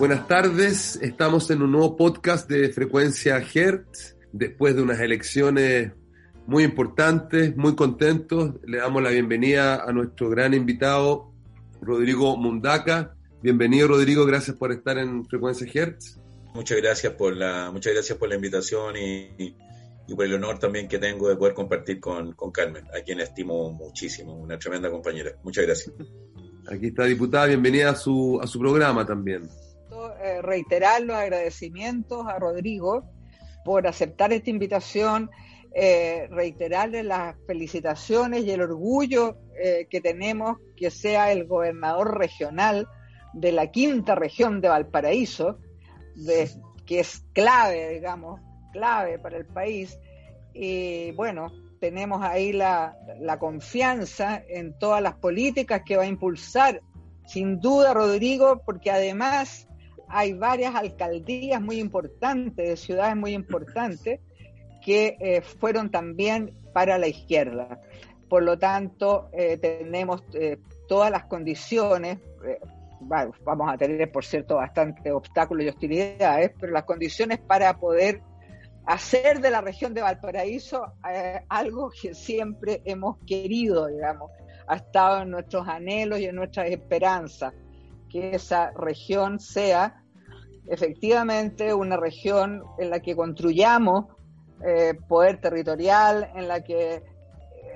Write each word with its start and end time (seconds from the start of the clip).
Buenas 0.00 0.26
tardes, 0.26 0.96
estamos 1.02 1.50
en 1.50 1.60
un 1.60 1.72
nuevo 1.72 1.94
podcast 1.94 2.48
de 2.48 2.70
Frecuencia 2.70 3.36
Hertz, 3.36 4.16
después 4.32 4.74
de 4.74 4.80
unas 4.80 4.98
elecciones 4.98 5.92
muy 6.46 6.64
importantes, 6.64 7.54
muy 7.54 7.76
contentos. 7.76 8.54
Le 8.64 8.78
damos 8.78 9.02
la 9.02 9.10
bienvenida 9.10 9.84
a 9.84 9.92
nuestro 9.92 10.30
gran 10.30 10.54
invitado, 10.54 11.34
Rodrigo 11.82 12.34
Mundaca. 12.38 13.14
Bienvenido 13.42 13.88
Rodrigo, 13.88 14.24
gracias 14.24 14.56
por 14.56 14.72
estar 14.72 14.96
en 14.96 15.26
Frecuencia 15.26 15.70
Hertz. 15.70 16.18
Muchas 16.54 16.78
gracias 16.78 17.12
por 17.12 17.36
la, 17.36 17.70
muchas 17.70 17.92
gracias 17.92 18.16
por 18.16 18.30
la 18.30 18.36
invitación 18.36 18.96
y, 18.96 19.54
y 20.08 20.14
por 20.14 20.24
el 20.24 20.32
honor 20.32 20.58
también 20.58 20.88
que 20.88 20.98
tengo 20.98 21.28
de 21.28 21.36
poder 21.36 21.52
compartir 21.52 22.00
con, 22.00 22.32
con 22.32 22.50
Carmen, 22.50 22.86
a 22.98 23.02
quien 23.04 23.20
estimo 23.20 23.70
muchísimo, 23.70 24.32
una 24.32 24.58
tremenda 24.58 24.90
compañera. 24.90 25.32
Muchas 25.42 25.66
gracias. 25.66 25.94
Aquí 26.68 26.86
está 26.86 27.04
diputada, 27.04 27.44
bienvenida 27.44 27.90
a 27.90 27.94
su, 27.94 28.40
a 28.42 28.46
su 28.46 28.58
programa 28.58 29.04
también. 29.04 29.46
Eh, 30.22 30.42
reiterar 30.42 31.00
los 31.00 31.16
agradecimientos 31.16 32.26
a 32.26 32.38
Rodrigo 32.38 33.04
por 33.64 33.86
aceptar 33.86 34.34
esta 34.34 34.50
invitación, 34.50 35.30
eh, 35.74 36.28
reiterarle 36.30 37.02
las 37.02 37.36
felicitaciones 37.46 38.44
y 38.44 38.50
el 38.50 38.60
orgullo 38.60 39.38
eh, 39.58 39.86
que 39.88 40.02
tenemos 40.02 40.58
que 40.76 40.90
sea 40.90 41.32
el 41.32 41.46
gobernador 41.46 42.18
regional 42.18 42.86
de 43.32 43.52
la 43.52 43.70
quinta 43.70 44.14
región 44.14 44.60
de 44.60 44.68
Valparaíso, 44.68 45.58
de, 46.16 46.50
que 46.84 47.00
es 47.00 47.24
clave, 47.32 47.88
digamos, 47.88 48.42
clave 48.74 49.18
para 49.18 49.38
el 49.38 49.46
país. 49.46 49.98
Y 50.52 51.12
bueno, 51.12 51.50
tenemos 51.80 52.22
ahí 52.22 52.52
la, 52.52 52.94
la 53.18 53.38
confianza 53.38 54.42
en 54.46 54.78
todas 54.78 55.00
las 55.00 55.14
políticas 55.14 55.80
que 55.86 55.96
va 55.96 56.02
a 56.02 56.06
impulsar, 56.06 56.82
sin 57.24 57.58
duda, 57.58 57.94
Rodrigo, 57.94 58.60
porque 58.66 58.90
además 58.90 59.66
hay 60.10 60.32
varias 60.32 60.74
alcaldías 60.74 61.60
muy 61.60 61.78
importantes, 61.78 62.68
de 62.68 62.76
ciudades 62.76 63.16
muy 63.16 63.32
importantes, 63.32 64.20
que 64.84 65.16
eh, 65.20 65.40
fueron 65.42 65.90
también 65.90 66.54
para 66.72 66.98
la 66.98 67.06
izquierda. 67.06 67.80
Por 68.28 68.42
lo 68.42 68.58
tanto, 68.58 69.28
eh, 69.32 69.56
tenemos 69.58 70.22
eh, 70.34 70.58
todas 70.88 71.10
las 71.10 71.24
condiciones, 71.24 72.18
vamos 73.44 73.72
a 73.72 73.76
tener, 73.76 74.10
por 74.10 74.24
cierto, 74.24 74.56
bastantes 74.56 75.12
obstáculos 75.12 75.64
y 75.64 75.68
hostilidades, 75.68 76.52
pero 76.58 76.72
las 76.72 76.84
condiciones 76.84 77.38
para 77.38 77.78
poder 77.78 78.22
hacer 78.86 79.40
de 79.40 79.50
la 79.50 79.60
región 79.60 79.94
de 79.94 80.02
Valparaíso 80.02 80.94
algo 81.48 81.90
que 81.90 82.14
siempre 82.14 82.82
hemos 82.84 83.18
querido, 83.24 83.86
digamos, 83.86 84.30
ha 84.66 84.76
estado 84.76 85.22
en 85.22 85.30
nuestros 85.30 85.66
anhelos 85.66 86.20
y 86.20 86.26
en 86.26 86.36
nuestras 86.36 86.70
esperanzas, 86.70 87.54
que 88.08 88.34
esa 88.34 88.70
región 88.72 89.38
sea 89.40 89.99
efectivamente 90.70 91.74
una 91.74 91.96
región 91.96 92.62
en 92.78 92.90
la 92.90 93.00
que 93.00 93.16
construyamos 93.16 94.06
eh, 94.64 94.94
poder 95.08 95.40
territorial, 95.40 96.30
en 96.34 96.46
la 96.46 96.62
que 96.62 96.94
eh, 96.94 97.02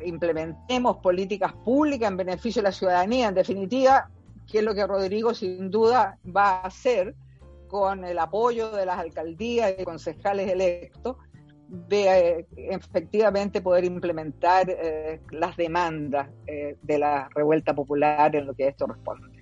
implementemos 0.04 0.98
políticas 0.98 1.52
públicas 1.52 2.10
en 2.10 2.16
beneficio 2.16 2.62
de 2.62 2.68
la 2.68 2.72
ciudadanía, 2.72 3.28
en 3.28 3.34
definitiva, 3.34 4.10
que 4.46 4.58
es 4.58 4.64
lo 4.64 4.74
que 4.74 4.86
Rodrigo 4.86 5.34
sin 5.34 5.70
duda 5.70 6.18
va 6.24 6.60
a 6.60 6.66
hacer 6.66 7.14
con 7.68 8.04
el 8.04 8.18
apoyo 8.18 8.70
de 8.70 8.86
las 8.86 8.98
alcaldías 8.98 9.74
y 9.76 9.84
concejales 9.84 10.48
electos, 10.48 11.16
de 11.66 12.28
eh, 12.28 12.46
efectivamente 12.56 13.60
poder 13.60 13.84
implementar 13.84 14.68
las 15.32 15.56
demandas 15.56 16.28
de 16.46 16.98
la 16.98 17.28
revuelta 17.34 17.74
popular 17.74 18.36
en 18.36 18.46
lo 18.46 18.54
que 18.54 18.68
esto 18.68 18.86
responde. 18.86 19.33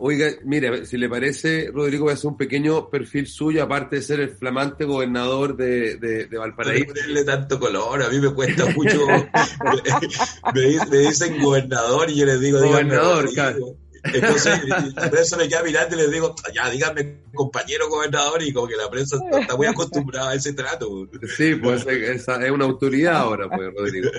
Oiga, 0.00 0.30
mire, 0.44 0.86
si 0.86 0.96
le 0.96 1.08
parece, 1.08 1.70
Rodrigo, 1.72 2.04
voy 2.04 2.12
a 2.12 2.14
hacer 2.14 2.30
un 2.30 2.36
pequeño 2.36 2.88
perfil 2.88 3.26
suyo, 3.26 3.64
aparte 3.64 3.96
de 3.96 4.02
ser 4.02 4.20
el 4.20 4.30
flamante 4.30 4.84
gobernador 4.84 5.56
de, 5.56 5.96
de, 5.96 6.38
Valparaíso. 6.38 6.86
No 6.86 6.94
ponerle 6.94 7.24
tanto 7.24 7.58
color, 7.58 8.02
a 8.04 8.08
mí 8.08 8.20
me 8.20 8.32
cuesta 8.32 8.66
mucho. 8.66 9.06
me, 10.54 10.98
dicen 10.98 11.42
gobernador 11.42 12.10
y 12.10 12.14
yo 12.14 12.26
les 12.26 12.40
digo, 12.40 12.60
gobernador, 12.60 13.28
claro. 13.32 13.76
Entonces, 14.04 14.60
la 14.94 15.10
prensa 15.10 15.36
me 15.36 15.48
queda 15.48 15.62
mirando 15.62 15.96
y 15.96 15.98
les 15.98 16.10
digo, 16.10 16.34
ya 16.54 16.70
díganme 16.70 17.22
compañero 17.34 17.88
gobernador, 17.88 18.42
y 18.42 18.52
como 18.52 18.66
que 18.66 18.76
la 18.76 18.88
prensa 18.90 19.16
está 19.40 19.56
muy 19.56 19.66
acostumbrada 19.66 20.30
a 20.30 20.34
ese 20.34 20.52
trato. 20.52 21.08
Sí, 21.36 21.54
pues 21.56 21.86
es, 21.86 22.28
es 22.28 22.50
una 22.50 22.64
autoridad 22.64 23.16
ahora, 23.16 23.48
pues, 23.48 23.70
Rodrigo. 23.76 24.10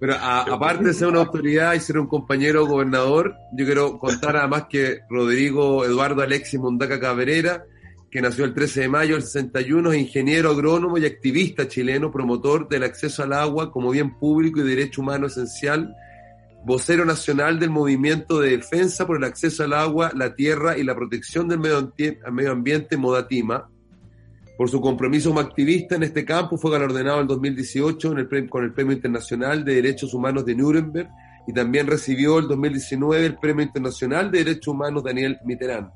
Pero 0.00 0.14
aparte 0.14 0.84
de 0.84 0.94
ser 0.94 1.08
una 1.08 1.20
autoridad 1.20 1.74
y 1.74 1.80
ser 1.80 1.98
un 1.98 2.06
compañero 2.06 2.66
gobernador, 2.66 3.34
yo 3.52 3.64
quiero 3.64 3.98
contar 3.98 4.36
además 4.36 4.64
que 4.68 5.00
Rodrigo 5.08 5.84
Eduardo 5.84 6.22
Alexis 6.22 6.60
Mundaca 6.60 7.00
Cabrera, 7.00 7.64
que 8.10 8.22
nació 8.22 8.44
el 8.44 8.54
13 8.54 8.82
de 8.82 8.88
mayo 8.88 9.14
del 9.14 9.22
61, 9.22 9.92
es 9.92 9.98
ingeniero 9.98 10.50
agrónomo 10.50 10.98
y 10.98 11.04
activista 11.04 11.68
chileno, 11.68 12.10
promotor 12.10 12.68
del 12.68 12.84
acceso 12.84 13.22
al 13.22 13.34
agua 13.34 13.70
como 13.70 13.90
bien 13.90 14.18
público 14.18 14.60
y 14.60 14.62
derecho 14.62 15.02
humano 15.02 15.26
esencial 15.26 15.94
vocero 16.64 17.04
nacional 17.04 17.58
del 17.58 17.70
movimiento 17.70 18.40
de 18.40 18.50
defensa 18.50 19.06
por 19.06 19.16
el 19.16 19.24
acceso 19.24 19.64
al 19.64 19.72
agua, 19.72 20.10
la 20.14 20.34
tierra 20.34 20.76
y 20.76 20.84
la 20.84 20.94
protección 20.94 21.48
del 21.48 21.60
medio 21.60 22.52
ambiente, 22.52 22.96
Modatima. 22.96 23.68
Por 24.56 24.68
su 24.68 24.80
compromiso 24.80 25.30
como 25.30 25.40
activista 25.40 25.94
en 25.94 26.02
este 26.02 26.24
campo 26.24 26.58
fue 26.58 26.72
galardonado 26.72 27.20
en 27.20 27.28
2018 27.28 28.14
con 28.48 28.64
el 28.64 28.72
Premio 28.74 28.92
Internacional 28.92 29.64
de 29.64 29.76
Derechos 29.76 30.12
Humanos 30.14 30.44
de 30.44 30.56
Nuremberg 30.56 31.08
y 31.46 31.52
también 31.52 31.86
recibió 31.86 32.38
el 32.38 32.48
2019 32.48 33.24
el 33.24 33.38
Premio 33.38 33.64
Internacional 33.64 34.30
de 34.30 34.38
Derechos 34.44 34.68
Humanos 34.68 35.04
Daniel 35.04 35.38
Mitterrand. 35.44 35.90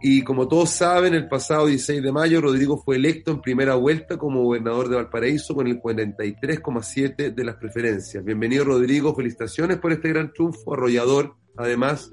Y 0.00 0.22
como 0.22 0.46
todos 0.46 0.70
saben, 0.70 1.14
el 1.14 1.26
pasado 1.26 1.66
16 1.66 2.02
de 2.02 2.12
mayo 2.12 2.40
Rodrigo 2.40 2.80
fue 2.80 2.96
electo 2.96 3.32
en 3.32 3.40
primera 3.40 3.74
vuelta 3.74 4.16
como 4.16 4.44
gobernador 4.44 4.88
de 4.88 4.94
Valparaíso 4.94 5.56
con 5.56 5.66
el 5.66 5.80
43,7 5.80 7.34
de 7.34 7.44
las 7.44 7.56
preferencias. 7.56 8.24
Bienvenido 8.24 8.64
Rodrigo, 8.64 9.12
felicitaciones 9.12 9.78
por 9.78 9.92
este 9.92 10.10
gran 10.10 10.32
triunfo, 10.32 10.74
arrollador 10.74 11.34
además 11.56 12.12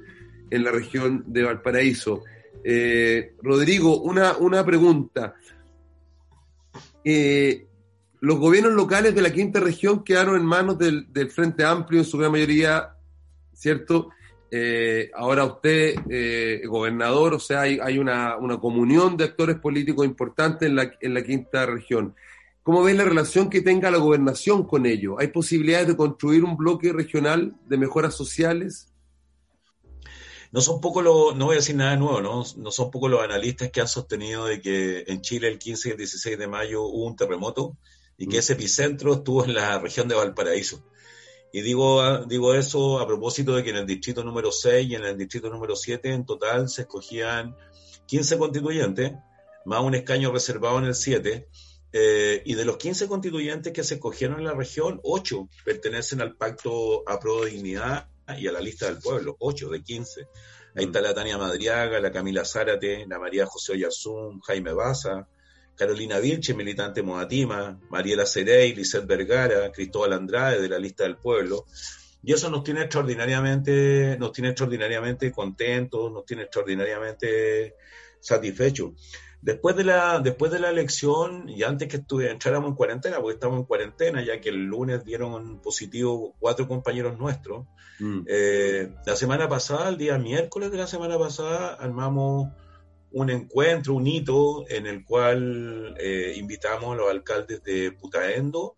en 0.49 0.63
la 0.63 0.71
región 0.71 1.25
de 1.27 1.43
Valparaíso. 1.43 2.23
Eh, 2.63 3.35
Rodrigo, 3.43 4.01
una, 4.01 4.35
una 4.37 4.65
pregunta. 4.65 5.35
Eh, 7.03 7.67
los 8.19 8.39
gobiernos 8.39 8.73
locales 8.73 9.13
de 9.13 9.21
la 9.21 9.31
quinta 9.31 9.59
región 9.59 10.03
quedaron 10.03 10.37
en 10.37 10.45
manos 10.45 10.79
del, 10.79 11.13
del 11.13 11.29
Frente 11.29 11.63
Amplio 11.63 11.99
en 11.99 12.05
su 12.05 12.17
gran 12.17 12.31
mayoría, 12.31 12.95
¿cierto? 13.53 14.09
Eh, 14.57 15.11
ahora 15.13 15.43
usted, 15.43 15.95
eh, 16.09 16.61
gobernador, 16.65 17.33
o 17.33 17.39
sea, 17.41 17.63
hay, 17.63 17.97
una, 17.97 18.37
comunión 18.61 19.17
de 19.17 19.25
actores 19.25 19.57
políticos 19.57 20.05
importantes 20.05 20.69
en 20.69 20.77
la, 20.77 20.93
en 21.01 21.13
la 21.13 21.25
quinta 21.25 21.65
región. 21.65 22.15
¿Cómo 22.63 22.81
ve 22.81 22.93
la 22.93 23.03
relación 23.03 23.49
que 23.49 23.59
tenga 23.59 23.91
la 23.91 23.97
gobernación 23.97 24.65
con 24.65 24.85
ello? 24.85 25.19
¿Hay 25.19 25.27
posibilidades 25.27 25.89
de 25.89 25.97
construir 25.97 26.45
un 26.45 26.55
bloque 26.55 26.93
regional 26.93 27.53
de 27.67 27.77
mejoras 27.77 28.15
sociales? 28.15 28.93
No 30.53 30.61
son 30.61 30.79
poco 30.79 31.01
los, 31.01 31.35
no 31.35 31.47
voy 31.47 31.55
a 31.55 31.57
decir 31.57 31.75
nada 31.75 31.97
nuevo, 31.97 32.21
¿no? 32.21 32.45
no 32.55 32.71
son 32.71 32.91
poco 32.91 33.09
los 33.09 33.21
analistas 33.21 33.71
que 33.71 33.81
han 33.81 33.89
sostenido 33.89 34.45
de 34.45 34.61
que 34.61 35.03
en 35.07 35.19
Chile 35.19 35.49
el 35.49 35.59
15 35.59 35.89
y 35.89 35.91
el 35.91 35.97
16 35.97 36.39
de 36.39 36.47
mayo 36.47 36.83
hubo 36.83 37.05
un 37.05 37.17
terremoto 37.17 37.75
y 38.17 38.27
que 38.27 38.37
mm. 38.37 38.39
ese 38.39 38.53
epicentro 38.53 39.15
estuvo 39.15 39.43
en 39.43 39.53
la 39.53 39.79
región 39.79 40.07
de 40.07 40.15
Valparaíso. 40.15 40.81
Y 41.55 41.61
digo, 41.61 42.25
digo 42.25 42.53
eso 42.53 42.99
a 42.99 43.07
propósito 43.07 43.55
de 43.55 43.63
que 43.63 43.69
en 43.69 43.77
el 43.77 43.85
distrito 43.85 44.25
número 44.25 44.51
6 44.51 44.89
y 44.89 44.95
en 44.95 45.05
el 45.05 45.17
distrito 45.17 45.49
número 45.49 45.73
7 45.73 46.11
en 46.11 46.25
total 46.25 46.67
se 46.67 46.81
escogían 46.81 47.55
15 48.07 48.37
constituyentes, 48.37 49.13
más 49.63 49.79
un 49.79 49.95
escaño 49.95 50.33
reservado 50.33 50.79
en 50.79 50.83
el 50.83 50.95
7. 50.95 51.47
Eh, 51.93 52.41
y 52.43 52.55
de 52.55 52.65
los 52.65 52.75
15 52.75 53.07
constituyentes 53.07 53.71
que 53.71 53.85
se 53.85 53.93
escogieron 53.93 54.39
en 54.39 54.47
la 54.47 54.53
región, 54.53 54.99
8 55.01 55.47
pertenecen 55.63 56.19
al 56.19 56.35
Pacto 56.35 57.07
a 57.07 57.17
Pro 57.21 57.45
de 57.45 57.51
Dignidad 57.51 58.09
y 58.37 58.47
a 58.47 58.51
la 58.51 58.59
lista 58.59 58.87
del 58.87 58.99
pueblo, 58.99 59.37
8 59.39 59.69
de 59.69 59.81
15. 59.81 60.27
Ahí 60.75 60.83
está 60.83 60.99
la 60.99 61.13
Tania 61.13 61.37
Madriaga, 61.37 62.01
la 62.01 62.11
Camila 62.11 62.43
Zárate, 62.43 63.05
la 63.07 63.17
María 63.17 63.45
José 63.45 63.71
Oyarzún, 63.71 64.41
Jaime 64.41 64.73
Baza, 64.73 65.25
Carolina 65.75 66.19
Vilche, 66.19 66.53
militante 66.53 67.03
Modatima, 67.03 67.79
Mariela 67.89 68.25
Cerey, 68.25 68.73
Lizeth 68.73 69.05
Vergara, 69.05 69.71
Cristóbal 69.71 70.13
Andrade 70.13 70.61
de 70.61 70.69
la 70.69 70.79
lista 70.79 71.03
del 71.03 71.17
pueblo. 71.17 71.65
Y 72.23 72.33
eso 72.33 72.49
nos 72.49 72.63
tiene 72.63 72.81
extraordinariamente, 72.81 74.17
nos 74.17 74.31
tiene 74.31 74.49
extraordinariamente 74.49 75.31
contentos, 75.31 76.11
nos 76.11 76.25
tiene 76.25 76.43
extraordinariamente 76.43 77.75
satisfechos. 78.19 78.93
Después 79.45 79.75
de 79.75 79.83
la, 79.83 80.19
después 80.19 80.51
de 80.51 80.57
la 80.57 80.71
elección, 80.71 81.47
y 81.47 81.61
antes 81.61 81.87
que 81.87 81.97
estuve, 81.97 82.31
entráramos 82.31 82.69
en 82.69 82.75
cuarentena, 82.75 83.17
porque 83.17 83.35
estamos 83.35 83.59
en 83.59 83.65
cuarentena, 83.65 84.25
ya 84.25 84.41
que 84.41 84.49
el 84.49 84.65
lunes 84.65 85.05
dieron 85.05 85.61
positivo 85.61 86.33
cuatro 86.39 86.67
compañeros 86.67 87.19
nuestros, 87.19 87.67
mm. 87.99 88.21
eh, 88.25 88.89
la 89.05 89.15
semana 89.15 89.47
pasada, 89.47 89.89
el 89.89 89.99
día 89.99 90.17
miércoles 90.17 90.71
de 90.71 90.79
la 90.79 90.87
semana 90.87 91.19
pasada, 91.19 91.75
armamos 91.75 92.51
un 93.15 93.29
encuentro, 93.29 93.93
un 93.93 94.05
hito, 94.07 94.65
en 94.67 94.85
el 94.87 95.05
cual 95.05 95.95
eh, 95.97 96.33
invitamos 96.35 96.93
a 96.93 96.97
los 96.97 97.09
alcaldes 97.09 97.63
de 97.63 97.93
Putaendo, 97.93 98.75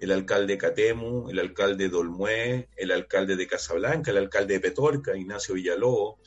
el 0.00 0.10
alcalde 0.10 0.54
de 0.54 0.58
Catemu, 0.58 1.28
el 1.28 1.38
alcalde 1.38 1.90
de 1.90 1.94
Olmué, 1.94 2.70
el 2.78 2.90
alcalde 2.92 3.36
de 3.36 3.46
Casablanca, 3.46 4.10
el 4.10 4.16
alcalde 4.16 4.54
de 4.54 4.60
Petorca, 4.60 5.14
Ignacio 5.14 5.54
Villalobos, 5.54 6.18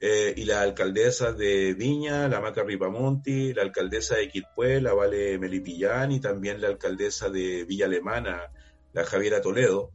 eh, 0.00 0.34
y 0.36 0.46
la 0.46 0.62
alcaldesa 0.62 1.30
de 1.30 1.74
Viña, 1.74 2.26
la 2.26 2.40
Maca 2.40 2.64
Ripamonti, 2.64 3.54
la 3.54 3.62
alcaldesa 3.62 4.16
de 4.16 4.28
Quilpué, 4.28 4.80
la 4.80 4.92
Vale 4.92 5.38
Melipillán, 5.38 6.10
y 6.10 6.18
también 6.18 6.60
la 6.60 6.66
alcaldesa 6.66 7.30
de 7.30 7.62
Villa 7.62 7.86
Alemana, 7.86 8.50
la 8.92 9.04
Javiera 9.04 9.40
Toledo. 9.40 9.92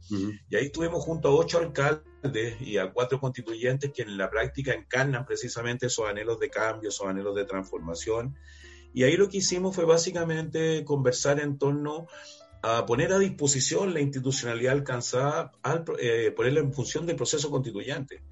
Y 0.48 0.56
ahí 0.56 0.64
estuvimos 0.64 1.04
junto 1.04 1.28
a 1.28 1.34
ocho 1.34 1.58
alcaldes 1.58 2.11
y 2.60 2.76
a 2.76 2.92
cuatro 2.92 3.20
constituyentes 3.20 3.92
que 3.92 4.02
en 4.02 4.16
la 4.16 4.30
práctica 4.30 4.72
encarnan 4.72 5.26
precisamente 5.26 5.86
esos 5.86 6.08
anhelos 6.08 6.38
de 6.38 6.50
cambio, 6.50 6.88
esos 6.88 7.06
anhelos 7.06 7.34
de 7.34 7.44
transformación. 7.44 8.36
Y 8.94 9.04
ahí 9.04 9.16
lo 9.16 9.28
que 9.28 9.38
hicimos 9.38 9.74
fue 9.74 9.84
básicamente 9.84 10.84
conversar 10.84 11.40
en 11.40 11.58
torno 11.58 12.06
a 12.62 12.86
poner 12.86 13.12
a 13.12 13.18
disposición 13.18 13.92
la 13.92 14.00
institucionalidad 14.00 14.74
alcanzada, 14.74 15.52
al, 15.62 15.84
eh, 15.98 16.32
ponerla 16.34 16.60
en 16.60 16.72
función 16.72 17.06
del 17.06 17.16
proceso 17.16 17.50
constituyente. 17.50 18.22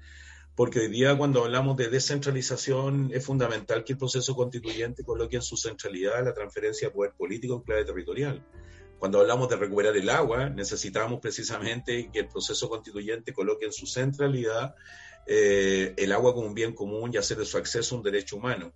Porque 0.55 0.79
hoy 0.79 0.89
día 0.89 1.17
cuando 1.17 1.43
hablamos 1.43 1.75
de 1.77 1.89
descentralización 1.89 3.09
es 3.13 3.25
fundamental 3.25 3.83
que 3.83 3.93
el 3.93 3.99
proceso 3.99 4.35
constituyente 4.35 5.03
coloque 5.03 5.37
en 5.37 5.41
su 5.41 5.57
centralidad 5.57 6.23
la 6.23 6.33
transferencia 6.33 6.87
de 6.87 6.93
poder 6.93 7.13
político 7.13 7.55
en 7.55 7.61
clave 7.61 7.85
territorial. 7.85 8.45
Cuando 9.01 9.19
hablamos 9.19 9.49
de 9.49 9.55
recuperar 9.55 9.97
el 9.97 10.11
agua, 10.11 10.51
necesitamos 10.51 11.19
precisamente 11.19 12.11
que 12.13 12.19
el 12.19 12.27
proceso 12.27 12.69
constituyente 12.69 13.33
coloque 13.33 13.65
en 13.65 13.71
su 13.71 13.87
centralidad 13.87 14.75
eh, 15.25 15.95
el 15.97 16.11
agua 16.11 16.35
como 16.35 16.45
un 16.45 16.53
bien 16.53 16.75
común 16.75 17.09
y 17.11 17.17
hacer 17.17 17.37
de 17.37 17.45
su 17.45 17.57
acceso 17.57 17.95
un 17.95 18.03
derecho 18.03 18.35
humano. 18.35 18.73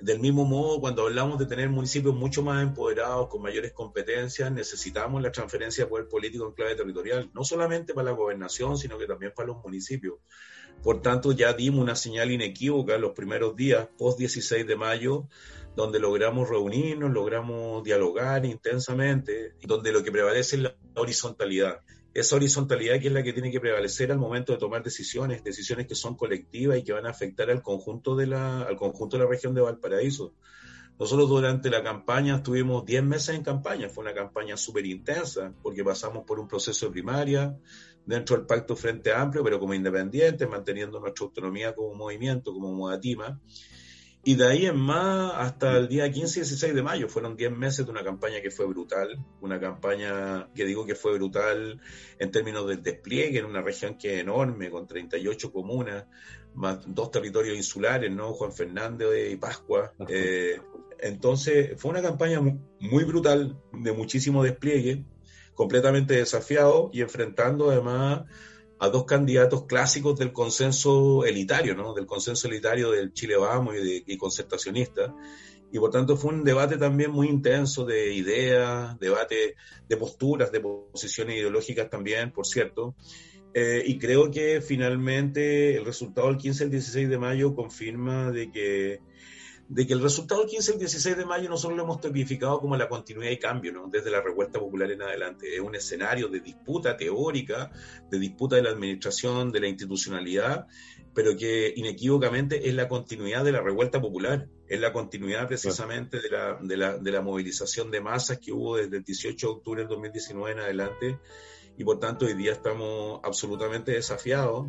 Del 0.00 0.18
mismo 0.18 0.46
modo, 0.46 0.80
cuando 0.80 1.02
hablamos 1.02 1.38
de 1.38 1.44
tener 1.44 1.68
municipios 1.68 2.14
mucho 2.14 2.42
más 2.42 2.62
empoderados, 2.62 3.28
con 3.28 3.42
mayores 3.42 3.72
competencias, 3.72 4.50
necesitamos 4.50 5.20
la 5.20 5.30
transferencia 5.30 5.84
de 5.84 5.90
poder 5.90 6.08
político 6.08 6.46
en 6.46 6.54
clave 6.54 6.74
territorial, 6.74 7.30
no 7.34 7.44
solamente 7.44 7.92
para 7.92 8.06
la 8.06 8.16
gobernación, 8.16 8.78
sino 8.78 8.96
que 8.96 9.06
también 9.06 9.32
para 9.36 9.48
los 9.48 9.62
municipios. 9.62 10.14
Por 10.82 11.02
tanto, 11.02 11.32
ya 11.32 11.52
dimos 11.52 11.82
una 11.82 11.96
señal 11.96 12.30
inequívoca 12.30 12.96
los 12.96 13.12
primeros 13.12 13.54
días, 13.56 13.88
post 13.98 14.18
16 14.18 14.66
de 14.66 14.76
mayo, 14.76 15.28
donde 15.76 16.00
logramos 16.00 16.48
reunirnos, 16.48 17.10
logramos 17.10 17.82
dialogar 17.84 18.44
intensamente, 18.44 19.54
donde 19.62 19.92
lo 19.92 20.02
que 20.02 20.12
prevalece 20.12 20.56
es 20.56 20.62
la 20.62 20.74
horizontalidad. 20.94 21.80
Esa 22.12 22.36
horizontalidad 22.36 23.00
que 23.00 23.06
es 23.06 23.12
la 23.12 23.22
que 23.22 23.32
tiene 23.32 23.52
que 23.52 23.60
prevalecer 23.60 24.10
al 24.10 24.18
momento 24.18 24.52
de 24.52 24.58
tomar 24.58 24.82
decisiones, 24.82 25.44
decisiones 25.44 25.86
que 25.86 25.94
son 25.94 26.16
colectivas 26.16 26.78
y 26.78 26.82
que 26.82 26.92
van 26.92 27.06
a 27.06 27.10
afectar 27.10 27.50
al 27.50 27.62
conjunto 27.62 28.16
de 28.16 28.26
la, 28.26 28.62
al 28.62 28.76
conjunto 28.76 29.16
de 29.16 29.24
la 29.24 29.30
región 29.30 29.54
de 29.54 29.60
Valparaíso. 29.60 30.34
Nosotros 30.98 31.30
durante 31.30 31.70
la 31.70 31.82
campaña 31.82 32.36
estuvimos 32.36 32.84
10 32.84 33.04
meses 33.04 33.34
en 33.34 33.42
campaña, 33.42 33.88
fue 33.88 34.04
una 34.04 34.12
campaña 34.12 34.58
súper 34.58 34.84
intensa 34.84 35.54
porque 35.62 35.82
pasamos 35.82 36.24
por 36.26 36.38
un 36.38 36.46
proceso 36.46 36.86
de 36.86 36.92
primaria 36.92 37.56
dentro 38.04 38.36
del 38.36 38.44
Pacto 38.44 38.76
Frente 38.76 39.12
Amplio, 39.12 39.42
pero 39.42 39.58
como 39.58 39.72
independientes, 39.72 40.46
manteniendo 40.46 41.00
nuestra 41.00 41.24
autonomía 41.24 41.74
como 41.74 41.94
movimiento, 41.94 42.52
como 42.52 42.74
Modatima. 42.74 43.40
Y 44.22 44.34
de 44.34 44.46
ahí 44.46 44.66
en 44.66 44.76
más 44.76 45.32
hasta 45.36 45.78
el 45.78 45.88
día 45.88 46.10
15 46.10 46.40
y 46.40 46.42
16 46.42 46.74
de 46.74 46.82
mayo 46.82 47.08
fueron 47.08 47.36
10 47.36 47.52
meses 47.52 47.86
de 47.86 47.90
una 47.90 48.04
campaña 48.04 48.42
que 48.42 48.50
fue 48.50 48.66
brutal, 48.66 49.18
una 49.40 49.58
campaña 49.58 50.50
que 50.54 50.66
digo 50.66 50.84
que 50.84 50.94
fue 50.94 51.14
brutal 51.14 51.80
en 52.18 52.30
términos 52.30 52.68
del 52.68 52.82
despliegue 52.82 53.38
en 53.38 53.46
una 53.46 53.62
región 53.62 53.96
que 53.96 54.16
es 54.16 54.20
enorme, 54.20 54.70
con 54.70 54.86
38 54.86 55.50
comunas, 55.50 56.04
más 56.54 56.80
dos 56.86 57.10
territorios 57.10 57.56
insulares, 57.56 58.10
¿no? 58.10 58.34
Juan 58.34 58.52
Fernández 58.52 59.32
y 59.32 59.36
Pascua. 59.36 59.94
Eh, 60.08 60.60
entonces 60.98 61.80
fue 61.80 61.90
una 61.90 62.02
campaña 62.02 62.40
muy 62.42 63.04
brutal, 63.04 63.56
de 63.72 63.92
muchísimo 63.92 64.42
despliegue, 64.42 65.02
completamente 65.54 66.14
desafiado 66.14 66.90
y 66.92 67.00
enfrentando 67.00 67.70
además 67.70 68.24
a 68.80 68.88
dos 68.88 69.04
candidatos 69.04 69.66
clásicos 69.66 70.18
del 70.18 70.32
consenso 70.32 71.24
elitario, 71.26 71.74
¿no? 71.74 71.92
Del 71.92 72.06
consenso 72.06 72.48
elitario 72.48 72.90
del 72.90 73.12
Chile 73.12 73.36
Vamos 73.36 73.76
y, 73.78 74.16
concertacionista. 74.16 75.14
Y 75.70 75.78
por 75.78 75.90
tanto 75.90 76.16
fue 76.16 76.32
un 76.32 76.42
debate 76.42 76.78
también 76.78 77.10
muy 77.10 77.28
intenso 77.28 77.84
de 77.84 78.14
ideas, 78.14 78.98
debate 78.98 79.54
de 79.86 79.96
posturas, 79.98 80.50
de 80.50 80.60
posiciones 80.60 81.36
ideológicas 81.36 81.90
también, 81.90 82.32
por 82.32 82.46
cierto. 82.46 82.94
Eh, 83.52 83.82
y 83.84 83.98
creo 83.98 84.30
que 84.30 84.62
finalmente 84.62 85.76
el 85.76 85.84
resultado 85.84 86.28
del 86.28 86.38
15 86.38 86.64
al 86.64 86.70
16 86.70 87.08
de 87.10 87.18
mayo 87.18 87.54
confirma 87.54 88.30
de 88.30 88.50
que 88.50 89.00
de 89.70 89.86
que 89.86 89.92
el 89.92 90.02
resultado 90.02 90.40
del 90.40 90.50
15 90.50 90.72
al 90.72 90.78
16 90.80 91.16
de 91.16 91.24
mayo 91.24 91.48
nosotros 91.48 91.76
lo 91.76 91.84
hemos 91.84 92.00
tipificado 92.00 92.58
como 92.58 92.76
la 92.76 92.88
continuidad 92.88 93.30
y 93.30 93.38
cambio, 93.38 93.84
desde 93.88 94.10
la 94.10 94.20
revuelta 94.20 94.58
popular 94.58 94.90
en 94.90 95.00
adelante. 95.00 95.54
Es 95.54 95.60
un 95.60 95.76
escenario 95.76 96.26
de 96.26 96.40
disputa 96.40 96.96
teórica, 96.96 97.70
de 98.10 98.18
disputa 98.18 98.56
de 98.56 98.62
la 98.62 98.70
administración, 98.70 99.52
de 99.52 99.60
la 99.60 99.68
institucionalidad, 99.68 100.66
pero 101.14 101.36
que 101.36 101.72
inequívocamente 101.76 102.68
es 102.68 102.74
la 102.74 102.88
continuidad 102.88 103.44
de 103.44 103.52
la 103.52 103.60
revuelta 103.60 104.00
popular, 104.00 104.48
es 104.66 104.80
la 104.80 104.92
continuidad 104.92 105.46
precisamente 105.46 106.18
de 106.20 106.76
la, 106.76 106.98
de 106.98 107.12
la 107.12 107.20
movilización 107.22 107.92
de 107.92 108.00
masas 108.00 108.40
que 108.40 108.50
hubo 108.50 108.76
desde 108.76 108.96
el 108.96 109.04
18 109.04 109.46
de 109.46 109.52
octubre 109.52 109.82
del 109.82 109.88
2019 109.88 110.50
en 110.50 110.58
adelante, 110.58 111.18
y 111.78 111.84
por 111.84 112.00
tanto 112.00 112.26
hoy 112.26 112.34
día 112.34 112.50
estamos 112.50 113.20
absolutamente 113.22 113.92
desafiados 113.92 114.66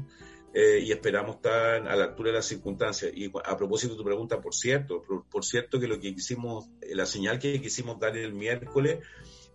eh, 0.54 0.80
y 0.84 0.92
esperamos 0.92 1.38
estar 1.38 1.88
a 1.88 1.96
la 1.96 2.04
altura 2.06 2.30
de 2.30 2.36
las 2.36 2.46
circunstancias. 2.46 3.12
Y 3.16 3.32
a 3.46 3.58
propósito 3.58 3.94
de 3.94 3.98
tu 3.98 4.04
pregunta, 4.04 4.42
por 4.42 4.54
cierto, 4.54 5.04
por, 5.30 5.46
cierto 5.46 5.80
que 5.80 5.88
lo 5.88 6.00
que 6.00 6.14
quisimos, 6.14 6.70
eh, 6.82 6.94
la 6.96 7.06
señal 7.06 7.40
que 7.40 7.62
quisimos 7.62 8.00
dar 8.00 8.18
el 8.18 8.34
miércoles 8.34 9.00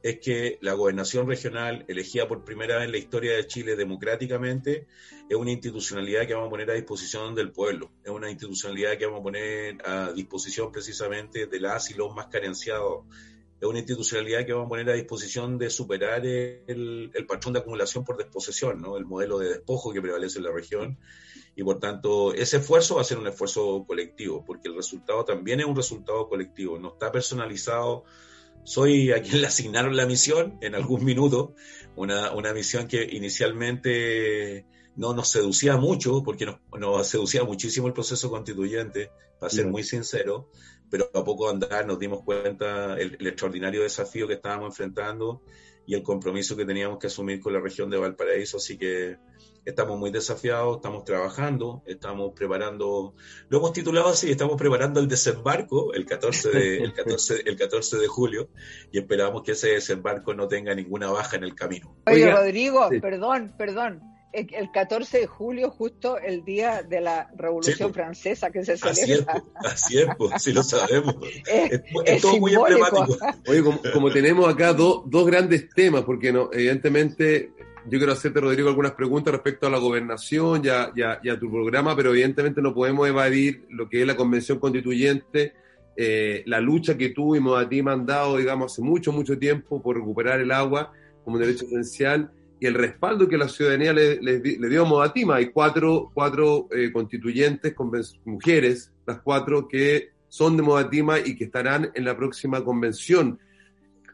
es 0.03 0.21
que 0.21 0.59
la 0.61 0.75
gobernación 0.75 1.27
regional, 1.27 1.85
elegida 1.89 2.29
por 2.29 2.45
primera 2.45 2.77
vez 2.77 2.85
en 2.85 2.93
la 2.93 2.99
historia 2.99 3.35
de 3.35 3.47
Chile 3.47 3.77
democráticamente, 3.77 4.87
es 5.29 5.37
una 5.37 5.51
institucionalidad 5.51 6.27
que 6.27 6.35
vamos 6.35 6.47
a 6.47 6.51
poner 6.51 6.71
a 6.71 6.75
disposición 6.75 7.35
del 7.35 7.51
pueblo, 7.51 7.91
es 8.05 8.11
una 8.11 8.31
institucionalidad 8.31 8.97
que 8.99 9.07
vamos 9.07 9.21
a 9.21 9.25
poner 9.25 9.79
a 9.85 10.13
disposición 10.13 10.71
precisamente 10.71 11.47
de 11.47 11.61
las 11.61 11.91
y 11.91 11.95
los 11.95 12.15
más 12.15 12.29
carenciados 12.29 13.05
es 13.61 13.67
una 13.67 13.79
institucionalidad 13.79 14.45
que 14.45 14.53
vamos 14.53 14.67
a 14.67 14.69
poner 14.69 14.91
a 14.91 14.93
disposición 14.93 15.57
de 15.57 15.71
superar 15.71 16.25
el, 16.27 17.11
patrón 17.27 17.55
de 17.55 17.61
acumulación 17.61 18.05
por 18.05 18.19
desposesión, 18.19 18.81
¿no? 18.81 18.99
el 18.99 19.07
modelo 19.07 19.39
de 19.39 19.49
despojo 19.49 19.93
que 19.93 20.03
prevalece 20.03 20.39
en 20.39 20.45
la 20.45 20.53
región. 20.53 20.99
Y 21.55 21.65
por 21.65 21.79
tanto, 21.79 22.35
ese 22.35 22.59
esfuerzo 22.59 22.97
va 22.97 23.01
a 23.01 23.05
ser 23.05 23.19
un 23.19 23.27
esfuerzo 23.27 23.85
colectivo, 23.87 24.45
porque 24.45 24.69
el 24.69 24.75
resultado 24.75 25.25
también 25.25 25.61
es 25.61 25.67
un 25.67 25.75
resultado 25.75 26.29
colectivo, 26.29 26.79
no 26.79 26.93
está 26.93 27.11
personalizado. 27.11 28.05
Soy 28.65 29.13
a 29.13 29.23
quien 29.23 29.41
le 29.41 29.47
asignaron 29.47 29.97
la 29.97 30.05
misión 30.05 30.59
en 30.61 30.75
algún 30.75 31.03
minuto, 31.05 31.55
una, 31.95 32.33
una 32.33 32.53
misión 32.53 32.87
que 32.89 33.09
inicialmente 33.11 34.67
no 34.97 35.15
nos 35.15 35.29
seducía 35.29 35.79
mucho, 35.79 36.23
porque 36.23 36.45
nos, 36.45 36.59
nos 36.79 37.07
seducía 37.07 37.43
muchísimo 37.43 37.87
el 37.87 37.95
proceso 37.95 38.29
constituyente, 38.29 39.11
para 39.39 39.51
ser 39.51 39.67
muy 39.67 39.83
sincero, 39.83 40.51
pero 40.91 41.11
a 41.15 41.25
poco 41.25 41.49
andar 41.49 41.87
nos 41.87 41.99
dimos 41.99 42.23
cuenta 42.23 42.99
el, 42.99 43.15
extraordinario 43.27 43.83
desafío 43.83 44.27
que 44.27 44.35
estábamos 44.35 44.69
enfrentando 44.69 45.43
y 45.87 45.95
el 45.95 46.03
compromiso 46.03 46.57
que 46.57 46.65
teníamos 46.65 46.99
que 46.99 47.07
asumir 47.07 47.41
con 47.41 47.53
la 47.53 47.61
región 47.61 47.89
de 47.91 47.97
Valparaíso, 47.97 48.57
así 48.57 48.77
que 48.77 49.19
estamos 49.65 49.99
muy 49.99 50.11
desafiados, 50.11 50.77
estamos 50.77 51.05
trabajando, 51.05 51.83
estamos 51.87 52.33
preparando, 52.35 53.15
lo 53.49 53.59
hemos 53.59 53.73
titulado 53.73 54.09
así, 54.09 54.31
estamos 54.31 54.57
preparando 54.57 55.01
el 55.01 55.09
desembarco 55.09 55.93
el 55.95 56.05
14 56.05 56.51
de, 56.51 56.77
el 56.79 56.93
14, 56.93 57.43
el 57.47 57.57
14 57.57 57.99
de 57.99 58.07
julio 58.09 58.49
y 58.91 58.99
esperamos 58.99 59.43
que 59.43 59.53
ese 59.53 59.69
desembarco 59.69 60.35
no 60.35 60.49
tenga 60.49 60.75
ninguna 60.75 61.11
baja 61.11 61.37
en 61.37 61.45
el 61.45 61.55
camino. 61.55 61.97
Oye, 62.07 62.31
Rodrigo, 62.33 62.89
perdón, 63.01 63.55
perdón, 63.57 64.03
el 64.33 64.71
14 64.71 65.21
de 65.21 65.27
julio, 65.27 65.71
justo 65.71 66.19
el 66.19 66.45
día 66.45 66.83
de 66.83 67.01
la 67.01 67.31
Revolución 67.37 67.95
Francesa 67.95 68.51
que 68.51 68.65
se 68.65 68.77
celebra. 68.77 69.43
Así 69.55 69.99
es, 69.99 70.09
así 70.33 70.51
es 70.51 70.57
lo 70.57 70.63
sabemos. 70.63 71.17
es, 72.05 72.23
todo 72.23 72.39
muy 72.39 72.55
emblemático. 72.55 73.17
Oye, 73.49 73.63
como, 73.93 74.11
tenemos 74.11 74.53
acá 74.53 74.73
dos 74.75 75.27
grandes 75.27 75.71
temas, 75.71 76.03
porque 76.03 76.33
no, 76.33 76.51
evidentemente 76.53 77.53
yo 77.89 77.99
quiero 77.99 78.13
hacerte, 78.13 78.41
Rodrigo, 78.41 78.69
algunas 78.69 78.93
preguntas 78.93 79.33
respecto 79.33 79.67
a 79.67 79.71
la 79.71 79.79
gobernación 79.79 80.63
y 80.65 80.69
a, 80.69 81.39
tu 81.39 81.51
programa, 81.51 81.95
pero 81.95 82.11
evidentemente 82.11 82.61
no 82.61 82.75
podemos 82.75 83.09
evadir 83.09 83.65
lo 83.71 83.89
que 83.89 84.01
es 84.01 84.07
la 84.07 84.17
Convención 84.17 84.59
Constituyente, 84.59 85.55
eh, 85.97 86.43
la 86.47 86.61
lucha 86.61 86.99
que 86.99 87.11
tú 87.11 87.37
y 87.37 87.41
Modatí 87.41 87.81
han 87.87 88.05
dado, 88.05 88.37
digamos, 88.37 88.73
hace 88.73 88.83
mucho, 88.83 89.13
mucho 89.13 89.39
tiempo 89.39 89.81
por 89.81 89.97
recuperar 89.97 90.41
el 90.41 90.51
agua 90.51 90.93
como 91.25 91.37
un 91.37 91.43
derecho 91.43 91.65
esencial 91.65 92.33
y 92.59 92.67
el 92.67 92.75
respaldo 92.75 93.29
que 93.29 93.37
la 93.37 93.49
ciudadanía 93.49 93.93
le, 93.93 94.41
dio 94.41 94.83
a 94.83 94.89
Modatima. 94.89 95.37
Hay 95.37 95.51
cuatro, 95.51 96.11
cuatro 96.15 96.69
eh, 96.71 96.91
constituyentes, 96.91 97.75
mujeres, 98.25 98.93
las 99.07 99.21
cuatro 99.21 99.69
que 99.69 100.11
son 100.29 100.57
de 100.57 100.63
Modatima 100.63 101.19
y 101.19 101.37
que 101.37 101.45
estarán 101.45 101.91
en 101.95 102.05
la 102.05 102.17
próxima 102.17 102.65
convención. 102.65 103.39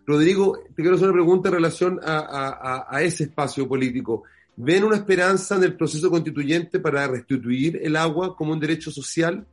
Rodrigo, 0.04 0.58
te 0.74 0.82
quiero 0.82 0.96
hacer 0.96 1.08
una 1.08 1.14
pregunta 1.14 1.48
en 1.48 1.54
relación 1.54 2.00
a, 2.02 3.00
ese 3.02 3.24
espacio 3.24 3.68
político. 3.68 4.24
¿Ven 4.56 4.84
una 4.84 4.96
esperanza 4.96 5.56
en 5.56 5.64
el 5.64 5.76
proceso 5.76 6.10
constituyente 6.10 6.80
para 6.80 7.06
restituir 7.06 7.80
el 7.82 7.96
agua 7.96 8.36
como 8.36 8.52
un 8.52 8.60
derecho 8.60 8.90
social? 8.90 9.46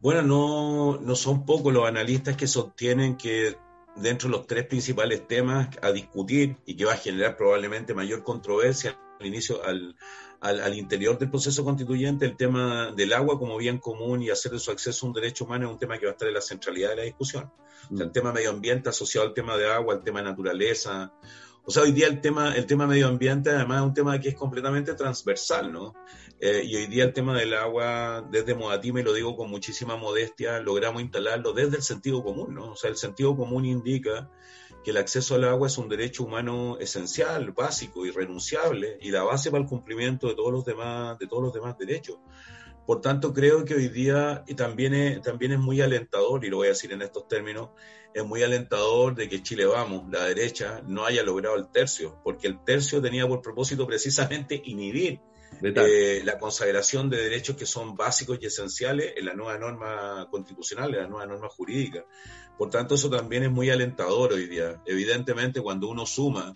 Bueno, 0.00 0.22
no, 0.22 1.00
no 1.00 1.14
son 1.16 1.44
pocos 1.44 1.72
los 1.72 1.86
analistas 1.86 2.36
que 2.36 2.46
sostienen 2.46 3.16
que 3.16 3.56
dentro 3.96 4.28
de 4.28 4.36
los 4.36 4.46
tres 4.46 4.66
principales 4.66 5.26
temas 5.26 5.68
a 5.82 5.92
discutir 5.92 6.56
y 6.66 6.76
que 6.76 6.84
va 6.84 6.94
a 6.94 6.96
generar 6.96 7.36
probablemente 7.36 7.94
mayor 7.94 8.22
controversia 8.22 8.98
al 9.20 9.26
inicio, 9.26 9.62
al, 9.64 9.96
al, 10.40 10.76
interior 10.76 11.18
del 11.18 11.30
proceso 11.30 11.64
constituyente, 11.64 12.24
el 12.24 12.36
tema 12.36 12.92
del 12.92 13.12
agua 13.12 13.38
como 13.38 13.56
bien 13.56 13.78
común 13.78 14.22
y 14.22 14.30
hacer 14.30 14.50
de 14.52 14.58
su 14.58 14.72
acceso 14.72 15.06
un 15.06 15.12
derecho 15.12 15.44
humano 15.44 15.66
es 15.66 15.72
un 15.72 15.78
tema 15.78 15.98
que 15.98 16.06
va 16.06 16.10
a 16.10 16.14
estar 16.14 16.26
en 16.26 16.34
la 16.34 16.40
centralidad 16.40 16.90
de 16.90 16.96
la 16.96 17.02
discusión. 17.02 17.50
el 17.90 18.08
mm. 18.08 18.12
tema 18.12 18.32
medio 18.32 18.50
ambiente 18.50 18.88
asociado 18.88 19.26
al 19.28 19.34
tema 19.34 19.56
de 19.56 19.70
agua, 19.70 19.94
al 19.94 20.02
tema 20.02 20.20
de 20.20 20.30
naturaleza, 20.30 21.12
o 21.64 21.70
sea, 21.70 21.84
hoy 21.84 21.92
día 21.92 22.08
el 22.08 22.20
tema, 22.20 22.54
el 22.56 22.66
tema 22.66 22.86
medio 22.86 23.06
ambiente 23.06 23.50
además 23.50 23.78
es 23.78 23.86
un 23.86 23.94
tema 23.94 24.18
que 24.18 24.30
es 24.30 24.34
completamente 24.34 24.94
transversal, 24.94 25.72
¿no? 25.72 25.94
Eh, 26.40 26.62
y 26.64 26.74
hoy 26.74 26.86
día 26.86 27.04
el 27.04 27.12
tema 27.12 27.38
del 27.38 27.54
agua, 27.54 28.26
desde 28.28 28.56
Modatima, 28.56 29.00
y 29.00 29.04
lo 29.04 29.12
digo 29.12 29.36
con 29.36 29.48
muchísima 29.48 29.96
modestia, 29.96 30.58
logramos 30.58 31.00
instalarlo 31.00 31.52
desde 31.52 31.76
el 31.76 31.82
sentido 31.82 32.24
común, 32.24 32.54
¿no? 32.54 32.72
O 32.72 32.76
sea, 32.76 32.90
el 32.90 32.96
sentido 32.96 33.36
común 33.36 33.64
indica 33.64 34.28
que 34.82 34.90
el 34.90 34.96
acceso 34.96 35.36
al 35.36 35.44
agua 35.44 35.68
es 35.68 35.78
un 35.78 35.88
derecho 35.88 36.24
humano 36.24 36.78
esencial, 36.80 37.52
básico, 37.52 38.04
irrenunciable, 38.04 38.98
y 39.00 39.12
la 39.12 39.22
base 39.22 39.52
para 39.52 39.62
el 39.62 39.68
cumplimiento 39.68 40.26
de 40.26 40.34
todos 40.34 40.52
los 40.52 40.64
demás, 40.64 41.16
de 41.20 41.28
todos 41.28 41.44
los 41.44 41.52
demás 41.52 41.78
derechos. 41.78 42.18
Por 42.86 43.00
tanto, 43.00 43.32
creo 43.32 43.64
que 43.64 43.74
hoy 43.74 43.88
día 43.88 44.44
y 44.46 44.54
también, 44.54 44.94
es, 44.94 45.22
también 45.22 45.52
es 45.52 45.58
muy 45.58 45.80
alentador, 45.80 46.44
y 46.44 46.50
lo 46.50 46.58
voy 46.58 46.66
a 46.66 46.70
decir 46.70 46.92
en 46.92 47.02
estos 47.02 47.28
términos, 47.28 47.70
es 48.14 48.24
muy 48.24 48.42
alentador 48.42 49.14
de 49.14 49.28
que 49.28 49.42
Chile 49.42 49.64
Vamos, 49.64 50.04
la 50.10 50.24
derecha, 50.24 50.82
no 50.86 51.04
haya 51.04 51.22
logrado 51.22 51.56
el 51.56 51.68
tercio, 51.68 52.20
porque 52.22 52.46
el 52.46 52.62
tercio 52.64 53.00
tenía 53.00 53.26
por 53.26 53.40
propósito 53.40 53.86
precisamente 53.86 54.60
inhibir 54.64 55.20
eh, 55.62 56.22
la 56.24 56.38
consagración 56.38 57.08
de 57.08 57.18
derechos 57.18 57.56
que 57.56 57.66
son 57.66 57.94
básicos 57.94 58.38
y 58.40 58.46
esenciales 58.46 59.14
en 59.16 59.26
la 59.26 59.34
nueva 59.34 59.58
norma 59.58 60.26
constitucional, 60.30 60.94
en 60.94 61.02
la 61.02 61.08
nueva 61.08 61.26
norma 61.26 61.48
jurídica. 61.48 62.04
Por 62.58 62.70
tanto, 62.70 62.94
eso 62.96 63.08
también 63.08 63.44
es 63.44 63.50
muy 63.50 63.70
alentador 63.70 64.32
hoy 64.32 64.46
día. 64.46 64.80
Evidentemente, 64.84 65.60
cuando 65.60 65.88
uno 65.88 66.04
suma 66.04 66.54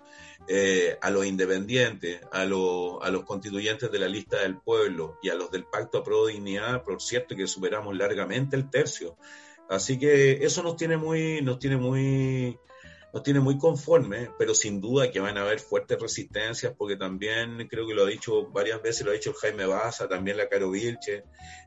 eh, 0.49 0.97
a 1.00 1.11
los 1.11 1.26
independientes, 1.26 2.21
a, 2.31 2.43
a, 2.43 2.47
los 2.47 3.25
constituyentes 3.25 3.91
de 3.91 3.99
la 3.99 4.09
lista 4.09 4.41
del 4.41 4.59
pueblo 4.59 5.19
y 5.23 5.29
a 5.29 5.35
los 5.35 5.50
del 5.50 5.65
Pacto 5.65 5.99
a 5.99 6.05
Pro 6.05 6.26
Dignidad, 6.26 6.85
por 6.85 7.03
cierto 7.03 7.35
que 7.35 7.47
superamos 7.47 7.97
largamente 7.97 8.57
el 8.57 8.71
tercio. 8.71 9.17
Así 9.69 9.99
que 9.99 10.45
eso 10.45 10.62
nos 10.62 10.76
tiene 10.76 10.97
muy, 10.97 11.43
nos 11.43 11.59
tiene 11.59 11.76
muy, 11.76 12.59
nos 13.17 13.23
tiene 13.23 13.41
muy 13.41 13.57
conformes, 13.57 14.29
pero 14.39 14.55
sin 14.55 14.79
duda 14.79 15.11
que 15.11 15.21
van 15.21 15.39
a 15.39 15.41
haber 15.41 15.59
fuertes 15.59 15.99
resistencias, 15.99 16.75
porque 16.77 16.97
también 16.97 17.67
creo 17.67 17.87
que 17.87 17.95
lo 17.95 18.05
ha 18.05 18.07
dicho 18.07 18.51
varias 18.51 18.83
veces, 18.83 19.07
lo 19.07 19.11
ha 19.11 19.15
dicho 19.15 19.33
Jaime 19.33 19.65
Baza, 19.65 20.07
también 20.07 20.37
la 20.37 20.51
Caro 20.51 20.71
Vilche, 20.71 21.25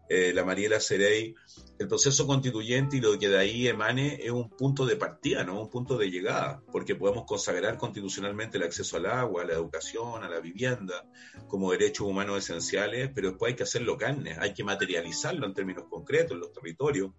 eh, 0.09 0.31
la 0.31 0.45
Mariela 0.45 0.79
Cerey, 0.79 1.33
el 1.79 1.87
proceso 1.87 2.27
constituyente 2.27 2.97
y 2.97 3.01
lo 3.01 3.17
que 3.17 3.29
de 3.29 3.39
ahí 3.39 3.67
emane 3.67 4.23
es 4.23 4.29
un 4.29 4.47
punto 4.51 4.85
de 4.85 4.95
partida, 4.95 5.43
no 5.43 5.59
un 5.59 5.71
punto 5.71 5.97
de 5.97 6.11
llegada, 6.11 6.61
porque 6.71 6.93
podemos 6.93 7.25
consagrar 7.25 7.79
constitucionalmente 7.79 8.57
el 8.57 8.63
acceso 8.65 8.97
al 8.97 9.07
agua, 9.07 9.41
a 9.41 9.45
la 9.45 9.53
educación, 9.53 10.23
a 10.23 10.29
la 10.29 10.39
vivienda, 10.41 11.03
como 11.47 11.71
derechos 11.71 12.05
humanos 12.05 12.43
esenciales, 12.43 13.09
pero 13.15 13.29
después 13.29 13.53
hay 13.53 13.55
que 13.55 13.63
hacerlo 13.63 13.97
carne, 13.97 14.37
hay 14.39 14.53
que 14.53 14.63
materializarlo 14.63 15.47
en 15.47 15.55
términos 15.55 15.85
concretos 15.89 16.33
en 16.33 16.41
los 16.41 16.53
territorios 16.53 17.09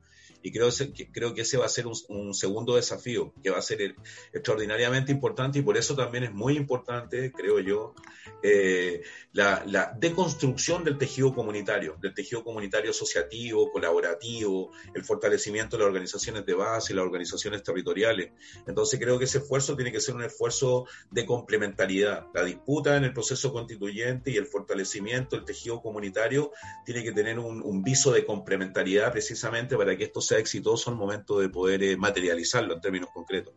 y 0.43 0.53
creo, 0.53 0.69
que, 0.95 1.11
creo 1.11 1.35
que 1.35 1.43
ese 1.43 1.57
va 1.57 1.67
a 1.67 1.69
ser 1.69 1.87
un, 1.87 2.35
segundo 2.35 2.77
desafío 2.77 3.33
que 3.43 3.51
va 3.51 3.59
a 3.59 3.63
ser 3.63 3.95
extraordinariamente 4.33 5.13
importante 5.13 5.59
y 5.59 5.63
por 5.63 5.77
eso 5.77 5.95
también 5.95 6.25
es 6.25 6.33
muy 6.33 6.57
importante, 6.57 7.33
creo 7.33 7.59
yo, 7.61 7.95
eh, 8.43 9.03
la, 9.33 9.63
la, 9.67 9.95
deconstrucción 9.99 10.85
del 10.85 10.99
tejido 10.99 11.35
comunitario, 11.35 11.97
del 12.01 12.15
tejido 12.15 12.43
comunitario 12.43 12.91
asociativo, 12.91 13.71
colaborativo, 13.71 14.71
el 14.95 15.05
fortalecimiento 15.05 15.77
de 15.77 15.83
las 15.83 15.89
organizaciones 15.89 16.47
de 16.47 16.55
base, 16.55 16.95
las 16.95 17.05
organizaciones 17.05 17.63
territoriales. 17.63 18.31
Entonces 18.67 18.99
creo 18.99 19.19
que 19.19 19.25
ese 19.25 19.39
esfuerzo 19.39 19.77
tiene 19.77 19.93
que 19.93 20.01
ser 20.01 20.15
un 20.15 20.23
esfuerzo 20.23 20.87
de 21.11 21.27
complementariedad. 21.27 22.27
La 22.35 22.45
disputa 22.45 22.97
en 22.97 23.05
el 23.05 23.13
proceso 23.13 23.53
constituyente 23.53 24.31
y 24.31 24.37
el 24.37 24.47
fortalecimiento 24.47 25.37
del 25.37 25.45
tejido 25.45 25.81
comunitario 25.83 26.53
tiene 26.85 27.03
que 27.03 27.13
tener 27.13 27.39
un, 27.39 27.63
un 27.63 27.83
viso 27.83 28.13
de 28.13 28.25
complementariedad 28.25 29.13
precisamente 29.13 29.77
para 29.77 29.97
que 29.97 30.05
esto 30.05 30.21
sea 30.31 30.39
exitoso 30.39 30.91
al 30.91 30.97
momento 30.97 31.41
de 31.41 31.49
poder 31.49 31.83
eh, 31.83 31.97
materializarlo 31.97 32.75
en 32.75 32.81
términos 32.81 33.11
concretos. 33.13 33.53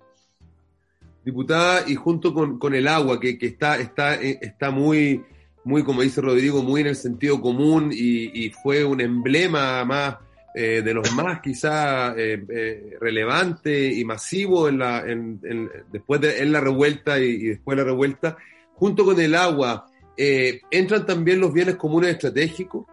Diputada, 1.24 1.84
y 1.88 1.96
junto 1.96 2.34
con, 2.34 2.74
el 2.74 2.88
agua, 2.88 3.20
que, 3.20 3.38
está, 3.40 3.78
está, 3.78 4.16
eh, 4.16 4.40
está 4.42 4.72
muy, 4.72 5.24
muy, 5.64 5.84
como 5.84 6.02
dice 6.02 6.20
Rodrigo, 6.20 6.64
muy 6.64 6.82
en 6.82 6.88
el 6.88 6.96
sentido 6.96 7.40
común 7.40 7.92
y, 7.94 8.50
fue 8.50 8.84
un 8.84 9.00
emblema 9.02 9.86
más 9.86 10.18
eh, 10.56 10.82
de 10.84 10.94
los 10.94 11.12
más 11.14 11.42
quizá 11.42 12.14
relevante 13.00 13.94
y 13.94 14.04
masivo 14.04 14.68
en 14.68 14.80
la, 14.80 15.04
después 15.92 16.20
de 16.22 16.40
en 16.40 16.52
la 16.52 16.60
revuelta 16.60 17.20
y, 17.20 17.50
después 17.50 17.78
de 17.78 17.84
la 17.84 17.90
revuelta, 17.90 18.38
junto 18.74 19.06
con 19.06 19.20
el 19.22 19.36
agua, 19.36 19.86
entran 20.18 21.06
también 21.06 21.40
los 21.40 21.54
bienes 21.54 21.76
comunes 21.76 22.10
estratégicos 22.10 22.86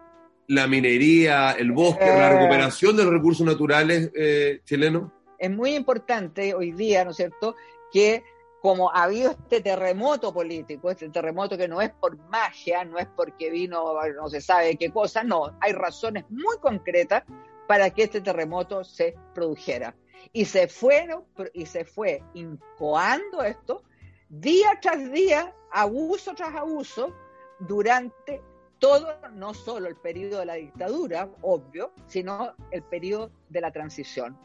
la 0.51 0.67
minería, 0.67 1.53
el 1.53 1.71
bosque, 1.71 2.05
la 2.05 2.29
eh. 2.29 2.33
recuperación 2.33 2.97
de 2.97 3.05
los 3.05 3.13
recursos 3.13 3.45
naturales 3.45 4.11
eh, 4.13 4.59
chilenos? 4.65 5.09
Es 5.37 5.49
muy 5.49 5.75
importante 5.75 6.53
hoy 6.53 6.73
día, 6.73 7.05
¿no 7.05 7.11
es 7.11 7.17
cierto?, 7.17 7.55
que 7.91 8.21
como 8.61 8.91
ha 8.91 9.03
habido 9.03 9.31
este 9.31 9.61
terremoto 9.61 10.33
político, 10.33 10.91
este 10.91 11.09
terremoto 11.09 11.57
que 11.57 11.69
no 11.69 11.81
es 11.81 11.89
por 11.91 12.17
magia, 12.29 12.83
no 12.83 12.99
es 12.99 13.07
porque 13.15 13.49
vino 13.49 13.93
no 14.13 14.29
se 14.29 14.41
sabe 14.41 14.75
qué 14.75 14.91
cosa, 14.91 15.23
no, 15.23 15.57
hay 15.61 15.71
razones 15.71 16.25
muy 16.29 16.57
concretas 16.57 17.23
para 17.65 17.89
que 17.89 18.03
este 18.03 18.19
terremoto 18.19 18.83
se 18.83 19.15
produjera. 19.33 19.95
Y 20.33 20.45
se 20.45 20.67
fueron 20.67 21.23
y 21.53 21.65
se 21.65 21.85
fue 21.85 22.21
incoando 22.33 23.41
esto 23.41 23.83
día 24.29 24.77
tras 24.81 25.11
día, 25.11 25.55
abuso 25.71 26.35
tras 26.35 26.53
abuso, 26.55 27.15
durante 27.59 28.41
todo, 28.81 29.15
no 29.35 29.53
solo 29.53 29.87
el 29.87 29.95
periodo 29.95 30.39
de 30.39 30.45
la 30.47 30.55
dictadura, 30.55 31.29
obvio, 31.43 31.93
sino 32.07 32.53
el 32.71 32.81
periodo 32.81 33.31
de 33.49 33.61
la 33.61 33.71
transición. 33.71 34.35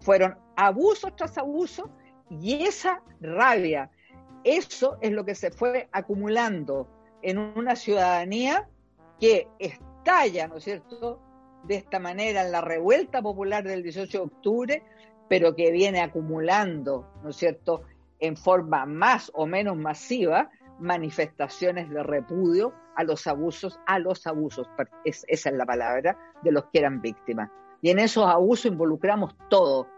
Fueron 0.00 0.36
abusos 0.56 1.14
tras 1.14 1.38
abusos 1.38 1.88
y 2.28 2.64
esa 2.64 3.02
rabia, 3.20 3.88
eso 4.42 4.98
es 5.00 5.12
lo 5.12 5.24
que 5.24 5.36
se 5.36 5.52
fue 5.52 5.88
acumulando 5.92 6.88
en 7.22 7.38
una 7.38 7.76
ciudadanía 7.76 8.68
que 9.20 9.48
estalla, 9.60 10.48
¿no 10.48 10.56
es 10.56 10.64
cierto?, 10.64 11.20
de 11.62 11.76
esta 11.76 12.00
manera 12.00 12.44
en 12.44 12.52
la 12.52 12.60
revuelta 12.60 13.22
popular 13.22 13.62
del 13.62 13.82
18 13.84 14.18
de 14.18 14.24
octubre, 14.24 14.82
pero 15.28 15.54
que 15.54 15.70
viene 15.70 16.00
acumulando, 16.00 17.06
¿no 17.22 17.30
es 17.30 17.36
cierto?, 17.36 17.82
en 18.18 18.36
forma 18.36 18.86
más 18.86 19.30
o 19.34 19.46
menos 19.46 19.76
masiva, 19.76 20.50
manifestaciones 20.78 21.90
de 21.90 22.02
repudio 22.02 22.72
a 22.96 23.04
los 23.04 23.26
abusos, 23.26 23.78
a 23.86 23.98
los 23.98 24.26
abusos, 24.26 24.68
esa 25.04 25.50
es 25.50 25.56
la 25.56 25.66
palabra, 25.66 26.18
de 26.42 26.52
los 26.52 26.64
que 26.66 26.80
eran 26.80 27.00
víctimas. 27.00 27.50
Y 27.80 27.90
en 27.90 27.98
esos 27.98 28.26
abusos 28.26 28.66
involucramos 28.66 29.34
todo. 29.48 29.88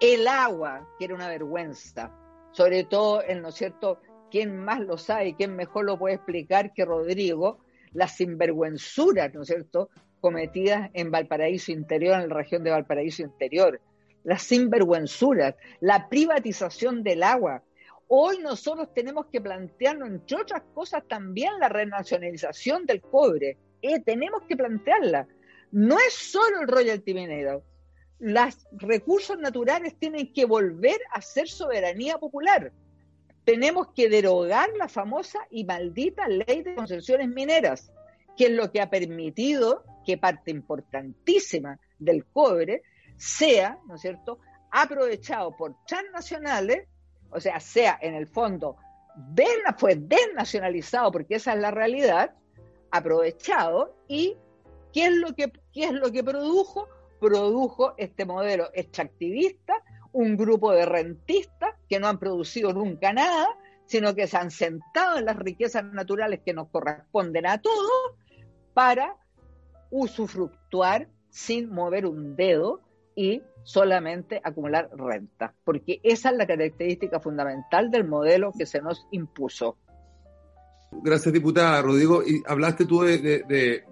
El 0.00 0.26
agua, 0.26 0.88
que 0.98 1.04
era 1.04 1.14
una 1.14 1.28
vergüenza, 1.28 2.10
sobre 2.52 2.84
todo, 2.84 3.22
en, 3.22 3.42
¿no 3.42 3.48
es 3.48 3.54
cierto?, 3.54 4.00
¿quién 4.30 4.56
más 4.56 4.80
lo 4.80 4.96
sabe 4.96 5.34
quién 5.36 5.54
mejor 5.54 5.84
lo 5.84 5.98
puede 5.98 6.14
explicar 6.14 6.72
que 6.72 6.84
Rodrigo? 6.84 7.58
Las 7.92 8.12
sinvergüenzuras, 8.16 9.32
¿no 9.34 9.42
es 9.42 9.48
cierto?, 9.48 9.90
cometidas 10.20 10.90
en 10.94 11.10
Valparaíso 11.10 11.72
Interior, 11.72 12.20
en 12.20 12.28
la 12.28 12.36
región 12.36 12.64
de 12.64 12.70
Valparaíso 12.70 13.22
Interior. 13.22 13.80
Las 14.24 14.42
sinvergüenzuras, 14.42 15.56
la 15.80 16.08
privatización 16.08 17.02
del 17.02 17.22
agua, 17.22 17.62
Hoy 18.14 18.40
nosotros 18.40 18.92
tenemos 18.92 19.24
que 19.32 19.40
plantearnos, 19.40 20.06
entre 20.06 20.36
otras 20.36 20.62
cosas, 20.74 21.02
también 21.08 21.58
la 21.58 21.70
renacionalización 21.70 22.84
del 22.84 23.00
cobre. 23.00 23.56
Eh, 23.80 24.00
tenemos 24.00 24.42
que 24.42 24.54
plantearla. 24.54 25.26
No 25.70 25.96
es 25.98 26.12
solo 26.12 26.60
el 26.60 26.68
royalty 26.68 27.14
minero. 27.14 27.64
Los 28.18 28.68
recursos 28.72 29.38
naturales 29.38 29.98
tienen 29.98 30.30
que 30.30 30.44
volver 30.44 31.00
a 31.10 31.22
ser 31.22 31.48
soberanía 31.48 32.18
popular. 32.18 32.70
Tenemos 33.46 33.94
que 33.94 34.10
derogar 34.10 34.68
la 34.76 34.90
famosa 34.90 35.38
y 35.50 35.64
maldita 35.64 36.28
ley 36.28 36.62
de 36.62 36.74
concesiones 36.74 37.30
mineras, 37.30 37.90
que 38.36 38.44
es 38.44 38.50
lo 38.50 38.70
que 38.70 38.82
ha 38.82 38.90
permitido 38.90 39.84
que 40.04 40.18
parte 40.18 40.50
importantísima 40.50 41.80
del 41.98 42.26
cobre 42.26 42.82
sea, 43.16 43.78
¿no 43.88 43.94
es 43.94 44.02
cierto?, 44.02 44.38
aprovechado 44.70 45.56
por 45.56 45.74
transnacionales, 45.86 46.88
o 47.32 47.40
sea, 47.40 47.60
sea 47.60 47.98
en 48.00 48.14
el 48.14 48.26
fondo, 48.26 48.76
fue 49.76 49.96
desnacionalizado, 49.96 51.12
porque 51.12 51.36
esa 51.36 51.54
es 51.54 51.60
la 51.60 51.70
realidad, 51.70 52.34
aprovechado, 52.90 53.96
y 54.08 54.36
¿qué 54.92 55.06
es 55.06 55.12
lo 55.12 55.34
que, 55.34 55.52
qué 55.72 55.84
es 55.84 55.92
lo 55.92 56.10
que 56.12 56.22
produjo? 56.22 56.88
Produjo 57.20 57.94
este 57.96 58.24
modelo 58.24 58.68
extractivista, 58.74 59.74
un 60.12 60.36
grupo 60.36 60.72
de 60.72 60.86
rentistas 60.86 61.74
que 61.88 61.98
no 61.98 62.08
han 62.08 62.18
producido 62.18 62.72
nunca 62.72 63.12
nada, 63.12 63.48
sino 63.86 64.14
que 64.14 64.26
se 64.26 64.36
han 64.36 64.50
sentado 64.50 65.18
en 65.18 65.26
las 65.26 65.36
riquezas 65.36 65.84
naturales 65.84 66.40
que 66.44 66.52
nos 66.52 66.68
corresponden 66.68 67.46
a 67.46 67.60
todos 67.60 68.16
para 68.74 69.16
usufructuar 69.90 71.08
sin 71.28 71.70
mover 71.70 72.06
un 72.06 72.36
dedo 72.36 72.80
y 73.14 73.42
solamente 73.64 74.40
acumular 74.42 74.90
renta, 74.96 75.54
porque 75.64 76.00
esa 76.02 76.30
es 76.30 76.36
la 76.36 76.46
característica 76.46 77.20
fundamental 77.20 77.90
del 77.90 78.06
modelo 78.06 78.52
que 78.56 78.66
se 78.66 78.80
nos 78.80 79.06
impuso. 79.10 79.76
Gracias, 81.00 81.32
diputada. 81.32 81.80
Rodrigo, 81.80 82.22
y 82.22 82.42
hablaste 82.46 82.84
tú 82.84 83.02
de, 83.02 83.84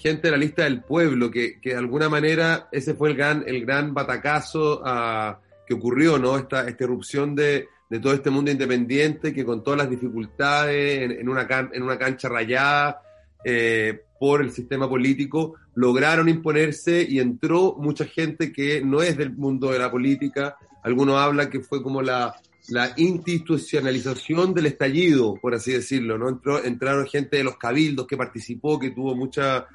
gente 0.00 0.22
de 0.22 0.30
la 0.30 0.36
lista 0.38 0.64
del 0.64 0.82
pueblo, 0.82 1.30
que, 1.30 1.58
de 1.62 1.76
alguna 1.76 2.08
manera 2.08 2.68
ese 2.72 2.94
fue 2.94 3.10
el 3.10 3.16
gran, 3.16 3.44
el 3.46 3.64
gran 3.64 3.92
batacazo 3.92 4.80
ah, 4.84 5.38
que 5.66 5.74
ocurrió, 5.74 6.18
¿no? 6.18 6.38
Esta, 6.38 6.66
esta 6.66 6.84
erupción 6.84 7.34
de, 7.34 7.68
todo 8.00 8.14
este 8.14 8.30
mundo 8.30 8.50
independiente 8.50 9.34
que 9.34 9.44
con 9.44 9.62
todas 9.62 9.78
las 9.78 9.90
dificultades 9.90 11.10
en, 11.10 11.28
una, 11.28 11.46
en 11.72 11.82
una 11.82 11.98
cancha 11.98 12.28
rayada, 12.28 13.02
eh, 13.44 14.00
por 14.18 14.42
el 14.42 14.50
sistema 14.50 14.88
político, 14.88 15.54
lograron 15.74 16.28
imponerse 16.28 17.06
y 17.08 17.20
entró 17.20 17.76
mucha 17.78 18.04
gente 18.04 18.52
que 18.52 18.82
no 18.82 19.02
es 19.02 19.16
del 19.16 19.34
mundo 19.36 19.70
de 19.70 19.78
la 19.78 19.90
política. 19.90 20.56
Algunos 20.82 21.16
hablan 21.16 21.50
que 21.50 21.60
fue 21.60 21.82
como 21.82 22.00
la, 22.00 22.34
la 22.68 22.92
institucionalización 22.96 24.52
del 24.54 24.66
estallido, 24.66 25.34
por 25.40 25.54
así 25.54 25.72
decirlo, 25.72 26.18
¿no? 26.18 26.28
Entró, 26.28 26.64
entraron 26.64 27.06
gente 27.06 27.36
de 27.36 27.44
los 27.44 27.56
cabildos 27.56 28.06
que 28.06 28.16
participó, 28.16 28.78
que 28.78 28.90
tuvo 28.90 29.14
mucha, 29.14 29.66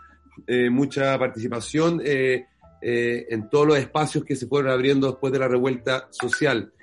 eh, 0.48 0.70
mucha 0.70 1.18
participación 1.18 2.02
eh, 2.04 2.46
eh, 2.82 3.28
en 3.30 3.50
todos 3.50 3.68
los 3.68 3.78
espacios 3.78 4.26
que 4.26 4.36
se 4.36 4.48
fueron 4.48 4.72
abriendo 4.72 5.08
después 5.08 5.32
de 5.32 5.40
la 5.40 5.48
revuelta 5.48 6.08
social. 6.10 6.74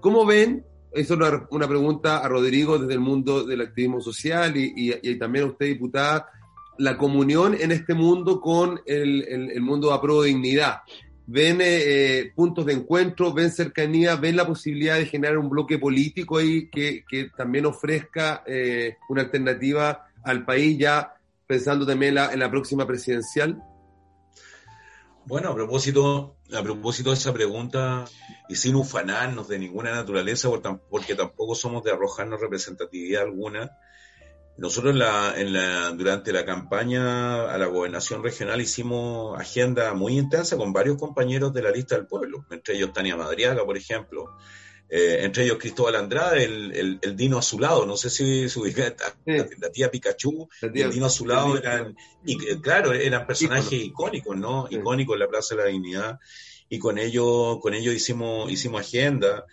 ¿Cómo 0.00 0.24
ven? 0.24 0.64
Eso 0.92 1.14
es 1.14 1.40
una, 1.50 1.68
pregunta 1.68 2.18
a 2.18 2.28
Rodrigo 2.28 2.78
desde 2.78 2.94
el 2.94 3.00
mundo 3.00 3.44
del 3.44 3.60
activismo 3.60 4.00
social 4.00 4.56
y, 4.56 4.72
y 5.02 5.14
también 5.16 5.44
a 5.44 5.48
usted, 5.48 5.66
diputada 5.66 6.28
la 6.80 6.96
comunión 6.96 7.54
en 7.60 7.72
este 7.72 7.92
mundo 7.92 8.40
con 8.40 8.80
el, 8.86 9.60
mundo 9.60 9.88
de 9.88 9.94
apruebo 9.94 10.22
dignidad. 10.22 10.80
Ven 11.26 11.58
eh, 11.60 12.32
puntos 12.34 12.64
de 12.64 12.72
encuentro, 12.72 13.34
ven 13.34 13.50
cercanía, 13.50 14.16
ven 14.16 14.34
la 14.34 14.46
posibilidad 14.46 14.96
de 14.96 15.04
generar 15.04 15.36
un 15.36 15.50
bloque 15.50 15.78
político 15.78 16.38
ahí 16.38 16.70
que, 16.70 17.04
también 17.36 17.66
ofrezca 17.66 18.42
eh, 18.46 18.96
una 19.10 19.22
alternativa 19.22 20.06
al 20.24 20.44
país 20.46 20.78
ya 20.78 21.14
pensando 21.46 21.86
también 21.86 22.16
en 22.16 22.38
la 22.38 22.50
próxima 22.50 22.86
presidencial. 22.86 23.62
Bueno, 25.26 25.50
a 25.50 25.54
propósito, 25.54 26.36
a 26.52 26.62
propósito 26.62 27.10
de 27.10 27.16
esa 27.16 27.32
pregunta, 27.32 28.04
y 28.48 28.56
sin 28.56 28.74
ufanarnos 28.74 29.48
de 29.48 29.58
ninguna 29.58 29.92
naturaleza, 29.92 30.48
porque 30.88 31.14
tampoco 31.14 31.54
somos 31.54 31.84
de 31.84 31.92
arrojarnos 31.92 32.40
representatividad 32.40 33.22
alguna, 33.22 33.70
nosotros 34.56 34.92
en 34.92 35.52
la, 35.54 35.90
durante 35.92 36.32
la 36.32 36.44
campaña 36.44 37.50
a 37.50 37.56
la 37.56 37.66
gobernación 37.66 38.22
regional 38.22 38.60
hicimos 38.60 39.40
agenda 39.40 39.94
muy 39.94 40.18
intensa 40.18 40.58
con 40.58 40.74
varios 40.74 40.98
compañeros 40.98 41.54
de 41.54 41.62
la 41.62 41.70
lista 41.70 41.94
del 41.94 42.06
pueblo, 42.06 42.44
entre 42.50 42.74
ellos 42.76 42.92
Tania 42.92 43.16
Madriaga, 43.16 43.64
por 43.64 43.78
ejemplo, 43.78 44.26
eh, 44.92 45.20
entre 45.22 45.44
ellos 45.44 45.58
Cristóbal 45.58 45.94
Andrade, 45.94 46.44
el, 46.44 46.98
el, 47.00 47.16
Dino 47.16 47.38
Azulado, 47.38 47.86
no 47.86 47.96
sé 47.96 48.10
si 48.10 48.48
su 48.48 48.62
ubica, 48.62 48.92
la, 49.24 49.70
tía 49.70 49.88
Pikachu, 49.88 50.48
el 50.60 50.72
Dino 50.72 51.06
Azulado, 51.06 51.56
eran, 51.56 51.96
y, 52.24 52.36
claro, 52.60 52.92
eran 52.92 53.24
personajes 53.24 53.72
icónicos, 53.72 54.36
¿no? 54.36 54.66
Icónicos 54.68 55.14
en 55.14 55.20
la 55.20 55.28
Plaza 55.28 55.54
de 55.54 55.62
la 55.62 55.68
Dignidad, 55.68 56.18
y 56.68 56.80
con 56.80 56.98
ellos, 56.98 57.58
con 57.60 57.74
ellos 57.74 57.94
hicimos, 57.94 58.50
hicimos 58.50 58.80
agenda. 58.80 59.46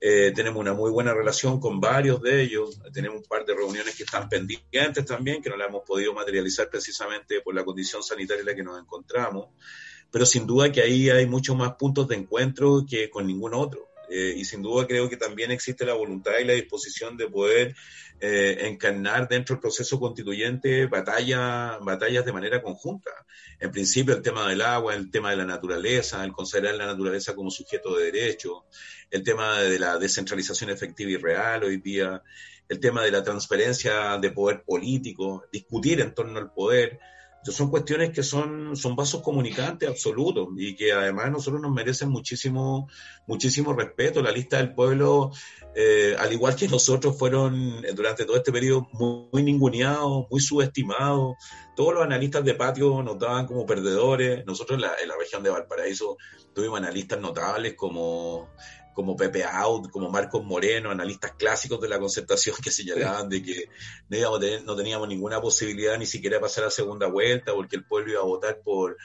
Eh, 0.00 0.32
tenemos 0.34 0.58
una 0.58 0.72
muy 0.72 0.90
buena 0.90 1.14
relación 1.14 1.60
con 1.60 1.78
varios 1.78 2.20
de 2.22 2.42
ellos. 2.42 2.80
Tenemos 2.92 3.18
un 3.18 3.24
par 3.24 3.44
de 3.44 3.54
reuniones 3.54 3.94
que 3.94 4.04
están 4.04 4.28
pendientes 4.28 5.04
también, 5.04 5.40
que 5.40 5.50
no 5.50 5.56
las 5.56 5.68
hemos 5.68 5.82
podido 5.84 6.14
materializar 6.14 6.68
precisamente 6.68 7.42
por 7.42 7.54
la 7.54 7.64
condición 7.64 8.02
sanitaria 8.02 8.40
en 8.40 8.46
la 8.46 8.54
que 8.54 8.62
nos 8.62 8.80
encontramos. 8.80 9.48
Pero 10.10 10.26
sin 10.26 10.46
duda 10.46 10.72
que 10.72 10.80
ahí 10.80 11.10
hay 11.10 11.26
muchos 11.26 11.56
más 11.56 11.74
puntos 11.74 12.08
de 12.08 12.16
encuentro 12.16 12.84
que 12.88 13.08
con 13.10 13.26
ningún 13.26 13.54
otro. 13.54 13.89
Eh, 14.10 14.34
y 14.36 14.44
sin 14.44 14.62
duda 14.62 14.86
creo 14.86 15.08
que 15.08 15.16
también 15.16 15.50
existe 15.50 15.84
la 15.84 15.94
voluntad 15.94 16.32
y 16.40 16.44
la 16.44 16.54
disposición 16.54 17.16
de 17.16 17.28
poder 17.28 17.76
eh, 18.20 18.66
encarnar 18.68 19.28
dentro 19.28 19.54
del 19.54 19.60
proceso 19.60 19.98
constituyente 19.98 20.86
batalla, 20.86 21.78
batallas 21.78 22.24
de 22.24 22.32
manera 22.32 22.60
conjunta. 22.60 23.10
En 23.58 23.70
principio 23.70 24.14
el 24.14 24.22
tema 24.22 24.48
del 24.48 24.62
agua, 24.62 24.94
el 24.94 25.10
tema 25.10 25.30
de 25.30 25.36
la 25.36 25.46
naturaleza, 25.46 26.24
el 26.24 26.32
considerar 26.32 26.74
la 26.74 26.86
naturaleza 26.86 27.34
como 27.34 27.50
sujeto 27.50 27.96
de 27.96 28.10
derecho, 28.10 28.64
el 29.10 29.22
tema 29.22 29.60
de 29.60 29.78
la 29.78 29.96
descentralización 29.96 30.70
efectiva 30.70 31.10
y 31.12 31.16
real 31.16 31.64
hoy 31.64 31.78
día, 31.78 32.22
el 32.68 32.78
tema 32.78 33.02
de 33.02 33.10
la 33.10 33.22
transferencia 33.22 34.18
de 34.18 34.30
poder 34.30 34.62
político, 34.64 35.44
discutir 35.52 36.00
en 36.00 36.14
torno 36.14 36.38
al 36.38 36.52
poder, 36.52 36.98
son 37.42 37.70
cuestiones 37.70 38.10
que 38.10 38.22
son, 38.22 38.76
son 38.76 38.96
vasos 38.96 39.22
comunicantes 39.22 39.88
absolutos 39.88 40.48
y 40.56 40.76
que 40.76 40.92
además 40.92 41.30
nosotros 41.30 41.62
nos 41.62 41.72
merecen 41.72 42.10
muchísimo, 42.10 42.88
muchísimo 43.26 43.72
respeto. 43.72 44.22
La 44.22 44.30
lista 44.30 44.58
del 44.58 44.74
pueblo, 44.74 45.30
eh, 45.74 46.14
al 46.18 46.32
igual 46.32 46.54
que 46.54 46.68
nosotros, 46.68 47.18
fueron 47.18 47.84
eh, 47.84 47.92
durante 47.94 48.24
todo 48.24 48.36
este 48.36 48.52
periodo 48.52 48.88
muy, 48.92 49.42
ninguneados, 49.42 50.26
muy 50.30 50.40
subestimados. 50.40 51.36
Todos 51.74 51.94
los 51.94 52.04
analistas 52.04 52.44
de 52.44 52.54
patio 52.54 53.02
nos 53.02 53.18
daban 53.18 53.46
como 53.46 53.64
perdedores. 53.64 54.44
Nosotros 54.44 54.82
en 55.02 55.08
la 55.08 55.16
región 55.18 55.42
de 55.42 55.50
Valparaíso 55.50 56.18
tuvimos 56.54 56.78
analistas 56.78 57.20
notables 57.20 57.74
como 57.74 58.50
como 58.94 59.16
Pepe 59.16 59.44
Out, 59.44 59.90
como 59.90 60.10
Marcos 60.10 60.44
Moreno, 60.44 60.90
analistas 60.90 61.32
clásicos 61.32 61.80
de 61.80 61.88
la 61.88 61.98
concertación 61.98 62.56
que 62.62 62.70
señalaban 62.70 63.28
de 63.28 63.42
que 63.42 63.68
no, 64.08 64.38
no 64.64 64.76
teníamos 64.76 65.08
ninguna 65.08 65.40
posibilidad 65.40 65.98
ni 65.98 66.06
siquiera 66.06 66.36
de 66.36 66.40
pasar 66.40 66.64
a 66.64 66.70
segunda 66.70 67.06
vuelta 67.06 67.52
porque 67.54 67.76
el 67.76 67.84
pueblo 67.84 68.12
iba 68.12 68.20
a 68.20 68.24
votar 68.24 68.60
por, 68.62 68.96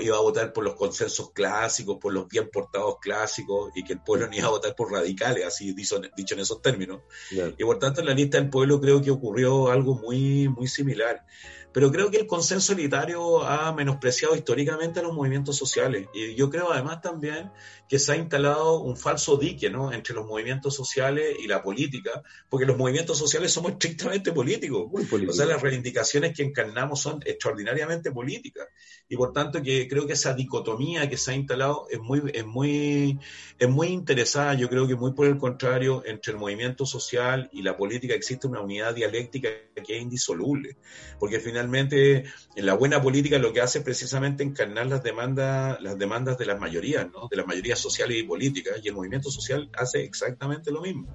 iba 0.00 0.16
a 0.16 0.20
votar 0.20 0.52
por 0.52 0.64
los 0.64 0.74
consensos 0.74 1.30
clásicos, 1.32 1.98
por 2.00 2.12
los 2.12 2.28
bien 2.28 2.50
portados 2.52 2.96
clásicos, 3.00 3.70
y 3.74 3.84
que 3.84 3.94
el 3.94 4.00
pueblo 4.00 4.28
ni 4.28 4.38
iba 4.38 4.48
a 4.48 4.50
votar 4.50 4.74
por 4.74 4.90
radicales, 4.90 5.46
así 5.46 5.72
dicho, 5.72 6.00
dicho 6.16 6.34
en 6.34 6.40
esos 6.40 6.60
términos. 6.60 7.02
Y 7.30 7.64
por 7.64 7.78
tanto, 7.78 8.00
en 8.00 8.06
la 8.06 8.14
lista 8.14 8.38
del 8.38 8.50
pueblo 8.50 8.80
creo 8.80 9.00
que 9.00 9.10
ocurrió 9.10 9.70
algo 9.70 9.94
muy, 9.94 10.48
muy 10.48 10.66
similar. 10.66 11.24
Pero 11.72 11.92
creo 11.92 12.10
que 12.10 12.16
el 12.16 12.26
consenso 12.26 12.72
elitario 12.72 13.44
ha 13.44 13.70
menospreciado 13.74 14.34
históricamente 14.34 15.00
a 15.00 15.02
los 15.02 15.12
movimientos 15.12 15.56
sociales. 15.56 16.08
Y 16.14 16.34
yo 16.34 16.48
creo 16.48 16.72
además 16.72 17.02
también 17.02 17.52
que 17.88 17.98
se 17.98 18.12
ha 18.12 18.16
instalado 18.16 18.80
un 18.80 18.96
falso 18.96 19.36
dique 19.36 19.68
¿no? 19.68 19.92
entre 19.92 20.14
los 20.14 20.26
movimientos 20.26 20.74
sociales 20.74 21.36
y 21.42 21.46
la 21.46 21.62
política, 21.62 22.22
porque 22.48 22.66
los 22.66 22.76
movimientos 22.76 23.18
sociales 23.18 23.52
somos 23.52 23.72
estrictamente 23.72 24.32
políticos. 24.32 24.88
O 25.28 25.32
sea, 25.32 25.46
las 25.46 25.60
reivindicaciones 25.60 26.36
que 26.36 26.42
encarnamos 26.42 27.00
son 27.00 27.20
extraordinariamente 27.24 28.12
políticas. 28.12 28.68
Y 29.08 29.16
por 29.16 29.32
tanto 29.32 29.62
que 29.62 29.88
creo 29.88 30.06
que 30.06 30.14
esa 30.14 30.34
dicotomía 30.34 31.08
que 31.08 31.16
se 31.16 31.32
ha 31.32 31.34
instalado 31.34 31.86
es 31.90 32.00
muy, 32.00 32.22
es 32.32 32.46
muy, 32.46 33.18
es 33.58 33.68
muy 33.68 33.88
interesada. 33.88 34.54
Yo 34.54 34.68
creo 34.68 34.86
que 34.86 34.94
muy 34.94 35.12
por 35.12 35.26
el 35.26 35.38
contrario, 35.38 36.02
entre 36.06 36.32
el 36.32 36.38
movimiento 36.38 36.86
social 36.86 37.48
y 37.52 37.62
la 37.62 37.76
política 37.76 38.14
existe 38.14 38.46
una 38.46 38.60
unidad 38.60 38.94
dialéctica 38.94 39.48
que 39.74 39.96
es 39.96 40.02
indisoluble. 40.02 40.76
Porque 41.18 41.38
finalmente 41.40 41.56
finalmente 41.56 42.24
en 42.54 42.66
la 42.66 42.74
buena 42.74 43.00
política 43.00 43.38
lo 43.38 43.52
que 43.52 43.60
hace 43.60 43.78
es 43.78 43.84
precisamente 43.84 44.42
encarnar 44.42 44.86
las 44.86 45.02
demandas, 45.02 45.80
las 45.80 45.98
demandas 45.98 46.36
de 46.38 46.46
las 46.46 46.60
mayorías, 46.60 47.10
¿no? 47.10 47.28
de 47.30 47.36
las 47.36 47.46
mayorías 47.46 47.75
sociales 47.78 48.18
y 48.18 48.22
políticas, 48.22 48.80
y 48.82 48.88
el 48.88 48.94
movimiento 48.94 49.30
social 49.30 49.70
hace 49.76 50.04
exactamente 50.04 50.70
lo 50.70 50.80
mismo. 50.80 51.06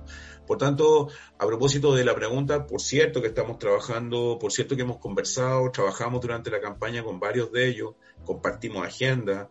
Por 0.46 0.58
tanto, 0.58 1.10
a 1.38 1.46
propósito 1.46 1.96
de 1.96 2.04
la 2.04 2.16
pregunta, 2.16 2.66
por 2.66 2.82
cierto 2.82 3.22
que 3.22 3.28
estamos 3.28 3.58
trabajando, 3.58 4.38
por 4.40 4.52
cierto 4.52 4.76
que 4.76 4.82
hemos 4.82 4.98
conversado, 4.98 5.72
trabajamos 5.72 6.22
durante 6.22 6.52
la 6.52 6.60
campaña 6.60 7.04
con 7.04 7.20
varios 7.20 7.52
de 7.52 7.68
ellos, 7.68 7.96
compartimos 8.26 8.86
agenda, 8.86 9.50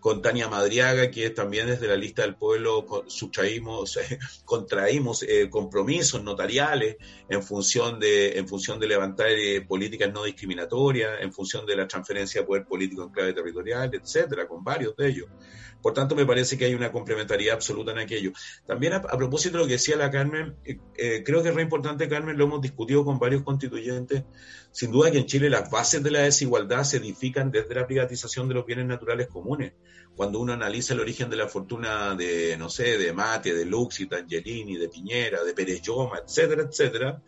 con 0.00 0.22
Tania 0.22 0.48
Madriaga, 0.48 1.10
que 1.10 1.30
también 1.30 1.68
es 1.68 1.80
de 1.80 1.88
la 1.88 1.96
lista 1.96 2.22
del 2.22 2.36
pueblo, 2.36 2.86
sustraímos, 3.08 3.98
contraímos 4.44 5.22
eh, 5.22 5.50
compromisos 5.50 6.22
notariales 6.22 6.96
en 7.28 7.42
función 7.42 7.98
de, 7.98 8.38
en 8.38 8.48
función 8.48 8.78
de 8.78 8.86
levantar 8.86 9.28
eh, 9.30 9.60
políticas 9.62 10.12
no 10.12 10.24
discriminatorias, 10.24 11.20
en 11.20 11.32
función 11.32 11.66
de 11.66 11.76
la 11.76 11.88
transferencia 11.88 12.40
de 12.40 12.46
poder 12.46 12.64
político 12.64 13.02
en 13.02 13.10
clave 13.10 13.32
territorial, 13.32 13.90
etcétera, 13.92 14.46
con 14.46 14.62
varios 14.62 14.96
de 14.96 15.08
ellos. 15.08 15.28
Por 15.82 15.94
tanto, 15.94 16.16
me 16.16 16.26
parece 16.26 16.58
que 16.58 16.64
hay 16.64 16.74
una 16.74 16.90
complementariedad 16.90 17.54
absoluta 17.54 17.92
en 17.92 17.98
aquello. 17.98 18.32
También 18.66 18.94
a, 18.94 19.02
propósito 19.02 19.56
de 19.56 19.62
lo 19.62 19.66
que 19.66 19.74
decía 19.74 19.96
la 19.96 20.10
Carmen, 20.10 20.56
eh, 20.64 21.22
creo 21.24 21.42
que 21.42 21.50
es 21.50 21.54
re 21.54 21.62
importante, 21.62 22.08
Carmen, 22.08 22.36
lo 22.36 22.44
hemos 22.44 22.60
discutido 22.60 23.04
con 23.04 23.18
varios 23.18 23.42
constituyentes. 23.42 24.24
Sin 24.72 24.90
duda 24.90 25.10
que 25.10 25.18
en 25.18 25.26
Chile 25.26 25.48
las 25.48 25.70
bases 25.70 26.02
de 26.02 26.10
la 26.10 26.20
desigualdad 26.20 26.84
se 26.84 26.98
edifican 26.98 27.50
desde 27.50 27.74
la 27.74 27.86
privatización 27.86 28.48
de 28.48 28.54
los 28.54 28.66
bienes 28.66 28.86
naturales 28.86 29.28
comunes 29.28 29.72
cuando 30.18 30.40
uno 30.40 30.52
analiza 30.52 30.94
el 30.94 31.00
origen 31.00 31.30
de 31.30 31.36
la 31.36 31.46
fortuna 31.46 32.16
de, 32.16 32.56
no 32.58 32.68
sé, 32.68 32.98
de 32.98 33.12
Mate, 33.12 33.54
de 33.54 33.64
Luxi, 33.64 34.06
de 34.06 34.16
Angelini, 34.16 34.76
de 34.76 34.88
Piñera, 34.88 35.44
de 35.44 35.54
Pérez 35.54 35.80
Lloma, 35.80 36.18
etcétera, 36.18 36.62
etcétera, 36.62 37.22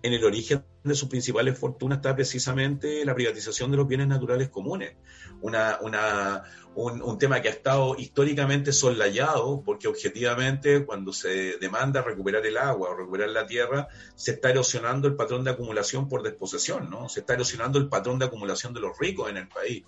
en 0.00 0.12
el 0.12 0.24
origen 0.24 0.64
de 0.84 0.94
sus 0.94 1.08
principales 1.08 1.58
fortunas 1.58 1.98
está 1.98 2.14
precisamente 2.14 3.04
la 3.04 3.16
privatización 3.16 3.72
de 3.72 3.78
los 3.78 3.88
bienes 3.88 4.06
naturales 4.06 4.48
comunes. 4.48 4.94
Una, 5.40 5.78
una, 5.82 6.44
un, 6.76 7.02
un, 7.02 7.18
tema 7.18 7.40
que 7.40 7.48
ha 7.48 7.52
estado 7.52 7.96
históricamente 7.98 8.70
soslayado, 8.70 9.62
porque 9.64 9.88
objetivamente 9.88 10.84
cuando 10.84 11.12
se 11.12 11.56
demanda 11.58 12.02
recuperar 12.02 12.44
el 12.44 12.58
agua 12.58 12.90
o 12.90 12.94
recuperar 12.94 13.30
la 13.30 13.46
tierra, 13.46 13.88
se 14.14 14.32
está 14.32 14.50
erosionando 14.50 15.08
el 15.08 15.16
patrón 15.16 15.42
de 15.42 15.50
acumulación 15.50 16.06
por 16.06 16.22
desposesión, 16.22 16.90
¿no? 16.90 17.08
Se 17.08 17.20
está 17.20 17.32
erosionando 17.32 17.78
el 17.78 17.88
patrón 17.88 18.18
de 18.18 18.26
acumulación 18.26 18.74
de 18.74 18.80
los 18.80 18.98
ricos 18.98 19.30
en 19.30 19.38
el 19.38 19.48
país. 19.48 19.84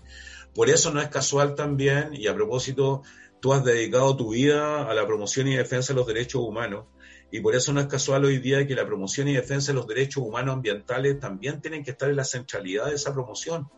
Por 0.53 0.69
eso 0.69 0.91
no 0.91 0.99
es 0.99 1.09
casual 1.09 1.53
también, 1.53 2.09
y 2.13 2.25
a 2.25 2.33
propósito, 2.33 3.03
tú 3.39 3.53
has 3.53 3.63
dedicado 3.63 4.17
tu 4.17 4.31
vida 4.31 4.89
a 4.89 4.93
la 4.95 5.05
promoción 5.05 5.47
y 5.47 5.55
defensa 5.55 5.93
de 5.93 5.99
los 5.99 6.07
derechos 6.07 6.41
humanos, 6.41 6.85
y 7.31 7.39
por 7.41 7.53
eso 7.53 7.71
no 7.71 7.81
es 7.81 7.87
casual 7.87 8.25
hoy 8.25 8.39
día 8.39 8.65
que 8.65 8.73
la 8.73 8.87
promoción 8.87 9.27
y 9.27 9.35
defensa 9.35 9.71
de 9.71 9.75
los 9.75 9.85
derechos 9.85 10.23
humanos 10.23 10.55
ambientales 10.55 11.19
también 11.19 11.61
tienen 11.61 11.83
que 11.83 11.91
estar 11.91 12.09
en 12.09 12.15
la 12.15 12.23
centralidad 12.23 12.87
de 12.87 12.95
esa 12.95 13.13
promoción. 13.13 13.69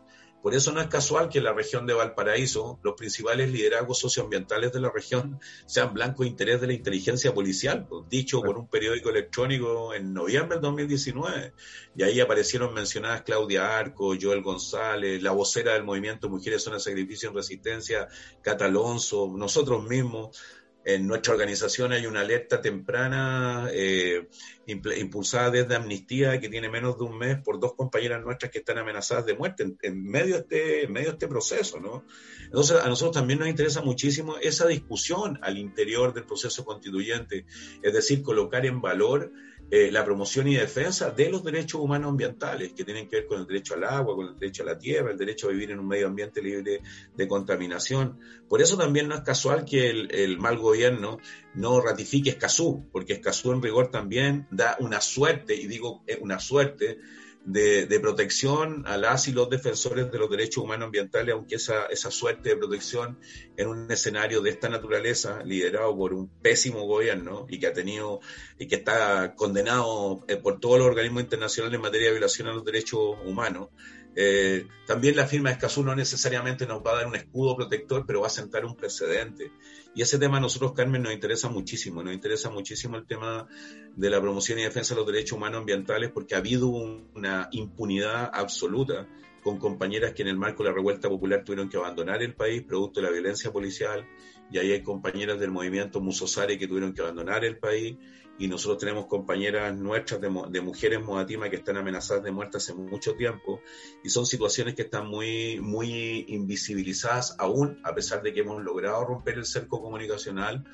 Por 0.42 0.54
eso 0.54 0.72
no 0.72 0.80
es 0.80 0.88
casual 0.88 1.28
que 1.28 1.38
en 1.38 1.44
la 1.44 1.52
región 1.52 1.86
de 1.86 1.94
Valparaíso 1.94 2.80
los 2.82 2.94
principales 2.94 3.50
liderazgos 3.50 4.00
socioambientales 4.00 4.72
de 4.72 4.80
la 4.80 4.90
región 4.90 5.38
sean 5.66 5.94
blanco 5.94 6.24
de 6.24 6.30
interés 6.30 6.60
de 6.60 6.66
la 6.66 6.72
inteligencia 6.72 7.32
policial, 7.32 7.86
pues, 7.88 8.08
dicho 8.08 8.42
por 8.42 8.58
un 8.58 8.66
periódico 8.66 9.10
electrónico 9.10 9.94
en 9.94 10.12
noviembre 10.12 10.56
del 10.56 10.62
2019. 10.62 11.52
Y 11.94 12.02
ahí 12.02 12.20
aparecieron 12.20 12.74
mencionadas 12.74 13.22
Claudia 13.22 13.78
Arco, 13.78 14.14
Joel 14.20 14.42
González, 14.42 15.22
la 15.22 15.30
vocera 15.30 15.74
del 15.74 15.84
movimiento 15.84 16.28
Mujeres 16.28 16.64
Zona 16.64 16.80
Sacrificio 16.80 17.28
en 17.28 17.36
Resistencia, 17.36 18.08
Catalonso, 18.42 19.32
nosotros 19.36 19.84
mismos. 19.84 20.36
En 20.84 21.06
nuestra 21.06 21.34
organización 21.34 21.92
hay 21.92 22.06
una 22.06 22.20
alerta 22.22 22.60
temprana 22.60 23.68
eh, 23.72 24.28
impulsada 24.66 25.50
desde 25.50 25.76
Amnistía 25.76 26.40
que 26.40 26.48
tiene 26.48 26.68
menos 26.68 26.98
de 26.98 27.04
un 27.04 27.18
mes 27.18 27.38
por 27.38 27.60
dos 27.60 27.74
compañeras 27.74 28.22
nuestras 28.24 28.50
que 28.50 28.58
están 28.58 28.78
amenazadas 28.78 29.26
de 29.26 29.34
muerte 29.34 29.76
en, 29.82 30.02
medio, 30.02 30.34
de 30.34 30.40
este, 30.40 30.84
en 30.84 30.92
medio 30.92 31.08
de 31.08 31.12
este 31.12 31.28
proceso. 31.28 31.78
¿no? 31.78 32.04
Entonces 32.44 32.80
a 32.80 32.88
nosotros 32.88 33.14
también 33.14 33.38
nos 33.38 33.48
interesa 33.48 33.80
muchísimo 33.82 34.38
esa 34.38 34.66
discusión 34.66 35.38
al 35.42 35.56
interior 35.56 36.12
del 36.12 36.24
proceso 36.24 36.64
constituyente, 36.64 37.46
es 37.80 37.92
decir, 37.92 38.22
colocar 38.22 38.66
en 38.66 38.80
valor 38.80 39.32
eh, 39.70 39.90
la 39.90 40.04
promoción 40.04 40.48
y 40.48 40.54
defensa 40.54 41.10
de 41.10 41.30
los 41.30 41.42
derechos 41.42 41.80
humanos 41.80 42.10
ambientales, 42.10 42.72
que 42.72 42.84
tienen 42.84 43.08
que 43.08 43.16
ver 43.16 43.26
con 43.26 43.40
el 43.40 43.46
derecho 43.46 43.74
al 43.74 43.84
agua, 43.84 44.14
con 44.14 44.28
el 44.28 44.38
derecho 44.38 44.62
a 44.62 44.66
la 44.66 44.78
tierra, 44.78 45.10
el 45.10 45.16
derecho 45.16 45.48
a 45.48 45.52
vivir 45.52 45.70
en 45.70 45.78
un 45.78 45.88
medio 45.88 46.08
ambiente 46.08 46.42
libre 46.42 46.82
de 47.16 47.28
contaminación. 47.28 48.18
Por 48.48 48.60
eso 48.60 48.76
también 48.76 49.08
no 49.08 49.14
es 49.14 49.22
casual 49.22 49.64
que 49.64 49.88
el, 49.88 50.38
mal 50.38 50.58
gobierno 50.58 51.18
no 51.54 51.80
ratifique 51.80 52.28
Escazú, 52.28 52.86
porque 52.92 53.14
Escazú 53.14 53.52
en 53.52 53.62
rigor 53.62 53.90
también 53.90 54.46
da 54.50 54.76
una 54.78 55.00
suerte, 55.00 55.54
y 55.54 55.66
digo 55.66 56.02
eh, 56.06 56.18
una 56.20 56.38
suerte, 56.38 56.98
de, 57.44 58.00
protección 58.00 58.84
a 58.86 58.96
las 58.96 59.28
y 59.28 59.32
los 59.32 59.50
defensores 59.50 60.10
de 60.10 60.18
los 60.18 60.30
derechos 60.30 60.64
humanos 60.64 60.86
ambientales, 60.86 61.34
aunque 61.34 61.56
esa, 61.56 61.86
esa 61.86 62.10
suerte 62.10 62.50
de 62.50 62.56
protección 62.56 63.18
en 63.56 63.68
un 63.68 63.90
escenario 63.90 64.40
de 64.40 64.50
esta 64.50 64.68
naturaleza, 64.68 65.42
liderado 65.44 65.96
por 65.96 66.14
un 66.14 66.28
pésimo 66.28 66.86
gobierno 66.86 67.46
y 67.48 67.58
que 67.58 67.66
ha 67.66 67.72
tenido 67.72 68.20
y 68.58 68.66
que 68.66 68.76
está 68.76 69.34
condenado 69.34 70.24
eh, 70.28 70.36
por 70.36 70.60
todos 70.60 70.78
los 70.78 70.88
organismos 70.88 71.22
internacionales 71.22 71.76
en 71.76 71.82
materia 71.82 72.06
de 72.08 72.12
violación 72.12 72.48
a 72.48 72.52
los 72.52 72.64
derechos 72.64 73.16
humanos, 73.24 73.68
eh, 74.14 74.66
también 74.86 75.16
la 75.16 75.26
firma 75.26 75.48
de 75.48 75.54
Escazú 75.54 75.82
no 75.82 75.94
necesariamente 75.94 76.66
nos 76.66 76.82
va 76.82 76.92
a 76.92 76.96
dar 76.96 77.06
un 77.06 77.16
escudo 77.16 77.56
protector, 77.56 78.04
pero 78.06 78.20
va 78.20 78.26
a 78.26 78.30
sentar 78.30 78.64
un 78.64 78.76
precedente. 78.76 79.52
Y 79.94 80.02
ese 80.02 80.18
tema 80.18 80.38
a 80.38 80.40
nosotros, 80.40 80.72
Carmen, 80.72 81.02
nos 81.02 81.12
interesa 81.12 81.48
muchísimo. 81.48 82.02
Nos 82.02 82.14
interesa 82.14 82.48
muchísimo 82.48 82.96
el 82.96 83.06
tema 83.06 83.46
de 83.94 84.10
la 84.10 84.20
promoción 84.20 84.58
y 84.58 84.62
defensa 84.62 84.94
de 84.94 85.00
los 85.00 85.06
derechos 85.06 85.36
humanos 85.36 85.60
ambientales 85.60 86.10
porque 86.10 86.34
ha 86.34 86.38
habido 86.38 86.68
una 86.68 87.48
impunidad 87.52 88.30
absoluta 88.32 89.06
con 89.42 89.58
compañeras 89.58 90.14
que 90.14 90.22
en 90.22 90.28
el 90.28 90.36
marco 90.36 90.62
de 90.62 90.70
la 90.70 90.74
revuelta 90.74 91.08
popular 91.08 91.42
tuvieron 91.44 91.68
que 91.68 91.76
abandonar 91.76 92.22
el 92.22 92.34
país 92.34 92.62
producto 92.62 93.00
de 93.00 93.06
la 93.06 93.12
violencia 93.12 93.52
policial. 93.52 94.06
Y 94.50 94.58
ahí 94.58 94.72
hay 94.72 94.82
compañeras 94.82 95.38
del 95.38 95.50
movimiento 95.50 96.00
Musosare 96.00 96.58
que 96.58 96.68
tuvieron 96.68 96.94
que 96.94 97.02
abandonar 97.02 97.44
el 97.44 97.58
país 97.58 97.96
y 98.38 98.48
nosotros 98.48 98.78
tenemos 98.78 99.06
compañeras 99.06 99.76
nuestras 99.76 100.20
de, 100.20 100.60
mujeres 100.60 101.00
moatima 101.00 101.50
que 101.50 101.56
están 101.56 101.76
amenazadas 101.76 102.24
de 102.24 102.32
muerte 102.32 102.56
hace 102.56 102.74
mucho 102.74 103.14
tiempo 103.14 103.60
y 104.02 104.08
son 104.08 104.26
situaciones 104.26 104.74
que 104.74 104.82
están 104.82 105.06
muy, 105.06 105.60
muy 105.60 106.24
invisibilizadas 106.28 107.36
aún, 107.38 107.78
a 107.84 107.94
pesar 107.94 108.22
de 108.22 108.32
que 108.32 108.40
hemos 108.40 108.62
logrado 108.62 109.04
romper 109.04 109.38
el 109.38 109.44
cerco 109.44 109.80
comunicacional, 109.80 110.64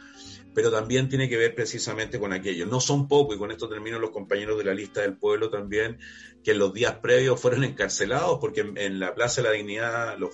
pero 0.54 0.70
también 0.70 1.08
tiene 1.08 1.28
que 1.28 1.36
ver 1.36 1.54
precisamente 1.54 2.18
con 2.18 2.32
aquello. 2.32 2.66
No 2.66 2.80
son 2.80 3.06
pocos, 3.06 3.36
y 3.36 3.38
con 3.38 3.50
esto 3.50 3.68
termino 3.68 3.98
los 3.98 4.10
compañeros 4.10 4.58
de 4.58 4.64
la 4.64 4.74
lista 4.74 5.02
del 5.02 5.16
pueblo 5.16 5.50
también, 5.50 5.98
que 6.48 6.52
en 6.52 6.60
los 6.60 6.72
días 6.72 6.94
previos 6.94 7.38
fueron 7.38 7.62
encarcelados 7.62 8.38
porque 8.40 8.60
en, 8.74 8.98
la 8.98 9.14
Plaza 9.14 9.42
de 9.42 9.48
la 9.48 9.52
Dignidad 9.52 10.16
los, 10.16 10.30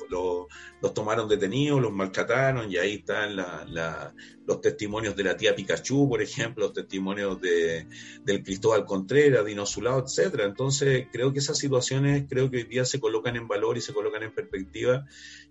tomaron 0.94 1.28
detenidos, 1.28 1.82
los 1.82 1.90
maltrataron 1.90 2.70
y 2.70 2.76
ahí 2.76 2.94
están 2.98 3.34
los 4.46 4.60
testimonios 4.60 5.16
de 5.16 5.24
la 5.24 5.36
tía 5.36 5.56
Pikachu, 5.56 6.08
por 6.08 6.22
ejemplo, 6.22 6.66
los 6.66 6.72
testimonios 6.72 7.40
de, 7.40 7.88
del 8.22 8.44
Cristóbal 8.44 8.84
Contreras, 8.84 9.44
Dino 9.44 9.66
Zulao, 9.66 10.04
etcétera. 10.04 10.44
Entonces, 10.44 11.08
creo 11.10 11.32
que 11.32 11.40
esas 11.40 11.58
situaciones 11.58 12.26
creo 12.28 12.48
que 12.48 12.58
hoy 12.58 12.64
día 12.64 12.84
se 12.84 13.00
colocan 13.00 13.34
en 13.34 13.48
valor 13.48 13.76
y 13.76 13.80
se 13.80 13.92
colocan 13.92 14.22
en 14.22 14.32
perspectiva 14.32 15.06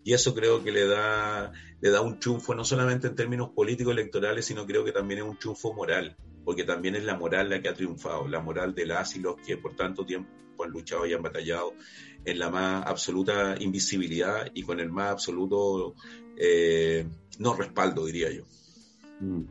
y 0.06 0.14
eso 0.14 0.34
creo 0.34 0.64
que 0.64 0.72
le 0.72 0.88
da, 0.88 1.52
le 1.82 1.90
da 1.90 2.00
un 2.00 2.22
triunfo 2.22 2.56
no 2.56 2.64
solamente 2.64 3.08
en 3.08 3.16
términos 3.16 3.50
políticos 3.54 3.92
electorales, 3.92 4.46
sino 4.46 4.66
creo 4.66 4.86
que 4.86 4.94
también 4.94 5.20
es 5.20 5.26
un 5.26 5.38
triunfo 5.38 5.74
moral, 5.74 6.16
porque 6.44 6.64
también 6.64 6.96
es 6.96 7.04
la 7.04 7.16
moral 7.16 7.50
la 7.50 7.62
que 7.62 7.70
ha 7.70 7.74
triunfado, 7.74 8.28
la 8.28 8.42
moral 8.42 8.74
de 8.76 8.86
las 8.86 9.16
y 9.16 9.20
los 9.20 9.36
que 9.38 9.58
por 9.58 9.76
tanto 9.76 10.06
tiempo 10.06 10.30
han 10.64 10.72
luchado 10.72 11.06
y 11.06 11.14
han 11.14 11.22
batallado 11.22 11.74
en 12.26 12.40
la 12.40 12.50
más 12.50 12.86
absoluta 12.86 13.56
invisibilidad 13.60 14.48
y 14.54 14.64
con 14.64 14.80
el 14.80 14.90
más 14.90 15.12
absoluto 15.12 15.96
eh, 16.38 17.06
no 17.40 17.54
respaldo, 17.54 18.06
diría 18.06 18.32
yo. 18.32 18.44
Mm. 19.20 19.44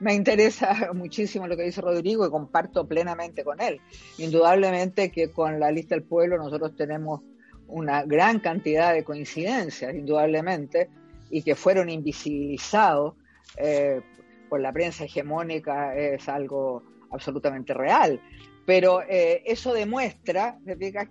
Me 0.00 0.14
interesa 0.14 0.90
muchísimo 0.94 1.46
lo 1.46 1.56
que 1.56 1.64
dice 1.64 1.80
Rodrigo 1.80 2.26
y 2.26 2.30
comparto 2.30 2.86
plenamente 2.86 3.44
con 3.44 3.60
él. 3.60 3.80
Indudablemente 4.18 5.10
que 5.10 5.30
con 5.30 5.58
la 5.58 5.70
lista 5.70 5.94
del 5.94 6.04
pueblo 6.04 6.36
nosotros 6.36 6.76
tenemos 6.76 7.22
una 7.68 8.04
gran 8.04 8.40
cantidad 8.40 8.92
de 8.92 9.04
coincidencias, 9.04 9.94
indudablemente, 9.94 10.88
y 11.30 11.42
que 11.42 11.56
fueron 11.56 11.88
invisibilizados 11.88 13.14
eh, 13.56 14.00
por 14.48 14.60
la 14.60 14.72
prensa 14.72 15.04
hegemónica 15.04 15.96
es 15.96 16.28
algo 16.28 16.82
absolutamente 17.10 17.74
real. 17.74 18.20
Pero 18.64 19.02
eh, 19.02 19.42
eso 19.46 19.72
demuestra, 19.72 20.58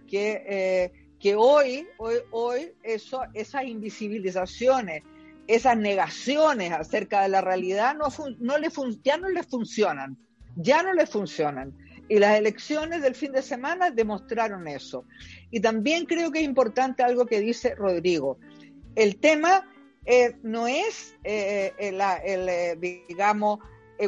que, 0.08 0.44
eh, 0.48 0.92
que 1.20 1.36
hoy, 1.36 1.88
hoy, 1.98 2.16
hoy 2.32 2.74
eso, 2.84 3.22
esas 3.34 3.66
invisibilizaciones, 3.66 5.04
esas 5.48 5.78
negaciones 5.78 6.72
acerca 6.72 7.22
de 7.22 7.30
la 7.30 7.42
realidad 7.42 7.96
no, 7.96 8.08
no 8.40 8.58
le 8.58 8.70
ya 9.04 9.18
no 9.18 9.30
les 9.30 9.46
funcionan, 9.46 10.18
ya 10.56 10.84
no 10.84 10.94
les 10.94 11.10
funcionan. 11.10 11.74
Y 12.08 12.20
las 12.20 12.38
elecciones 12.38 13.02
del 13.02 13.16
fin 13.16 13.32
de 13.32 13.42
semana 13.42 13.90
demostraron 13.90 14.68
eso. 14.68 15.06
Y 15.50 15.60
también 15.60 16.06
creo 16.06 16.32
que 16.32 16.40
es 16.40 16.46
importante 16.46 17.04
algo 17.04 17.26
que 17.26 17.40
dice 17.40 17.74
Rodrigo. 17.74 18.38
El 18.96 19.18
tema 19.18 19.68
eh, 20.06 20.36
no 20.44 20.68
es, 20.68 21.16
el, 21.24 22.80
digamos, 23.08 23.60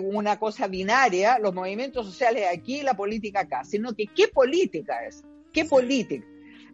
una 0.02 0.40
cosa 0.40 0.68
binaria, 0.68 1.40
los 1.40 1.54
movimientos 1.54 2.06
sociales 2.06 2.46
aquí 2.52 2.80
y 2.80 2.84
la 2.84 2.96
política 2.96 3.42
acá, 3.42 3.64
sino 3.64 3.94
que 3.94 4.08
qué 4.08 4.28
política 4.28 5.06
es, 5.06 5.24
qué 5.54 5.66
política. 5.66 6.26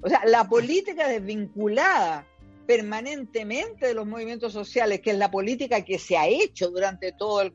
O 0.02 0.10
sea, 0.10 0.22
la 0.26 0.50
política 0.50 1.08
desvinculada 1.08 2.28
permanentemente 2.66 3.88
de 3.88 3.94
los 3.94 4.06
movimientos 4.06 4.54
sociales, 4.54 5.02
que 5.02 5.12
es 5.12 5.18
la 5.18 5.32
política 5.32 5.84
que 5.84 6.00
se 6.00 6.18
ha 6.18 6.28
hecho 6.28 6.70
durante 6.70 7.12
todo 7.12 7.42
el, 7.42 7.54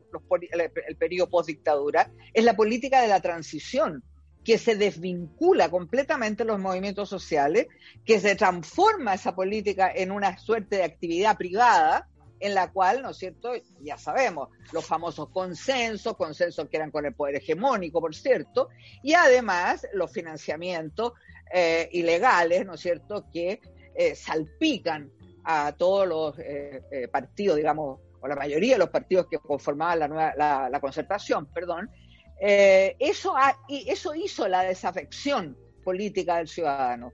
el 0.87 0.97
periodo 0.97 1.31
postdictadura, 1.31 2.11
es 2.33 2.45
la 2.45 2.57
política 2.57 3.01
de 3.01 3.09
la 3.09 3.21
transición, 3.21 4.03
que 4.49 4.57
se 4.57 4.77
desvincula 4.77 5.71
completamente 5.71 6.43
los 6.43 6.59
movimientos 6.59 7.11
sociales, 7.11 7.67
que 8.07 8.19
se 8.19 8.35
transforma 8.35 9.13
esa 9.13 9.35
política 9.35 9.93
en 9.95 10.11
una 10.11 10.39
suerte 10.39 10.77
de 10.77 10.85
actividad 10.85 11.37
privada, 11.37 12.09
en 12.41 12.55
la 12.55 12.73
cual, 12.73 13.03
¿no 13.03 13.11
es 13.11 13.19
cierto?, 13.19 13.53
ya 13.83 13.99
sabemos, 13.99 14.49
los 14.73 14.87
famosos 14.87 15.29
consensos, 15.29 16.17
consensos 16.17 16.67
que 16.71 16.79
eran 16.79 16.91
con 16.91 17.05
el 17.05 17.13
poder 17.13 17.35
hegemónico, 17.35 18.01
por 18.01 18.15
cierto, 18.15 18.71
y 19.03 19.13
además 19.13 19.87
los 19.93 20.11
financiamientos 20.11 21.13
eh, 21.53 21.91
ilegales, 21.93 22.65
¿no 22.65 22.77
es 22.77 22.81
cierto?, 22.81 23.27
que 23.31 23.61
eh, 23.97 24.15
salpican 24.15 25.13
a 25.45 25.73
todos 25.73 26.09
los 26.09 26.39
eh, 26.39 27.07
partidos, 27.13 27.59
digamos, 27.59 28.01
o 28.21 28.27
la 28.27 28.35
mayoría 28.35 28.77
de 28.77 28.79
los 28.79 28.89
partidos 28.89 29.27
que 29.27 29.39
conformaban 29.39 29.99
la, 29.99 30.09
nueva, 30.09 30.69
la, 30.71 30.81
concertación, 30.81 31.45
perdón, 31.53 31.91
eso, 32.41 33.35
eso 33.69 34.15
hizo 34.15 34.49
la 34.49 34.63
desafección 34.63 35.57
política 35.85 36.37
del 36.37 36.49
ciudadano. 36.49 37.13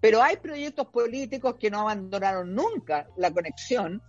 Pero 0.00 0.22
hay 0.22 0.36
proyectos 0.36 0.86
políticos 0.88 1.56
que 1.58 1.70
no 1.70 1.80
abandonaron 1.80 2.54
nunca 2.54 3.08
la 3.16 3.30
conexión 3.32 4.02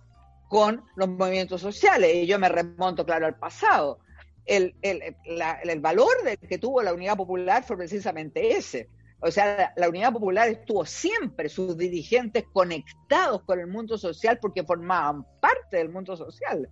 con 0.48 0.84
los 0.96 1.08
movimientos 1.08 1.60
sociales. 1.60 2.14
Y 2.14 2.26
yo 2.26 2.38
me 2.38 2.48
remonto, 2.48 3.04
claro, 3.04 3.26
al 3.26 3.38
pasado. 3.38 3.98
El, 4.44 4.74
el, 4.82 5.16
el 5.62 5.80
valor 5.80 6.14
que 6.48 6.58
tuvo 6.58 6.82
la 6.82 6.94
Unidad 6.94 7.16
Popular 7.16 7.64
fue 7.64 7.76
precisamente 7.76 8.56
ese. 8.56 8.88
O 9.20 9.30
sea, 9.30 9.72
la 9.76 9.88
Unidad 9.88 10.12
Popular 10.12 10.48
estuvo 10.48 10.84
siempre, 10.86 11.48
sus 11.48 11.76
dirigentes 11.76 12.44
conectados 12.52 13.42
con 13.42 13.58
el 13.58 13.66
mundo 13.66 13.98
social 13.98 14.38
porque 14.40 14.62
formaban 14.62 15.24
parte 15.40 15.78
del 15.78 15.88
mundo 15.88 16.16
social. 16.16 16.70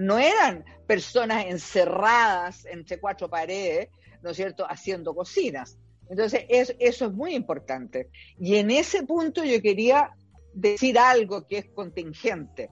No 0.00 0.18
eran 0.18 0.64
personas 0.86 1.46
encerradas 1.46 2.64
entre 2.66 2.98
cuatro 2.98 3.28
paredes, 3.28 3.88
¿no 4.22 4.30
es 4.30 4.36
cierto?, 4.36 4.66
haciendo 4.68 5.14
cocinas. 5.14 5.78
Entonces, 6.08 6.44
eso 6.48 7.06
es 7.06 7.12
muy 7.12 7.34
importante. 7.34 8.10
Y 8.38 8.56
en 8.56 8.70
ese 8.70 9.04
punto 9.04 9.44
yo 9.44 9.60
quería 9.62 10.10
decir 10.52 10.98
algo 10.98 11.46
que 11.46 11.58
es 11.58 11.66
contingente 11.70 12.70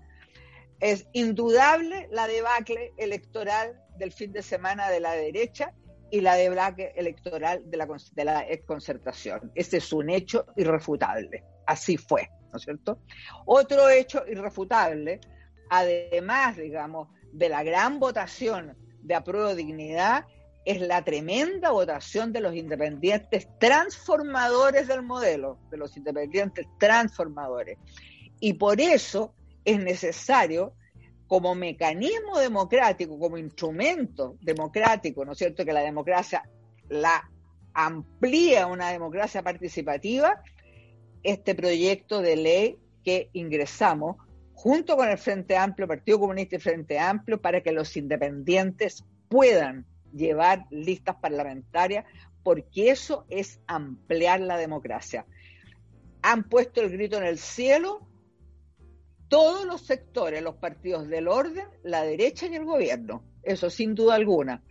es 0.81 1.09
indudable 1.13 2.09
la 2.13 2.27
debacle 2.27 2.93
electoral 2.97 3.81
del 3.97 4.13
fin 4.13 4.33
de 4.33 4.43
semana 4.43 4.91
de 4.91 5.01
la 5.01 5.13
derecha 5.13 5.73
y 6.11 6.21
la 6.21 6.37
debacle 6.37 6.93
electoral 6.97 7.63
de 7.69 7.77
la, 7.77 7.87
de 7.87 8.25
la 8.25 8.47
concertación. 8.65 9.51
Ese 9.55 9.79
es 9.79 9.93
un 9.93 10.09
hecho 10.09 10.47
irrefutable. 10.57 11.45
Así 11.67 11.97
fue, 11.97 12.31
¿no 12.53 12.59
es 12.59 12.63
cierto? 12.63 13.01
Otro 13.45 13.91
hecho 13.91 14.25
irrefutable, 14.27 15.21
además, 15.69 16.57
digamos, 16.57 17.09
de 17.33 17.49
la 17.49 17.63
gran 17.63 17.99
votación 17.99 18.77
de 19.03 19.15
apruebo 19.15 19.55
dignidad, 19.55 20.27
es 20.65 20.81
la 20.81 21.03
tremenda 21.03 21.71
votación 21.71 22.33
de 22.33 22.41
los 22.41 22.55
independientes 22.55 23.49
transformadores 23.59 24.87
del 24.87 25.03
modelo, 25.03 25.59
de 25.71 25.79
los 25.79 25.97
independientes 25.97 26.67
transformadores. 26.79 27.79
Y 28.39 28.55
por 28.55 28.81
eso 28.81 29.35
es 29.65 29.83
necesario 29.83 30.75
como 31.27 31.55
mecanismo 31.55 32.39
democrático, 32.39 33.19
como 33.19 33.39
instrumento 33.39 34.37
democrático, 34.41 35.25
¿no 35.25 35.33
es 35.33 35.39
cierto? 35.39 35.65
Que 35.65 35.73
la 35.73 35.81
democracia 35.81 36.43
la 36.89 37.31
amplía 37.75 38.67
una 38.67 38.91
democracia 38.91 39.43
participativa, 39.43 40.43
este 41.23 41.55
proyecto 41.55 42.21
de 42.21 42.37
ley 42.37 42.79
que 43.05 43.31
ingresamos 43.33 44.17
junto 44.59 44.97
con 44.97 45.09
el 45.09 45.19
Frente 45.19 45.57
Amplio, 45.57 45.87
Partido 45.87 46.19
Comunista 46.19 46.57
y 46.57 46.59
Frente 46.59 46.99
Amplio, 46.99 47.41
para 47.41 47.61
que 47.61 47.71
los 47.71 47.97
independientes 47.97 49.05
puedan 49.29 49.87
llevar 50.13 50.67
listas 50.73 51.15
parlamentarias, 51.15 52.05
porque 52.43 52.91
eso 52.91 53.25
es 53.31 53.61
ampliar 53.69 54.41
la 54.41 54.57
democracia. 54.57 55.27
Han 56.23 56.49
puesto 56.49 56.81
el 56.81 56.91
grito 56.91 57.19
en 57.19 57.23
el 57.23 57.39
cielo 57.39 58.05
todos 59.29 59.65
los 59.65 59.83
sectores, 59.83 60.43
los 60.43 60.57
partidos 60.57 61.07
del 61.07 61.29
orden, 61.29 61.69
la 61.85 62.03
derecha 62.03 62.49
y 62.49 62.57
el 62.57 62.65
gobierno, 62.65 63.23
eso 63.45 63.71
sin 63.71 63.95
duda 63.95 64.17
alguna. 64.17 64.65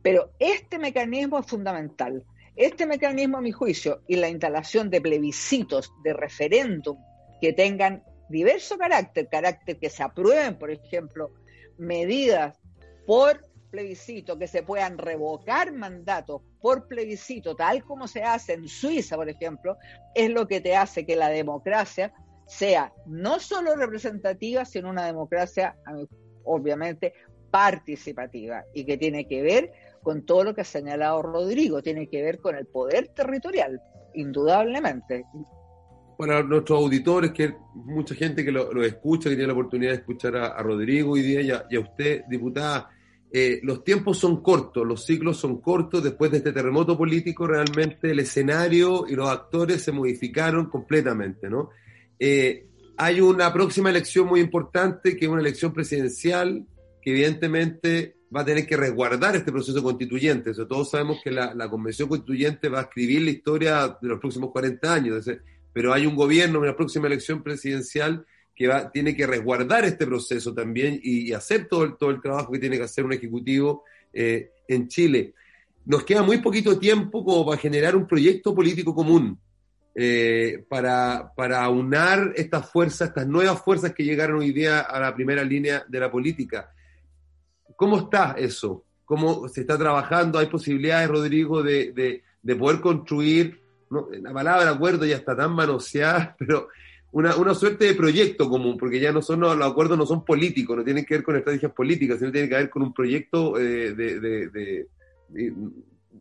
Pero 0.00 0.30
este 0.38 0.78
mecanismo 0.78 1.40
es 1.40 1.46
fundamental. 1.46 2.24
Este 2.54 2.86
mecanismo, 2.86 3.38
a 3.38 3.40
mi 3.40 3.50
juicio, 3.50 4.02
y 4.06 4.14
la 4.14 4.28
instalación 4.28 4.90
de 4.90 5.00
plebiscitos, 5.00 5.92
de 6.04 6.12
referéndum, 6.12 6.98
que 7.40 7.52
tengan 7.52 8.04
diverso 8.28 8.78
carácter, 8.78 9.28
carácter 9.28 9.78
que 9.78 9.90
se 9.90 10.02
aprueben, 10.02 10.58
por 10.58 10.70
ejemplo, 10.70 11.30
medidas 11.78 12.58
por 13.06 13.44
plebiscito, 13.70 14.38
que 14.38 14.46
se 14.46 14.62
puedan 14.62 14.98
revocar 14.98 15.72
mandatos 15.72 16.42
por 16.60 16.86
plebiscito, 16.86 17.56
tal 17.56 17.82
como 17.82 18.06
se 18.06 18.22
hace 18.22 18.52
en 18.52 18.68
Suiza, 18.68 19.16
por 19.16 19.28
ejemplo, 19.28 19.76
es 20.14 20.30
lo 20.30 20.46
que 20.46 20.60
te 20.60 20.76
hace 20.76 21.04
que 21.04 21.16
la 21.16 21.28
democracia 21.28 22.12
sea 22.46 22.92
no 23.06 23.40
solo 23.40 23.74
representativa, 23.74 24.64
sino 24.64 24.90
una 24.90 25.06
democracia, 25.06 25.76
obviamente, 26.44 27.14
participativa 27.50 28.64
y 28.74 28.84
que 28.84 28.96
tiene 28.96 29.26
que 29.26 29.42
ver 29.42 29.72
con 30.02 30.24
todo 30.24 30.44
lo 30.44 30.54
que 30.54 30.60
ha 30.60 30.64
señalado 30.64 31.22
Rodrigo, 31.22 31.82
tiene 31.82 32.08
que 32.08 32.22
ver 32.22 32.38
con 32.38 32.56
el 32.56 32.66
poder 32.66 33.08
territorial, 33.08 33.80
indudablemente. 34.12 35.24
Para 36.16 36.42
nuestros 36.42 36.78
auditores, 36.78 37.32
que 37.32 37.54
mucha 37.74 38.14
gente 38.14 38.44
que 38.44 38.52
lo, 38.52 38.84
escucha, 38.84 39.28
que 39.28 39.36
tiene 39.36 39.48
la 39.48 39.54
oportunidad 39.54 39.92
de 39.92 39.98
escuchar 39.98 40.36
a, 40.36 40.62
Rodrigo 40.62 41.12
hoy 41.12 41.22
día 41.22 41.40
y 41.40 41.76
a, 41.76 41.80
usted, 41.80 42.24
diputada, 42.28 42.90
eh, 43.32 43.60
los 43.64 43.82
tiempos 43.82 44.18
son 44.18 44.42
cortos, 44.42 44.86
los 44.86 45.04
ciclos 45.04 45.36
son 45.36 45.60
cortos. 45.60 46.04
Después 46.04 46.30
de 46.30 46.38
este 46.38 46.52
terremoto 46.52 46.96
político, 46.96 47.46
realmente 47.46 48.10
el 48.12 48.20
escenario 48.20 49.06
y 49.08 49.14
los 49.14 49.28
actores 49.28 49.82
se 49.82 49.92
modificaron 49.92 50.66
completamente, 50.66 51.50
¿no? 51.50 51.70
Eh, 52.18 52.66
hay 52.96 53.20
una 53.20 53.52
próxima 53.52 53.90
elección 53.90 54.28
muy 54.28 54.40
importante, 54.40 55.16
que 55.16 55.24
es 55.24 55.30
una 55.30 55.40
elección 55.40 55.72
presidencial, 55.72 56.64
que 57.02 57.10
evidentemente 57.10 58.16
va 58.34 58.40
a 58.40 58.44
tener 58.44 58.66
que 58.66 58.76
resguardar 58.76 59.36
este 59.36 59.52
proceso 59.52 59.82
constituyente. 59.82 60.52
todos 60.54 60.90
sabemos 60.90 61.18
que 61.22 61.30
la, 61.30 61.68
convención 61.68 62.08
constituyente 62.08 62.68
va 62.68 62.80
a 62.80 62.82
escribir 62.82 63.22
la 63.22 63.30
historia 63.30 63.98
de 64.00 64.08
los 64.08 64.18
próximos 64.18 64.50
40 64.50 64.92
años, 64.92 65.30
pero 65.74 65.92
hay 65.92 66.06
un 66.06 66.16
gobierno 66.16 66.60
en 66.60 66.66
la 66.68 66.76
próxima 66.76 67.08
elección 67.08 67.42
presidencial 67.42 68.24
que 68.54 68.66
va, 68.66 68.90
tiene 68.90 69.14
que 69.14 69.26
resguardar 69.26 69.84
este 69.84 70.06
proceso 70.06 70.54
también 70.54 70.98
y, 71.02 71.32
hacer 71.32 71.68
todo 71.68 71.84
el, 71.84 72.20
trabajo 72.22 72.52
que 72.52 72.58
tiene 72.58 72.78
que 72.78 72.84
hacer 72.84 73.04
un 73.04 73.12
ejecutivo 73.12 73.84
eh, 74.12 74.52
en 74.68 74.88
Chile. 74.88 75.34
Nos 75.84 76.04
queda 76.04 76.22
muy 76.22 76.38
poquito 76.38 76.78
tiempo 76.78 77.22
como 77.22 77.44
para 77.44 77.60
generar 77.60 77.94
un 77.94 78.06
proyecto 78.06 78.54
político 78.54 78.94
común. 78.94 79.38
Eh, 79.96 80.64
para, 80.68 81.32
para 81.36 81.62
aunar 81.62 82.32
estas 82.34 82.68
fuerzas, 82.68 83.08
estas 83.08 83.28
nuevas 83.28 83.62
fuerzas 83.62 83.94
que 83.94 84.02
llegaron 84.02 84.40
hoy 84.40 84.52
día 84.52 84.80
a 84.80 84.98
la 84.98 85.14
primera 85.14 85.44
línea 85.44 85.84
de 85.86 86.00
la 86.00 86.10
política. 86.10 86.72
¿Cómo 87.76 87.98
está 87.98 88.34
eso? 88.36 88.84
¿Cómo 89.04 89.48
se 89.48 89.60
está 89.60 89.78
trabajando? 89.78 90.38
¿Hay 90.38 90.46
posibilidades, 90.46 91.08
Rodrigo, 91.08 91.62
de, 91.62 92.22
de, 92.42 92.56
poder 92.56 92.80
construir, 92.80 93.60
la 94.22 94.32
palabra 94.32 94.70
acuerdo 94.70 95.04
ya 95.04 95.16
está 95.16 95.36
tan 95.36 95.52
manoseada, 95.52 96.34
pero 96.38 96.68
una, 97.12 97.36
una, 97.36 97.54
suerte 97.54 97.84
de 97.84 97.94
proyecto 97.94 98.48
común, 98.48 98.76
porque 98.76 98.98
ya 98.98 99.12
no 99.12 99.22
son, 99.22 99.40
los 99.40 99.60
acuerdos 99.60 99.96
no 99.96 100.04
son 100.04 100.24
políticos, 100.24 100.76
no 100.76 100.84
tienen 100.84 101.04
que 101.04 101.14
ver 101.14 101.22
con 101.22 101.36
estrategias 101.36 101.72
políticas, 101.72 102.18
sino 102.18 102.32
tienen 102.32 102.50
que 102.50 102.56
ver 102.56 102.70
con 102.70 102.82
un 102.82 102.92
proyecto 102.92 103.58
eh, 103.58 103.94
de, 103.94 104.18
de, 104.20 104.86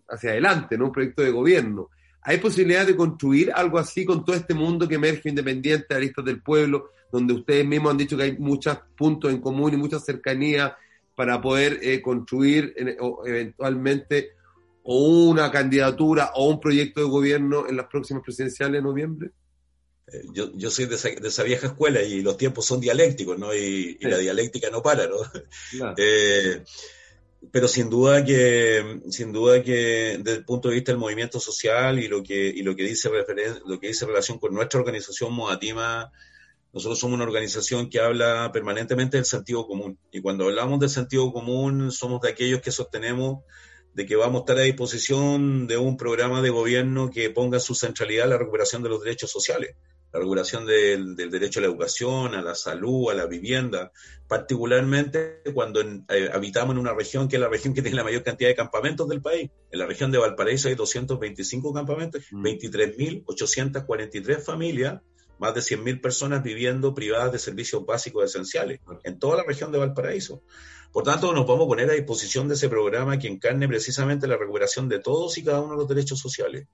hacia 0.10 0.32
adelante, 0.32 0.78
¿no? 0.78 0.86
un 0.86 0.92
proyecto 0.92 1.24
de 1.24 1.32
gobierno. 1.32 1.90
¿Hay 2.22 2.38
posibilidad 2.38 2.86
de 2.86 2.96
construir 2.96 3.52
algo 3.54 3.80
así 3.80 4.06
con 4.06 4.24
todo 4.24 4.36
este 4.36 4.54
mundo 4.54 4.88
que 4.88 4.96
emerge 4.96 5.30
independiente, 5.30 5.94
Aristas 5.94 6.26
del 6.26 6.42
Pueblo, 6.42 6.92
donde 7.12 7.34
ustedes 7.34 7.66
mismos 7.66 7.92
han 7.92 7.98
dicho 7.98 8.16
que 8.16 8.24
hay 8.24 8.38
muchos 8.38 8.78
puntos 8.96 9.32
en 9.32 9.40
común 9.40 9.74
y 9.74 9.78
mucha 9.78 10.00
cercanía 10.00 10.78
para 11.16 11.42
poder 11.42 11.80
eh, 11.82 12.02
construir 12.02 12.74
eventualmente 13.26 14.32
o 14.84 15.30
una 15.30 15.52
candidatura 15.52 16.32
o 16.36 16.50
un 16.50 16.60
proyecto 16.60 17.02
de 17.02 17.08
gobierno 17.08 17.68
en 17.68 17.78
las 17.78 17.88
próximas 17.88 18.24
presidenciales 18.24 18.74
de 18.74 18.82
noviembre? 18.82 19.32
Eh, 20.08 20.24
yo, 20.34 20.52
yo 20.54 20.70
soy 20.70 20.86
de 20.86 20.96
esa, 20.96 21.44
vieja 21.44 21.68
escuela 21.68 22.02
y 22.02 22.22
los 22.22 22.38
tiempos 22.38 22.66
son 22.66 22.82
dialécticos, 22.82 23.40
¿no? 23.40 23.54
Y, 23.56 23.98
la 24.02 24.18
dialéctica 24.18 24.70
no 24.70 24.82
para, 24.82 25.08
¿no? 25.08 25.18
Eh, 25.98 26.64
pero 27.52 27.68
sin 27.68 27.90
duda 27.90 28.24
que 28.24 29.02
sin 29.10 29.34
duda 29.34 29.62
que 29.62 30.18
desde 30.22 30.40
el 30.40 30.46
punto 30.46 30.70
de 30.70 30.76
vista 30.76 30.92
del 30.92 31.00
movimiento 31.00 31.40
social 31.40 32.00
y 32.00 32.08
lo 32.08 32.24
que 32.24 32.48
y 32.48 32.62
lo 32.64 32.76
que 32.76 32.84
dice 32.84 33.10
lo 33.66 33.80
que 33.80 33.88
dice 33.88 34.06
relación 34.06 34.40
con 34.40 34.54
nuestra 34.54 34.80
organización 34.80 35.34
Moatima 35.34 36.10
nosotros 36.72 37.00
somos 37.00 37.16
una 37.16 37.26
organización 37.26 37.90
que 37.90 38.00
habla 38.00 38.50
permanentemente 38.54 39.18
del 39.18 39.26
sentido 39.26 39.68
común 39.68 40.00
y 40.12 40.22
cuando 40.22 40.46
hablamos 40.46 40.80
del 40.80 40.90
sentido 40.90 41.34
común 41.34 41.92
somos 41.92 42.22
de 42.22 42.30
aquellos 42.30 42.62
que 42.62 42.72
sostenemos 42.72 43.44
de 43.94 44.06
que 44.06 44.16
vamos 44.16 44.40
a 44.40 44.44
estar 44.44 44.58
a 44.58 44.62
disposición 44.62 45.68
de 45.68 45.78
un 45.78 45.98
programa 45.98 46.42
de 46.42 46.50
gobierno 46.50 47.10
que 47.10 47.30
ponga 47.30 47.60
su 47.60 47.76
centralidad 47.76 48.26
en 48.26 48.32
la 48.32 48.38
recuperación 48.38 48.84
de 48.84 48.90
los 48.90 49.04
derechos 49.04 49.32
sociales 49.32 49.76
la 50.14 50.20
regulación 50.20 50.66
del, 50.68 51.16
derecho 51.16 51.60
a 51.60 51.64
la 51.64 51.68
educación, 51.68 52.36
a 52.36 52.44
la 52.44 52.54
salud, 52.54 53.10
a 53.10 53.16
la 53.16 53.26
vivienda, 53.26 53.92
particularmente 54.28 55.42
cuando 55.56 55.82
eh, 55.82 56.30
habitamos 56.32 56.76
en 56.76 56.80
una 56.80 56.94
región 56.94 57.28
que 57.28 57.38
es 57.38 57.42
la 57.42 57.50
región 57.50 57.74
que 57.74 57.82
tiene 57.82 57.98
la 57.98 58.04
mayor 58.04 58.22
cantidad 58.22 58.50
de 58.50 58.56
campamentos 58.56 59.10
del 59.10 59.24
país. 59.24 59.50
En 59.72 59.80
la 59.80 59.88
región 59.88 60.12
de 60.12 60.20
Valparaíso 60.20 60.68
hay 60.68 60.76
225 60.76 61.74
campamentos, 61.74 62.22
23.843 62.32 64.38
mm. 64.38 64.42
familias 64.42 65.02
más 65.44 65.54
de 65.54 65.60
100.000 65.60 66.00
personas 66.00 66.42
viviendo 66.42 66.94
privadas 66.94 67.34
de 67.34 67.38
servicios 67.38 67.86
básicos 67.86 68.24
esenciales 68.24 68.80
en 69.04 69.20
toda 69.20 69.36
la 69.36 69.44
región 69.44 69.74
de 69.74 69.78
Valparaíso. 69.78 70.42
Por 70.94 71.04
tanto, 71.04 71.34
nos 71.34 71.46
podemos 71.46 71.68
poner 71.68 71.90
a 71.90 71.94
disposición 71.94 72.48
de 72.48 72.54
ese 72.54 72.70
programa 72.70 73.20
que 73.20 73.28
encarne 73.28 73.68
precisamente 73.68 74.26
la 74.26 74.38
recuperación 74.38 74.88
de 74.88 75.00
todos 75.00 75.38
y 75.38 75.44
cada 75.44 75.60
uno 75.60 75.74
de 75.74 75.80
los 75.80 75.88
derechos 75.90 76.20
sociales, 76.20 76.68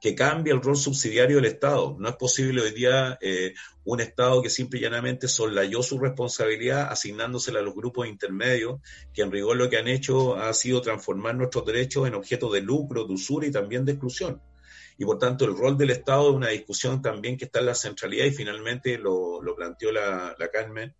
que 0.00 0.14
cambie 0.14 0.52
el 0.52 0.62
rol 0.62 0.76
subsidiario 0.76 1.36
del 1.36 1.46
Estado. 1.46 1.96
No 1.98 2.10
es 2.10 2.14
posible 2.14 2.62
hoy 2.62 2.70
día 2.70 3.18
eh, 3.20 3.54
un 3.82 4.00
Estado 4.00 4.40
que 4.40 4.50
simple 4.50 4.78
y 4.78 4.82
llanamente 4.82 5.26
solayó 5.26 5.82
su 5.82 5.98
responsabilidad 5.98 6.92
asignándosela 6.92 7.58
a 7.58 7.62
los 7.62 7.74
grupos 7.74 8.06
intermedios, 8.06 8.80
que 9.12 9.22
en 9.22 9.32
rigor 9.32 9.56
lo 9.56 9.68
que 9.68 9.78
han 9.78 9.88
hecho 9.88 10.36
ha 10.36 10.54
sido 10.54 10.80
transformar 10.80 11.34
nuestros 11.34 11.66
derechos 11.66 12.06
en 12.06 12.14
objeto 12.14 12.52
de 12.52 12.60
lucro, 12.60 13.04
de 13.04 13.14
usura 13.14 13.48
y 13.48 13.50
también 13.50 13.84
de 13.84 13.92
exclusión 13.92 14.40
y 14.98 15.04
por 15.04 15.18
tanto 15.18 15.44
el 15.44 15.56
rol 15.56 15.76
del 15.76 15.90
Estado 15.90 16.30
es 16.30 16.36
una 16.36 16.48
discusión 16.48 17.02
también 17.02 17.36
que 17.36 17.46
está 17.46 17.60
en 17.60 17.66
la 17.66 17.74
centralidad 17.74 18.26
y 18.26 18.30
finalmente 18.30 18.98
lo, 18.98 19.40
planteó 19.56 19.92
la, 19.92 20.34
la, 20.38 20.48
Carmen. 20.48 20.94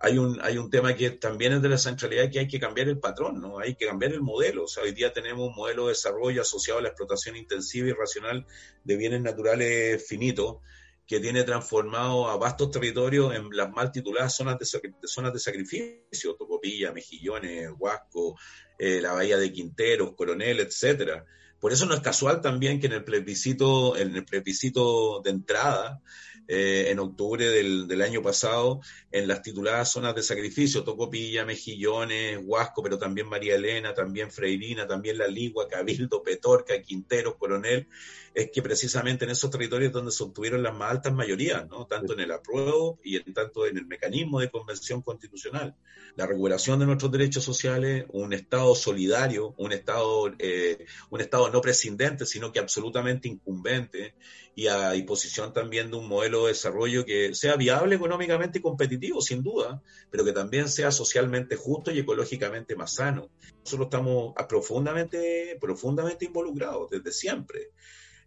Hay 0.00 0.18
un, 0.18 0.38
hay 0.42 0.58
un 0.58 0.70
tema 0.70 0.94
que 0.94 1.10
también 1.12 1.54
es 1.54 1.62
de 1.62 1.68
la 1.68 1.78
centralidad 1.78 2.30
que 2.30 2.40
hay 2.40 2.48
que 2.48 2.60
cambiar 2.60 2.88
el 2.88 2.98
patrón, 2.98 3.40
¿no? 3.40 3.58
Hay 3.58 3.76
que 3.76 3.86
cambiar 3.86 4.12
el 4.12 4.20
modelo. 4.20 4.64
O 4.64 4.68
sea, 4.68 4.82
hoy 4.82 4.92
día 4.92 5.12
tenemos 5.12 5.48
un 5.48 5.54
modelo 5.54 5.84
de 5.84 5.92
desarrollo 5.92 6.42
asociado 6.42 6.80
a 6.80 6.82
la 6.82 6.88
explotación 6.88 7.36
intensiva 7.36 7.88
y 7.88 7.92
racional 7.92 8.46
de 8.84 8.96
bienes 8.96 9.22
naturales 9.22 10.06
finitos 10.06 10.58
que 11.06 11.20
tiene 11.20 11.44
transformado 11.44 12.28
a 12.28 12.36
vastos 12.36 12.70
territorios 12.70 13.34
en 13.34 13.48
las 13.52 13.70
mal 13.70 13.92
tituladas 13.92 14.34
zonas 14.34 14.58
de, 14.58 14.66
zonas 15.04 15.32
de 15.32 15.38
sacrificio, 15.38 16.34
Tocopilla, 16.36 16.92
Mejillones, 16.92 17.70
Huasco, 17.78 18.36
eh, 18.78 19.00
la 19.00 19.12
Bahía 19.12 19.38
de 19.38 19.52
Quinteros, 19.52 20.14
Coronel, 20.16 20.60
etcétera. 20.60 21.24
Por 21.60 21.72
eso 21.72 21.86
no 21.86 21.94
es 21.94 22.00
casual 22.00 22.40
también 22.40 22.80
que 22.80 22.86
en 22.86 22.92
el 22.92 23.04
plebiscito, 23.04 23.96
en 23.96 24.14
el 24.14 24.24
plebiscito 24.24 25.20
de 25.22 25.30
entrada, 25.30 26.00
eh, 26.48 26.90
en 26.90 27.00
octubre 27.00 27.44
del, 27.48 28.02
año 28.02 28.22
pasado, 28.22 28.80
en 29.10 29.26
las 29.26 29.42
tituladas 29.42 29.90
zonas 29.90 30.14
de 30.14 30.22
sacrificio, 30.22 30.84
Tocopilla, 30.84 31.44
Mejillones, 31.44 32.38
Huasco, 32.44 32.84
pero 32.84 32.98
también 32.98 33.28
María 33.28 33.56
Elena, 33.56 33.94
también 33.94 34.30
Freirina, 34.30 34.86
también 34.86 35.18
La 35.18 35.26
Ligua, 35.26 35.66
Cabildo, 35.66 36.22
Petorca, 36.22 36.80
Quinteros, 36.82 37.34
Coronel, 37.36 37.88
es 38.36 38.50
que 38.50 38.60
precisamente 38.60 39.24
en 39.24 39.30
esos 39.30 39.50
territorios 39.50 39.90
donde 39.90 40.12
se 40.12 40.22
obtuvieron 40.22 40.62
las 40.62 40.76
más 40.76 40.90
altas 40.90 41.14
mayorías, 41.14 41.66
¿no? 41.70 41.86
tanto 41.86 42.12
en 42.12 42.20
el 42.20 42.30
apruebo 42.30 43.00
y 43.02 43.16
en 43.16 43.32
tanto 43.32 43.64
en 43.64 43.78
el 43.78 43.86
mecanismo 43.86 44.40
de 44.40 44.50
convención 44.50 45.00
constitucional. 45.00 45.74
La 46.16 46.26
regulación 46.26 46.78
de 46.78 46.84
nuestros 46.84 47.10
derechos 47.10 47.44
sociales, 47.44 48.04
un 48.10 48.34
Estado 48.34 48.74
solidario, 48.74 49.54
un 49.56 49.72
Estado, 49.72 50.34
eh, 50.38 50.84
un 51.08 51.22
Estado 51.22 51.48
no 51.48 51.62
prescindente, 51.62 52.26
sino 52.26 52.52
que 52.52 52.58
absolutamente 52.58 53.26
incumbente, 53.26 54.14
y 54.54 54.66
a 54.66 54.90
disposición 54.90 55.54
también 55.54 55.90
de 55.90 55.96
un 55.96 56.06
modelo 56.06 56.42
de 56.42 56.48
desarrollo 56.52 57.06
que 57.06 57.34
sea 57.34 57.56
viable 57.56 57.96
económicamente 57.96 58.58
y 58.58 58.62
competitivo, 58.62 59.22
sin 59.22 59.42
duda, 59.42 59.82
pero 60.10 60.26
que 60.26 60.32
también 60.32 60.68
sea 60.68 60.90
socialmente 60.90 61.56
justo 61.56 61.90
y 61.90 62.00
ecológicamente 62.00 62.76
más 62.76 62.96
sano. 62.96 63.30
Nosotros 63.64 63.86
estamos 63.86 64.34
profundamente, 64.46 65.56
profundamente 65.58 66.26
involucrados 66.26 66.90
desde 66.90 67.12
siempre. 67.12 67.70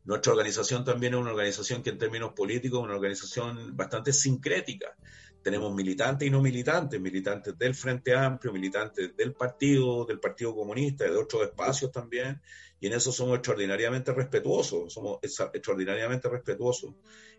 Nuestra 0.10 0.32
organización 0.32 0.84
también 0.84 1.14
es 1.14 1.20
una 1.20 1.30
organización 1.30 1.84
que 1.84 1.92
en 1.92 2.00
términos 2.00 2.34
políticos 2.34 2.80
es 2.80 2.84
una 2.84 2.96
organización 2.96 3.78
bastante 3.78 4.12
sincrética. 4.12 4.88
Tenemos 5.42 5.74
militantes 5.74 6.28
y 6.28 6.32
no 6.32 6.42
militantes, 6.42 7.00
militantes 7.00 7.58
del 7.58 7.74
Frente 7.74 8.14
Amplio, 8.14 8.52
militantes 8.52 9.16
del 9.16 9.34
Partido, 9.34 10.06
del 10.06 10.20
Partido 10.20 10.54
Comunista, 10.56 11.06
de 11.06 11.16
otros 11.16 11.44
espacios 11.44 11.92
también, 11.92 12.42
y 12.82 12.88
en 12.88 12.94
eso 12.94 13.12
somos 13.12 13.36
extraordinariamente 13.36 14.14
respetuosos, 14.14 14.94
somos 14.94 15.20
extraordinariamente 15.22 16.30
respetuosos. 16.30 16.96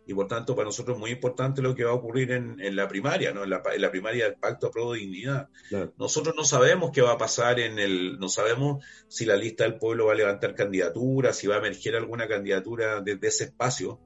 Y 0.07 0.15
por 0.15 0.27
tanto, 0.29 0.55
para 0.55 0.67
nosotros 0.67 0.97
es 0.97 1.01
muy 1.01 1.11
importante 1.11 1.63
lo 1.63 1.75
que 1.75 1.85
va 1.85 1.93
a 1.93 1.95
ocurrir 1.95 2.33
en, 2.33 2.77
la 2.77 2.89
primaria, 2.89 3.33
¿no? 3.33 3.45
en, 3.45 3.51
la, 3.51 3.91
primaria 3.91 4.25
del 4.25 4.35
Pacto 4.35 4.67
a 4.67 4.71
Pro 4.71 4.93
de 4.93 5.01
Dignidad. 5.01 5.49
Nosotros 5.99 6.35
no 6.37 6.45
sabemos 6.45 6.91
qué 6.93 7.01
va 7.01 7.13
a 7.13 7.19
pasar 7.19 7.61
en 7.61 7.79
el, 7.79 8.19
no 8.19 8.29
sabemos 8.29 8.85
si 9.09 9.25
la 9.25 9.37
lista 9.37 9.65
del 9.65 9.79
pueblo 9.79 10.07
va 10.07 10.13
a 10.13 10.17
levantar 10.17 10.55
candidaturas, 10.55 11.37
si 11.37 11.47
va 11.47 11.57
a 11.57 11.59
emerger 11.59 11.97
alguna 11.97 12.27
candidatura 12.27 13.01
desde 13.01 13.29
ese 13.29 13.45
espacio. 13.45 14.01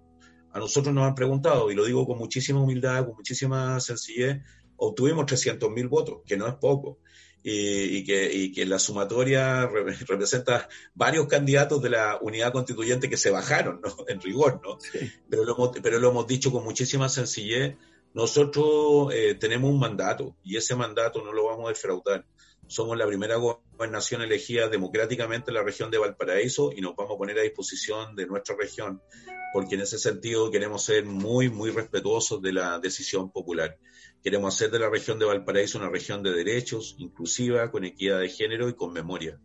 A 0.54 0.60
nosotros 0.60 0.94
nos 0.94 1.04
han 1.04 1.14
preguntado, 1.14 1.70
y 1.70 1.74
lo 1.74 1.84
digo 1.84 2.06
con 2.06 2.16
muchísima 2.16 2.60
humildad, 2.60 3.04
con 3.04 3.16
muchísima 3.16 3.78
sencillez, 3.80 4.40
obtuvimos 4.76 5.26
300.000 5.26 5.88
votos, 5.88 6.22
que 6.24 6.36
no 6.36 6.46
es 6.46 6.54
poco 6.54 6.98
y, 7.46 8.04
que, 8.04 8.52
que, 8.54 8.64
la 8.64 8.78
sumatoria 8.78 9.66
representa 10.08 10.68
varios 10.94 11.26
candidatos 11.26 11.82
de 11.82 11.90
la 11.90 12.18
unidad 12.22 12.52
constituyente 12.52 13.10
que 13.10 13.18
se 13.18 13.30
bajaron, 13.30 13.80
¿no? 13.82 13.94
En 14.08 14.20
rigor, 14.20 14.60
¿no? 14.64 14.78
Pero, 15.28 15.44
lo 15.44 15.54
hemos, 15.54 15.70
pero 15.82 15.98
lo 15.98 16.10
hemos 16.10 16.26
dicho 16.26 16.50
con 16.50 16.64
muchísima 16.64 17.08
sencillez. 17.08 17.76
Nosotros 18.14 19.12
eh, 19.12 19.34
tenemos 19.34 19.70
un 19.70 19.78
mandato 19.78 20.36
y 20.42 20.56
ese 20.56 20.74
mandato 20.74 21.22
no 21.22 21.32
lo 21.32 21.46
vamos 21.46 21.66
a 21.66 21.70
defraudar. 21.70 22.24
Somos 22.66 22.96
la 22.96 23.06
primera 23.06 23.36
gobernación 23.36 24.22
elegida 24.22 24.68
democráticamente 24.68 25.50
en 25.50 25.54
la 25.54 25.62
región 25.62 25.90
de 25.90 25.98
Valparaíso 25.98 26.72
y 26.74 26.80
nos 26.80 26.96
vamos 26.96 27.14
a 27.14 27.18
poner 27.18 27.38
a 27.38 27.42
disposición 27.42 28.16
de 28.16 28.26
nuestra 28.26 28.56
región, 28.56 29.02
porque 29.52 29.74
en 29.74 29.82
ese 29.82 29.98
sentido 29.98 30.50
queremos 30.50 30.82
ser 30.82 31.04
muy, 31.04 31.50
muy 31.50 31.70
respetuosos 31.70 32.40
de 32.40 32.52
la 32.52 32.78
decisión 32.78 33.30
popular. 33.30 33.78
Queremos 34.22 34.54
hacer 34.54 34.70
de 34.70 34.78
la 34.78 34.88
región 34.88 35.18
de 35.18 35.26
Valparaíso 35.26 35.78
una 35.78 35.90
región 35.90 36.22
de 36.22 36.32
derechos, 36.32 36.96
inclusiva, 36.98 37.70
con 37.70 37.84
equidad 37.84 38.20
de 38.20 38.30
género 38.30 38.68
y 38.68 38.74
con 38.74 38.92
memoria. 38.92 39.38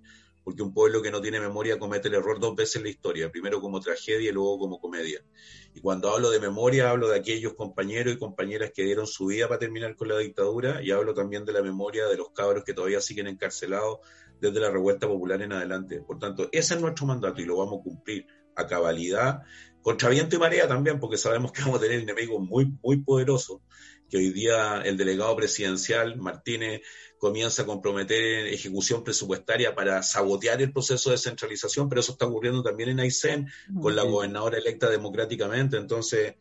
Porque 0.50 0.64
un 0.64 0.74
pueblo 0.74 1.04
que 1.04 1.12
no 1.12 1.22
tiene 1.22 1.40
memoria 1.40 1.78
comete 1.78 2.08
el 2.08 2.16
error 2.16 2.40
dos 2.40 2.56
veces 2.56 2.78
en 2.78 2.82
la 2.82 2.90
historia, 2.90 3.32
primero 3.32 3.62
como 3.62 3.80
tragedia 3.80 4.32
y 4.32 4.34
luego 4.34 4.58
como 4.58 4.80
comedia. 4.80 5.24
Y 5.76 5.80
cuando 5.80 6.10
hablo 6.10 6.32
de 6.32 6.40
memoria, 6.40 6.90
hablo 6.90 7.08
de 7.08 7.20
aquellos 7.20 7.54
compañeros 7.54 8.16
y 8.16 8.18
compañeras 8.18 8.72
que 8.74 8.84
dieron 8.84 9.06
su 9.06 9.28
vida 9.28 9.48
para 9.48 9.60
terminar 9.60 9.96
con 9.96 10.08
la 10.08 10.18
dictadura 10.18 10.82
y 10.82 10.90
hablo 10.90 11.14
también 11.14 11.46
de 11.46 11.54
la 11.54 11.62
memoria 11.62 12.08
de 12.08 12.18
los 12.18 12.32
cabros 12.32 12.64
que 12.64 12.74
todavía 12.74 13.00
siguen 13.00 13.28
encarcelados 13.28 14.00
desde 14.42 14.60
la 14.60 14.72
revuelta 14.72 15.08
popular 15.08 15.40
en 15.44 15.54
adelante. 15.54 16.02
Por 16.02 16.18
tanto, 16.18 16.50
ese 16.52 16.74
es 16.74 16.82
nuestro 16.82 17.06
mandato 17.06 17.40
y 17.40 17.46
lo 17.46 17.58
vamos 17.58 17.82
a 17.82 17.84
cumplir 17.84 18.26
a 18.56 18.66
cabalidad, 18.66 19.44
contra 19.84 20.10
viento 20.10 20.36
y 20.36 20.40
marea 20.40 20.68
también, 20.68 21.00
porque 21.00 21.18
sabemos 21.18 21.52
que 21.52 21.62
vamos 21.62 21.78
a 21.78 21.82
tener 21.82 22.00
enemigos 22.00 22.42
muy, 22.42 22.74
muy 22.82 23.04
poderosos 23.04 23.62
que 24.10 24.18
hoy 24.18 24.32
día 24.32 24.82
el 24.84 24.98
delegado 24.98 25.36
presidencial 25.36 26.18
Martínez 26.18 26.82
comienza 27.20 27.62
a 27.62 27.66
comprometer 27.66 28.48
ejecución 28.48 29.04
presupuestaria 29.04 29.76
para 29.76 30.02
sabotear 30.02 30.62
el 30.62 30.72
proceso 30.72 31.12
de 31.12 31.18
centralización, 31.18 31.90
pero 31.90 32.02
eso 32.02 32.14
está 32.14 32.26
ocurriendo 32.26 32.64
también 32.64 32.90
en 32.90 33.02
Aysén 33.02 33.48
con 33.80 33.96
la 33.96 34.04
gobernadora 34.04 34.58
electa 34.58 34.90
democráticamente. 34.90 35.78
Entonces, 35.78 36.36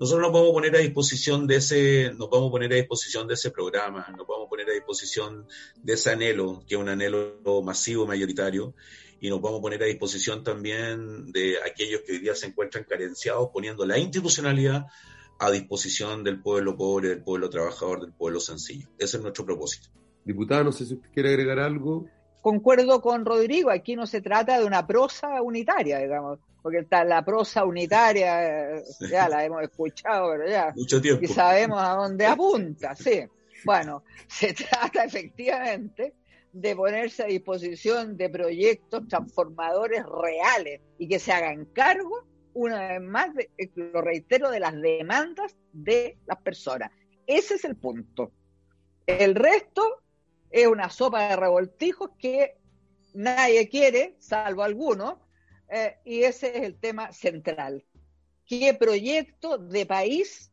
nosotros 0.00 0.22
nos 0.22 0.32
vamos 0.32 0.50
a 0.50 0.54
poner 0.54 0.74
a 0.74 0.78
disposición 0.78 1.46
de 1.46 1.56
ese, 1.56 2.12
nos 2.16 2.30
vamos 2.30 2.48
a 2.48 2.50
poner 2.50 2.72
a 2.72 2.76
disposición 2.76 3.28
de 3.28 3.34
ese 3.34 3.50
programa, 3.50 4.06
nos 4.16 4.26
vamos 4.26 4.46
a 4.46 4.48
poner 4.48 4.68
a 4.70 4.72
disposición 4.72 5.46
de 5.82 5.92
ese 5.92 6.10
anhelo, 6.10 6.64
que 6.66 6.74
es 6.74 6.80
un 6.80 6.88
anhelo 6.88 7.38
masivo, 7.62 8.06
mayoritario, 8.06 8.74
y 9.20 9.28
nos 9.28 9.40
vamos 9.40 9.60
a 9.60 9.62
poner 9.62 9.82
a 9.82 9.86
disposición 9.86 10.42
también 10.42 11.30
de 11.30 11.58
aquellos 11.64 12.00
que 12.00 12.12
hoy 12.12 12.18
día 12.18 12.34
se 12.34 12.46
encuentran 12.46 12.84
carenciados, 12.84 13.50
poniendo 13.52 13.86
la 13.86 13.98
institucionalidad 13.98 14.86
a 15.38 15.50
disposición 15.50 16.24
del 16.24 16.40
pueblo 16.40 16.76
pobre, 16.76 17.10
del 17.10 17.22
pueblo 17.22 17.50
trabajador, 17.50 18.00
del 18.00 18.12
pueblo 18.12 18.40
sencillo. 18.40 18.88
Ese 18.98 19.18
es 19.18 19.22
nuestro 19.22 19.44
propósito. 19.44 20.01
Diputada, 20.24 20.64
no 20.64 20.72
sé 20.72 20.86
si 20.86 20.94
usted 20.94 21.10
quiere 21.12 21.30
agregar 21.30 21.58
algo. 21.58 22.06
Concuerdo 22.40 23.00
con 23.00 23.24
Rodrigo, 23.24 23.70
aquí 23.70 23.96
no 23.96 24.06
se 24.06 24.20
trata 24.20 24.58
de 24.58 24.64
una 24.64 24.86
prosa 24.86 25.42
unitaria, 25.42 25.98
digamos, 25.98 26.38
porque 26.60 26.78
está 26.78 27.04
la 27.04 27.24
prosa 27.24 27.64
unitaria, 27.64 28.82
ya 29.10 29.28
la 29.28 29.44
hemos 29.44 29.62
escuchado, 29.62 30.32
pero 30.32 30.48
ya. 30.48 30.72
Mucho 30.76 31.00
tiempo. 31.00 31.24
Y 31.24 31.28
sabemos 31.28 31.80
a 31.82 31.94
dónde 31.94 32.26
apunta, 32.26 32.94
sí. 32.94 33.22
Bueno, 33.64 34.04
se 34.28 34.54
trata 34.54 35.04
efectivamente 35.04 36.14
de 36.52 36.76
ponerse 36.76 37.22
a 37.22 37.26
disposición 37.26 38.16
de 38.16 38.28
proyectos 38.28 39.08
transformadores 39.08 40.04
reales 40.04 40.80
y 40.98 41.08
que 41.08 41.18
se 41.18 41.32
hagan 41.32 41.64
cargo 41.66 42.26
una 42.54 42.88
vez 42.88 43.00
más, 43.00 43.30
lo 43.74 44.02
reitero, 44.02 44.50
de 44.50 44.60
las 44.60 44.74
demandas 44.78 45.56
de 45.72 46.18
las 46.26 46.40
personas. 46.42 46.90
Ese 47.26 47.54
es 47.54 47.64
el 47.64 47.76
punto. 47.76 48.30
El 49.06 49.34
resto 49.34 50.01
es 50.52 50.66
una 50.66 50.90
sopa 50.90 51.28
de 51.28 51.36
revoltijos 51.36 52.10
que 52.18 52.56
nadie 53.14 53.68
quiere, 53.68 54.16
salvo 54.18 54.62
algunos, 54.62 55.16
eh, 55.68 55.96
y 56.04 56.22
ese 56.22 56.56
es 56.56 56.62
el 56.64 56.78
tema 56.78 57.12
central. 57.12 57.84
¿Qué 58.46 58.74
proyecto 58.74 59.58
de 59.58 59.86
país 59.86 60.52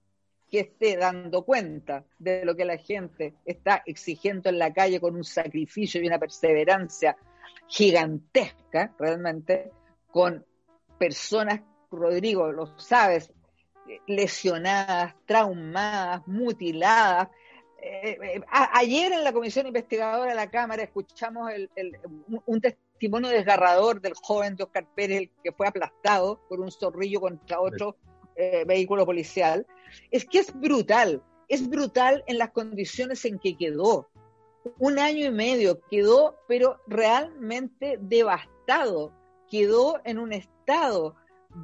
que 0.49 0.61
esté 0.61 0.97
dando 0.97 1.43
cuenta 1.43 2.05
de 2.17 2.43
lo 2.45 2.55
que 2.55 2.65
la 2.65 2.77
gente 2.77 3.35
está 3.45 3.83
exigiendo 3.85 4.49
en 4.49 4.57
la 4.57 4.73
calle 4.73 4.99
con 4.99 5.15
un 5.15 5.23
sacrificio 5.23 6.01
y 6.01 6.07
una 6.07 6.17
perseverancia 6.17 7.17
gigantesca, 7.67 8.95
realmente, 8.97 9.71
con 10.11 10.43
personas 10.97 11.61
Rodrigo, 11.91 12.51
lo 12.51 12.79
sabes, 12.79 13.31
lesionadas, 14.07 15.15
traumadas, 15.25 16.27
mutiladas. 16.27 17.29
Eh, 17.81 18.17
eh, 18.21 18.41
ayer 18.49 19.13
en 19.13 19.23
la 19.23 19.31
comisión 19.31 19.67
investigadora 19.67 20.31
de 20.31 20.35
la 20.35 20.49
Cámara 20.49 20.83
escuchamos 20.83 21.49
un, 22.45 22.61
testimonio 22.61 23.29
desgarrador 23.29 24.01
del 24.01 24.13
joven 24.15 24.55
de 24.55 24.63
Oscar 24.63 24.85
Pérez, 24.95 25.29
que 25.43 25.51
fue 25.53 25.67
aplastado 25.67 26.41
por 26.49 26.59
un 26.59 26.71
zorrillo 26.71 27.21
contra 27.21 27.61
otro 27.61 27.95
eh, 28.35 28.65
vehículo 28.67 29.05
policial, 29.05 29.65
es 30.11 30.25
que 30.25 30.39
es 30.39 30.53
brutal, 30.53 31.23
es 31.47 31.69
brutal 31.69 32.23
en 32.27 32.37
las 32.37 32.51
condiciones 32.51 33.23
en 33.23 33.39
que 33.39 33.55
quedó. 33.55 34.09
Un 34.77 34.99
año 34.99 35.25
y 35.25 35.31
medio 35.31 35.79
quedó, 35.89 36.37
pero 36.47 36.81
realmente 36.87 37.97
devastado, 38.01 39.13
quedó 39.49 40.01
en 40.03 40.19
un 40.19 40.33
estado 40.33 41.15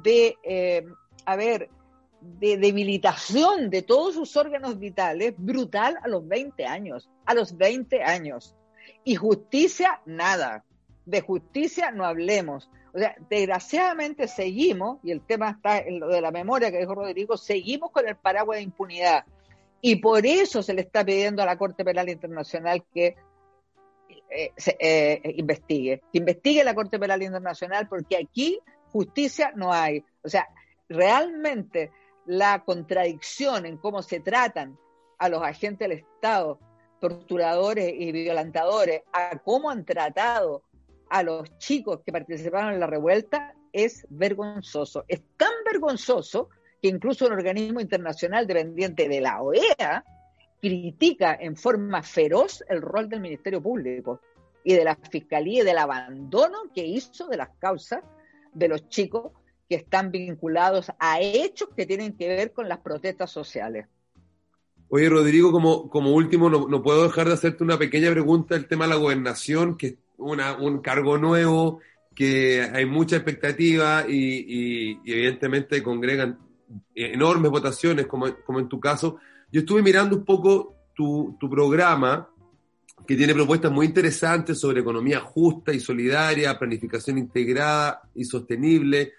de, 0.02 0.86
a 1.26 1.36
ver, 1.36 1.68
de 2.20 2.56
debilitación 2.56 3.70
de 3.70 3.82
todos 3.82 4.14
sus 4.14 4.36
órganos 4.36 4.78
vitales 4.78 5.34
brutal 5.36 5.98
a 6.02 6.08
los 6.08 6.26
20 6.26 6.64
años, 6.66 7.08
a 7.24 7.34
los 7.34 7.56
20 7.56 8.02
años. 8.02 8.54
Y 9.04 9.14
justicia, 9.14 10.00
nada. 10.06 10.64
De 11.04 11.20
justicia 11.20 11.90
no 11.92 12.04
hablemos. 12.04 12.68
O 12.92 12.98
sea, 12.98 13.14
desgraciadamente 13.28 14.26
seguimos, 14.26 14.98
y 15.02 15.10
el 15.10 15.20
tema 15.20 15.50
está 15.50 15.78
en 15.78 16.00
lo 16.00 16.08
de 16.08 16.20
la 16.20 16.30
memoria 16.30 16.70
que 16.70 16.78
dijo 16.78 16.94
Rodrigo, 16.94 17.36
seguimos 17.36 17.90
con 17.90 18.08
el 18.08 18.16
paraguas 18.16 18.56
de 18.56 18.64
impunidad. 18.64 19.24
Y 19.80 19.96
por 19.96 20.26
eso 20.26 20.62
se 20.62 20.74
le 20.74 20.80
está 20.80 21.04
pidiendo 21.04 21.42
a 21.42 21.46
la 21.46 21.58
Corte 21.58 21.84
Penal 21.84 22.08
Internacional 22.08 22.82
que 22.92 23.16
eh, 24.30 24.52
eh, 24.80 25.34
investigue, 25.36 26.02
que 26.12 26.18
investigue 26.18 26.64
la 26.64 26.74
Corte 26.74 26.98
Penal 26.98 27.22
Internacional, 27.22 27.86
porque 27.88 28.16
aquí 28.16 28.58
justicia 28.90 29.52
no 29.54 29.72
hay. 29.72 30.02
O 30.24 30.28
sea, 30.28 30.48
realmente 30.88 31.90
la 32.26 32.64
contradicción 32.64 33.66
en 33.66 33.76
cómo 33.78 34.02
se 34.02 34.20
tratan 34.20 34.78
a 35.18 35.28
los 35.28 35.42
agentes 35.42 35.88
del 35.88 35.98
Estado, 35.98 36.58
torturadores 37.00 37.92
y 37.96 38.12
violentadores, 38.12 39.02
a 39.12 39.38
cómo 39.38 39.70
han 39.70 39.84
tratado 39.84 40.62
a 41.08 41.22
los 41.22 41.56
chicos 41.58 42.00
que 42.04 42.12
participaron 42.12 42.74
en 42.74 42.80
la 42.80 42.86
revuelta, 42.86 43.54
es 43.72 44.06
vergonzoso. 44.10 45.04
Es 45.08 45.22
tan 45.36 45.52
vergonzoso 45.64 46.48
que 46.82 46.88
incluso 46.88 47.26
un 47.26 47.32
organismo 47.32 47.80
internacional 47.80 48.46
dependiente 48.46 49.08
de 49.08 49.20
la 49.20 49.42
OEA 49.42 50.04
critica 50.60 51.36
en 51.38 51.56
forma 51.56 52.02
feroz 52.02 52.64
el 52.68 52.82
rol 52.82 53.08
del 53.08 53.20
Ministerio 53.20 53.62
Público 53.62 54.20
y 54.64 54.74
de 54.74 54.84
la 54.84 54.96
Fiscalía 54.96 55.62
y 55.62 55.64
del 55.64 55.78
abandono 55.78 56.72
que 56.74 56.84
hizo 56.84 57.28
de 57.28 57.36
las 57.36 57.50
causas 57.58 58.02
de 58.52 58.68
los 58.68 58.88
chicos 58.88 59.32
que 59.68 59.76
están 59.76 60.10
vinculados 60.10 60.92
a 60.98 61.20
hechos 61.20 61.68
que 61.76 61.86
tienen 61.86 62.16
que 62.16 62.28
ver 62.28 62.52
con 62.52 62.68
las 62.68 62.78
protestas 62.78 63.30
sociales. 63.30 63.86
Oye, 64.88 65.08
Rodrigo, 65.08 65.50
como, 65.50 65.90
como 65.90 66.12
último, 66.12 66.48
no, 66.48 66.82
puedo 66.82 67.04
dejar 67.04 67.26
de 67.26 67.34
hacerte 67.34 67.64
una 67.64 67.78
pequeña 67.78 68.10
pregunta 68.12 68.54
del 68.54 68.68
tema 68.68 68.84
de 68.84 68.90
la 68.90 68.96
gobernación, 68.96 69.76
que 69.76 69.86
es 69.86 69.94
un 70.18 70.80
cargo 70.80 71.18
nuevo, 71.18 71.80
que 72.14 72.62
hay 72.62 72.86
mucha 72.86 73.16
expectativa 73.16 74.04
y, 74.08 74.94
y, 75.04 75.12
evidentemente 75.12 75.82
congregan 75.82 76.38
enormes 76.94 77.50
votaciones, 77.50 78.06
como, 78.06 78.32
como, 78.44 78.60
en 78.60 78.68
tu 78.68 78.78
caso. 78.78 79.18
Yo 79.50 79.60
estuve 79.60 79.82
mirando 79.82 80.16
un 80.16 80.24
poco 80.24 80.74
tu, 80.94 81.36
tu 81.38 81.50
programa, 81.50 82.30
que 83.06 83.16
tiene 83.16 83.34
propuestas 83.34 83.70
muy 83.70 83.86
interesantes 83.86 84.58
sobre 84.58 84.80
economía 84.80 85.20
justa 85.20 85.72
y 85.72 85.80
solidaria, 85.80 86.58
planificación 86.58 87.18
integrada 87.18 88.02
y 88.14 88.24
sostenible, 88.24 89.12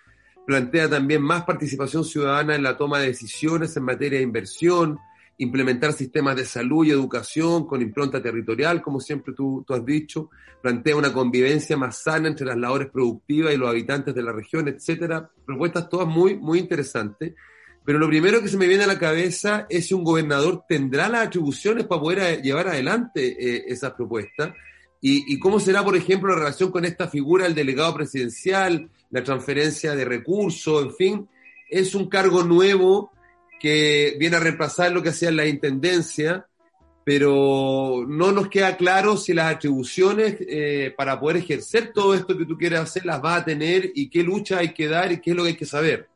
plantea 0.48 0.90
también 0.90 1.22
más 1.22 1.44
participación 1.44 2.06
ciudadana 2.06 2.56
en 2.56 2.64
la 2.64 2.78
toma 2.78 3.00
de 3.00 3.08
decisiones 3.08 3.76
en 3.76 3.84
materia 3.84 4.20
de 4.20 4.24
inversión, 4.24 4.98
implementar 5.40 5.92
sistemas 5.92 6.38
de 6.38 6.46
salud 6.46 6.86
y 6.86 6.92
educación 6.92 7.68
con 7.68 7.82
impronta 7.82 8.22
territorial, 8.24 8.82
como 8.82 9.02
siempre 9.02 9.34
tú, 9.34 9.66
has 9.68 9.86
dicho, 9.86 10.30
plantea 10.62 10.96
una 10.96 11.12
convivencia 11.12 11.76
más 11.76 12.02
sana 12.02 12.30
entre 12.30 12.46
las 12.46 12.56
labores 12.56 12.88
productivas 12.88 13.54
y 13.54 13.58
los 13.58 13.70
habitantes 13.70 14.16
de 14.16 14.24
la 14.24 14.32
región, 14.32 14.70
etcétera. 14.70 15.30
Propuestas 15.46 15.90
todas 15.90 16.08
muy, 16.08 16.38
muy 16.38 16.60
interesantes. 16.60 17.34
Pero 17.84 18.00
lo 18.00 18.08
primero 18.08 18.42
que 18.42 18.48
se 18.48 18.58
me 18.58 18.68
viene 18.68 18.86
a 18.86 18.88
la 18.88 18.98
cabeza 18.98 19.68
es 19.70 19.88
si 19.88 19.94
un 19.94 20.06
gobernador 20.06 20.64
tendrá 20.68 21.10
las 21.10 21.28
atribuciones 21.28 21.86
para 21.88 22.02
poder 22.02 22.42
llevar 22.42 22.70
adelante 22.70 23.36
eh, 23.38 23.66
esas 23.68 23.92
propuestas. 23.92 24.54
Y, 25.02 25.34
y, 25.34 25.40
cómo 25.40 25.60
será, 25.60 25.84
por 25.84 25.96
ejemplo, 25.96 26.30
la 26.30 26.40
relación 26.40 26.72
con 26.72 26.86
esta 26.86 27.08
figura, 27.08 27.46
el 27.46 27.54
delegado 27.54 27.94
presidencial, 27.94 28.90
la 29.12 29.24
transferencia 29.24 29.96
de 29.96 30.06
recursos, 30.06 30.84
en 30.84 30.94
fin, 30.94 31.30
es 31.70 31.96
un 31.96 32.10
cargo 32.10 32.44
nuevo 32.44 33.12
que 33.60 34.16
viene 34.20 34.38
a 34.38 34.40
reemplazar 34.40 34.92
lo 34.92 35.02
que 35.02 35.10
hacía 35.10 35.32
la 35.32 35.46
intendencia, 35.46 36.48
pero 37.04 38.06
no 38.08 38.32
nos 38.32 38.50
queda 38.50 38.76
claro 38.76 39.18
si 39.18 39.34
las 39.34 39.56
atribuciones 39.56 40.36
eh, 40.42 40.94
para 40.96 41.20
poder 41.20 41.38
ejercer 41.38 41.92
todo 41.94 42.14
esto 42.14 42.38
que 42.38 42.46
tú 42.46 42.58
quieres 42.58 42.80
hacer 42.80 43.06
las 43.06 43.24
va 43.24 43.38
a 43.38 43.46
tener 43.46 43.92
y 43.96 44.10
qué 44.10 44.24
lucha 44.24 44.60
hay 44.60 44.74
que 44.74 44.88
dar 44.88 45.12
y 45.12 45.22
qué 45.22 45.32
es 45.32 45.36
lo 45.38 45.44
que 45.44 45.50
hay 45.50 45.56
que 45.56 45.66
saber. 45.66 46.08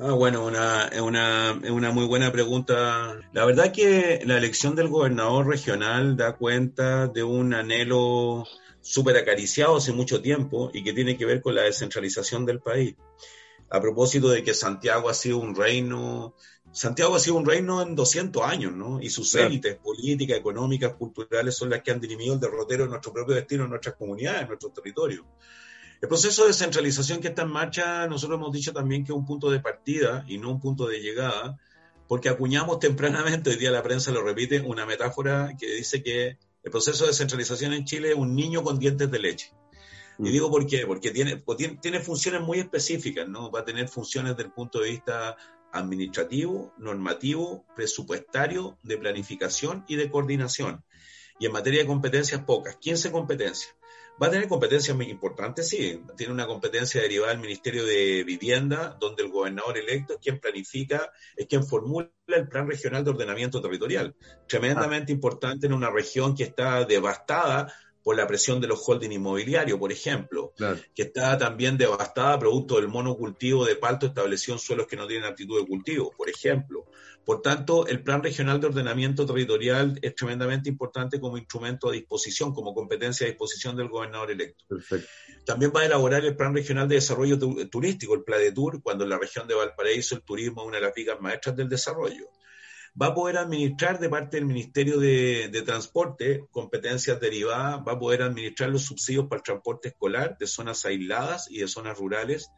Ah, 0.00 0.12
bueno, 0.12 0.46
una, 0.46 0.84
es 0.86 1.00
una, 1.00 1.58
una 1.70 1.90
muy 1.90 2.06
buena 2.06 2.30
pregunta. 2.30 3.18
La 3.32 3.44
verdad 3.44 3.72
que 3.72 4.20
la 4.24 4.38
elección 4.38 4.76
del 4.76 4.88
gobernador 4.88 5.48
regional 5.48 6.16
da 6.16 6.36
cuenta 6.36 7.08
de 7.08 7.24
un 7.24 7.52
anhelo 7.52 8.46
súper 8.80 9.16
acariciado 9.16 9.76
hace 9.76 9.92
mucho 9.92 10.22
tiempo 10.22 10.70
y 10.72 10.84
que 10.84 10.92
tiene 10.92 11.16
que 11.18 11.26
ver 11.26 11.42
con 11.42 11.56
la 11.56 11.62
descentralización 11.62 12.46
del 12.46 12.60
país. 12.60 12.94
A 13.70 13.80
propósito 13.80 14.28
de 14.28 14.44
que 14.44 14.54
Santiago 14.54 15.08
ha 15.08 15.14
sido 15.14 15.38
un 15.38 15.56
reino, 15.56 16.36
Santiago 16.70 17.16
ha 17.16 17.20
sido 17.20 17.34
un 17.34 17.44
reino 17.44 17.82
en 17.82 17.96
200 17.96 18.40
años, 18.44 18.72
¿no? 18.74 19.00
Y 19.00 19.10
sus 19.10 19.34
élites 19.34 19.78
políticas, 19.78 20.38
económicas, 20.38 20.94
culturales 20.94 21.56
son 21.56 21.70
las 21.70 21.82
que 21.82 21.90
han 21.90 22.00
dirimido 22.00 22.34
el 22.34 22.40
derrotero 22.40 22.84
de 22.84 22.90
nuestro 22.90 23.12
propio 23.12 23.34
destino, 23.34 23.64
en 23.64 23.70
nuestras 23.70 23.96
comunidades, 23.96 24.42
en 24.42 24.48
nuestros 24.48 24.72
territorios. 24.72 25.24
El 26.00 26.08
proceso 26.08 26.42
de 26.42 26.48
descentralización 26.48 27.20
que 27.20 27.28
está 27.28 27.42
en 27.42 27.50
marcha, 27.50 28.06
nosotros 28.06 28.38
hemos 28.38 28.52
dicho 28.52 28.72
también 28.72 29.04
que 29.04 29.10
es 29.10 29.18
un 29.18 29.26
punto 29.26 29.50
de 29.50 29.58
partida 29.58 30.24
y 30.28 30.38
no 30.38 30.50
un 30.50 30.60
punto 30.60 30.86
de 30.86 31.00
llegada, 31.00 31.58
porque 32.06 32.28
acuñamos 32.28 32.78
tempranamente, 32.80 33.50
hoy 33.50 33.56
día 33.56 33.72
la 33.72 33.82
prensa 33.82 34.12
lo 34.12 34.22
repite, 34.22 34.60
una 34.60 34.86
metáfora 34.86 35.54
que 35.58 35.66
dice 35.74 36.02
que 36.02 36.38
el 36.62 36.70
proceso 36.70 37.04
de 37.04 37.10
descentralización 37.10 37.72
en 37.72 37.84
Chile 37.84 38.10
es 38.10 38.16
un 38.16 38.36
niño 38.36 38.62
con 38.62 38.78
dientes 38.78 39.10
de 39.10 39.18
leche. 39.18 39.52
Y 40.18 40.22
mm. 40.22 40.32
digo 40.32 40.50
por 40.50 40.66
qué, 40.66 40.86
porque 40.86 41.10
tiene, 41.10 41.42
tiene, 41.80 42.00
funciones 42.00 42.42
muy 42.42 42.58
específicas, 42.58 43.28
¿no? 43.28 43.50
Va 43.50 43.60
a 43.60 43.64
tener 43.64 43.88
funciones 43.88 44.36
desde 44.36 44.48
el 44.48 44.52
punto 44.52 44.80
de 44.80 44.90
vista 44.90 45.36
administrativo, 45.72 46.72
normativo, 46.78 47.64
presupuestario, 47.74 48.78
de 48.82 48.98
planificación 48.98 49.84
y 49.88 49.96
de 49.96 50.10
coordinación. 50.10 50.84
Y 51.40 51.46
en 51.46 51.52
materia 51.52 51.80
de 51.80 51.86
competencias, 51.86 52.42
pocas. 52.44 52.76
15 52.76 53.12
competencias. 53.12 53.77
Va 54.20 54.26
a 54.26 54.30
tener 54.30 54.48
competencias 54.48 54.96
muy 54.96 55.06
importantes, 55.06 55.68
sí. 55.68 56.02
Tiene 56.16 56.32
una 56.32 56.46
competencia 56.46 57.00
derivada 57.00 57.32
del 57.32 57.40
Ministerio 57.40 57.84
de 57.84 58.24
Vivienda, 58.24 58.96
donde 58.98 59.22
el 59.22 59.30
gobernador 59.30 59.78
electo 59.78 60.14
es 60.14 60.18
quien 60.20 60.40
planifica, 60.40 61.12
es 61.36 61.46
quien 61.46 61.64
formula 61.64 62.10
el 62.26 62.48
Plan 62.48 62.68
Regional 62.68 63.04
de 63.04 63.10
Ordenamiento 63.10 63.62
Territorial. 63.62 64.16
Tremendamente 64.48 65.12
importante 65.12 65.66
en 65.66 65.72
una 65.72 65.90
región 65.90 66.34
que 66.34 66.42
está 66.44 66.84
devastada 66.84 67.72
por 68.02 68.16
la 68.16 68.26
presión 68.26 68.60
de 68.60 68.66
los 68.66 68.82
holding 68.86 69.12
inmobiliarios, 69.12 69.78
por 69.78 69.92
ejemplo, 69.92 70.52
que 70.94 71.02
está 71.02 71.36
también 71.36 71.76
devastada 71.76 72.38
producto 72.38 72.76
del 72.76 72.88
monocultivo 72.88 73.64
de 73.66 73.76
palto 73.76 74.06
establecido 74.06 74.54
en 74.54 74.60
suelos 74.60 74.86
que 74.86 74.96
no 74.96 75.06
tienen 75.06 75.30
aptitud 75.30 75.60
de 75.60 75.66
cultivo, 75.66 76.10
por 76.16 76.28
ejemplo. 76.30 76.86
Por 77.28 77.42
tanto, 77.42 77.86
el 77.86 78.02
Plan 78.02 78.22
Regional 78.22 78.58
de 78.58 78.68
Ordenamiento 78.68 79.26
Territorial 79.26 79.98
es 80.00 80.14
tremendamente 80.14 80.70
importante 80.70 81.20
como 81.20 81.36
instrumento 81.36 81.90
a 81.90 81.92
disposición, 81.92 82.54
como 82.54 82.72
competencia 82.72 83.26
a 83.26 83.28
disposición 83.28 83.76
del 83.76 83.90
gobernador 83.90 84.30
electo. 84.30 84.64
También 85.44 85.70
va 85.76 85.82
a 85.82 85.84
elaborar 85.84 86.24
el 86.24 86.34
Plan 86.34 86.54
Regional 86.54 86.88
de 86.88 86.94
Desarrollo 86.94 87.38
Turístico, 87.68 88.14
el 88.14 88.24
PLADETUR, 88.24 88.82
cuando 88.82 89.04
en 89.04 89.10
la 89.10 89.18
región 89.18 89.46
de 89.46 89.54
Valparaíso 89.54 90.14
el 90.14 90.22
turismo 90.22 90.62
es 90.62 90.68
una 90.68 90.78
de 90.78 90.84
las 90.84 90.94
vigas 90.94 91.20
maestras 91.20 91.54
del 91.54 91.68
desarrollo 91.68 92.30
va 93.00 93.08
a 93.08 93.14
poder 93.14 93.36
administrar 93.36 94.00
de 94.00 94.08
parte 94.08 94.38
del 94.38 94.46
Ministerio 94.46 94.98
de, 94.98 95.62
Transporte 95.64 96.46
competencias 96.50 97.20
derivadas, 97.20 97.80
va 97.86 97.92
a 97.92 97.98
poder 97.98 98.22
administrar 98.22 98.70
los 98.70 98.86
subsidios 98.86 99.26
para 99.26 99.40
el 99.40 99.44
transporte 99.44 99.88
escolar 99.88 100.36
de 100.38 100.46
zonas 100.48 100.84
aisladas 100.86 101.46
y 101.50 101.58
de 101.58 101.68
zonas 101.68 101.98
rurales. 101.98 102.50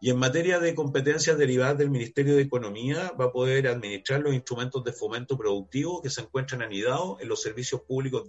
Y 0.00 0.10
en 0.10 0.18
materia 0.18 0.58
de 0.58 0.74
competencias 0.74 1.38
derivadas 1.38 1.78
del 1.78 1.90
Ministerio 1.90 2.36
de 2.36 2.42
Economía, 2.42 3.12
va 3.18 3.26
a 3.26 3.32
poder 3.32 3.68
administrar 3.68 4.20
los 4.20 4.34
instrumentos 4.34 4.84
de 4.84 4.92
fomento 4.92 5.36
productivo 5.36 6.02
que 6.02 6.10
se 6.10 6.20
encuentran 6.20 6.62
anidados 6.62 7.20
en 7.20 7.28
los 7.28 7.42
servicios 7.42 7.82
públicos 7.82 8.28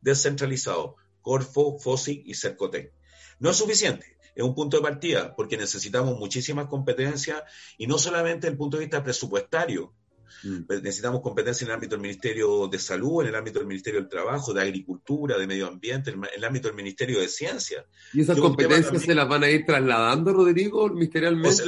descentralizados, 0.00 0.94
Corfo, 1.20 1.78
FOSIC 1.78 2.22
y 2.26 2.34
CERCOTEC. 2.34 2.92
No 3.38 3.50
es 3.50 3.56
suficiente, 3.56 4.16
es 4.36 4.44
un 4.44 4.54
punto 4.54 4.76
de 4.76 4.82
partida, 4.82 5.34
porque 5.34 5.56
necesitamos 5.56 6.18
muchísimas 6.18 6.66
competencias 6.66 7.42
y 7.78 7.86
no 7.86 7.98
solamente 7.98 8.46
desde 8.46 8.52
el 8.52 8.58
punto 8.58 8.76
de 8.76 8.84
vista 8.84 9.02
presupuestario, 9.02 9.94
Mm. 10.42 10.62
Pues 10.62 10.82
necesitamos 10.82 11.20
competencia 11.20 11.64
en 11.64 11.70
el 11.70 11.74
ámbito 11.74 11.96
del 11.96 12.02
Ministerio 12.02 12.68
de 12.68 12.78
Salud, 12.78 13.22
en 13.22 13.28
el 13.28 13.34
ámbito 13.34 13.58
del 13.58 13.68
Ministerio 13.68 14.00
del 14.00 14.08
Trabajo, 14.08 14.52
de 14.52 14.62
Agricultura, 14.62 15.38
de 15.38 15.46
Medio 15.46 15.66
Ambiente, 15.66 16.10
en 16.10 16.22
el 16.34 16.44
ámbito 16.44 16.68
del 16.68 16.76
Ministerio 16.76 17.20
de 17.20 17.28
Ciencia. 17.28 17.84
¿Y 18.12 18.22
esas 18.22 18.38
competencias 18.38 19.02
se 19.02 19.14
las 19.14 19.28
van 19.28 19.44
a 19.44 19.50
ir 19.50 19.64
trasladando, 19.64 20.32
Rodrigo, 20.32 20.88
ministerialmente? 20.88 21.64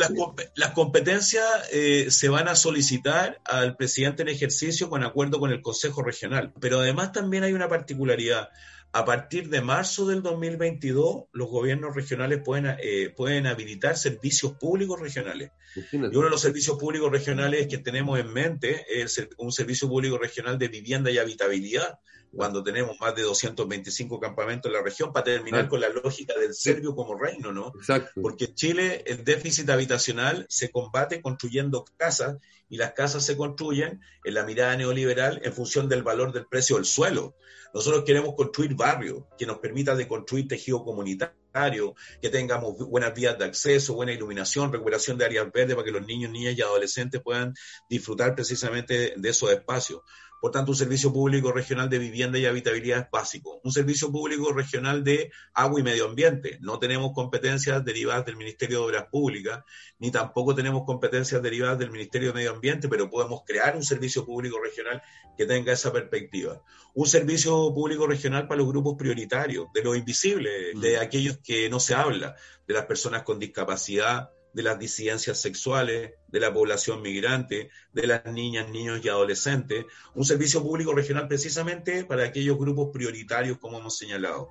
Las, 0.55 0.71
competencias 0.73 1.45
eh, 1.73 2.07
se 2.11 2.29
van 2.29 2.49
a 2.49 2.55
solicitar 2.55 3.41
al 3.45 3.77
presidente 3.77 4.23
en 4.23 4.29
ejercicio 4.29 4.89
con 4.89 5.03
acuerdo 5.03 5.39
con 5.39 5.51
el 5.51 5.63
Consejo 5.63 6.03
Regional. 6.03 6.53
Pero 6.61 6.81
además 6.81 7.13
también 7.13 7.43
hay 7.45 7.53
una 7.53 7.69
particularidad 7.69 8.51
a 8.93 9.05
partir 9.05 9.51
de 9.51 9.61
marzo 9.61 10.07
del 10.07 10.23
2022, 10.23 11.25
los 11.33 11.49
gobiernos 11.49 11.95
regionales 11.95 12.41
pueden, 12.43 12.77
eh, 12.83 13.13
pueden 13.15 13.47
habilitar 13.47 13.99
servicios 13.99 14.53
públicos 14.53 14.99
regionales. 14.99 15.51
Y 15.93 15.97
uno 15.97 16.25
de 16.25 16.31
los 16.31 16.41
servicios 16.41 16.79
públicos 16.79 17.13
regionales 17.13 17.67
que 17.67 17.79
tenemos 17.79 18.19
en 18.19 18.33
mente 18.33 18.48
es 18.89 19.29
un 19.39 19.53
servicio 19.53 19.89
público 19.89 20.19
regional 20.19 20.59
de 20.59 20.69
vivienda 20.69 21.11
y 21.11 21.19
habitabilidad, 21.19 21.99
cuando 22.35 22.63
tenemos 22.63 22.99
más 23.01 23.15
de 23.15 23.23
225 23.23 24.21
campamentos 24.21 24.71
en 24.71 24.75
la 24.75 24.83
región, 24.83 25.13
para 25.13 25.25
terminar 25.25 25.69
con 25.69 25.81
la 25.81 25.89
lógica 25.89 26.35
del 26.39 26.55
serbio 26.55 26.95
como 26.95 27.19
reino, 27.19 27.53
¿no? 27.53 27.73
Exacto. 27.77 28.21
Porque 28.21 28.47
en 28.47 28.55
Chile 28.55 29.05
el 29.07 29.25
déficit 29.25 29.69
habitacional 29.71 30.47
se 30.49 30.71
combate 30.71 31.21
construyendo 31.21 31.85
casas 31.97 32.37
y 32.69 32.77
las 32.77 32.93
casas 32.93 33.25
se 33.25 33.37
construyen 33.37 34.01
en 34.25 34.35
la 34.35 34.45
mirada 34.45 34.77
neoliberal 34.77 35.41
en 35.43 35.53
función 35.53 35.89
del 35.89 36.03
valor 36.03 36.33
del 36.33 36.47
precio 36.47 36.77
del 36.77 36.85
suelo. 36.85 37.35
Nosotros 37.73 38.05
queremos 38.05 38.35
construir 38.35 38.75
barrios 38.75 39.25
que 39.37 39.47
nos 39.47 39.59
permitan 39.59 39.97
de 39.97 40.09
construir 40.09 40.49
tejido 40.49 40.85
comunitario, 40.85 41.95
que 42.23 42.31
tengamos 42.31 42.77
buenas 42.79 43.15
vías 43.15 43.39
de 43.39 43.45
acceso, 43.45 43.95
buena 43.95 44.13
iluminación, 44.13 44.73
recuperación 44.73 45.19
de 45.19 45.25
áreas 45.25 45.51
verdes 45.53 45.75
para 45.75 45.85
que 45.85 45.93
los 45.93 46.07
niños, 46.07 46.31
niñas 46.31 46.55
y 46.57 46.63
adolescentes 46.63 47.21
puedan 47.23 47.55
disfrutar 47.89 48.35
precisamente 48.35 49.15
de 49.17 49.29
esos 49.29 49.51
espacios. 49.51 50.03
Por 50.41 50.53
tanto, 50.53 50.71
un 50.71 50.77
servicio 50.77 51.13
público 51.13 51.51
regional 51.51 51.89
de 51.91 51.99
vivienda 51.99 52.39
y 52.39 52.47
habitabilidad 52.47 53.01
es 53.01 53.11
básico. 53.11 53.61
Un 53.65 53.73
servicio 53.73 54.13
público 54.13 54.53
regional 54.53 55.03
de 55.03 55.33
agua 55.53 55.81
y 55.81 55.83
medio 55.83 56.07
ambiente. 56.07 56.59
No 56.61 56.79
tenemos 56.79 57.13
competencias 57.13 57.85
derivadas 57.85 58.25
del 58.27 58.37
Ministerio 58.37 58.79
de 58.79 58.85
Obras 58.85 59.07
Públicas, 59.11 59.65
ni 59.99 60.11
tampoco 60.11 60.55
tenemos 60.55 60.85
competencias 60.85 61.43
derivadas 61.43 61.79
del 61.79 61.91
Ministerio 61.91 62.29
de 62.29 62.35
Medio 62.35 62.53
Ambiente, 62.53 62.89
pero 62.89 63.11
podemos 63.11 63.43
crear 63.45 63.75
un 63.77 63.83
servicio 63.83 64.25
público 64.25 64.59
regional 64.63 65.03
que 65.37 65.47
tenga 65.47 65.73
esa 65.73 65.93
perspectiva. 65.93 66.63
Un 66.95 67.07
servicio 67.07 67.73
público 67.75 68.07
regional 68.07 68.47
para 68.47 68.59
los 68.59 68.69
grupos 68.69 68.97
prioritarios, 68.97 69.67
de 69.73 69.83
los 69.83 69.97
invisibles, 69.97 70.81
de 70.81 70.99
mm. 70.99 71.01
aquellos 71.01 71.39
que 71.39 71.69
no 71.69 71.81
se 71.81 71.95
habla, 71.95 72.37
de 72.67 72.75
las 72.75 72.87
personas 72.87 73.23
con 73.23 73.39
discapacidad, 73.39 74.31
de 74.59 74.65
las 74.65 74.77
disidencias 74.77 75.41
sexuales, 75.41 76.15
de 76.27 76.41
la 76.41 76.53
población 76.53 77.01
migrante, 77.01 77.71
de 77.93 78.07
las 78.09 78.25
niñas, 78.25 78.69
niños 78.69 78.99
y 79.05 79.09
adolescentes, 79.09 79.87
un 80.17 80.25
servicio 80.25 80.65
público 80.65 80.93
regional 80.93 81.29
precisamente 81.29 82.05
para 82.05 82.25
aquellos 82.25 82.59
grupos 82.59 82.89
prioritarios 82.93 83.59
como 83.59 83.79
hemos 83.79 83.97
señalado. 83.97 84.51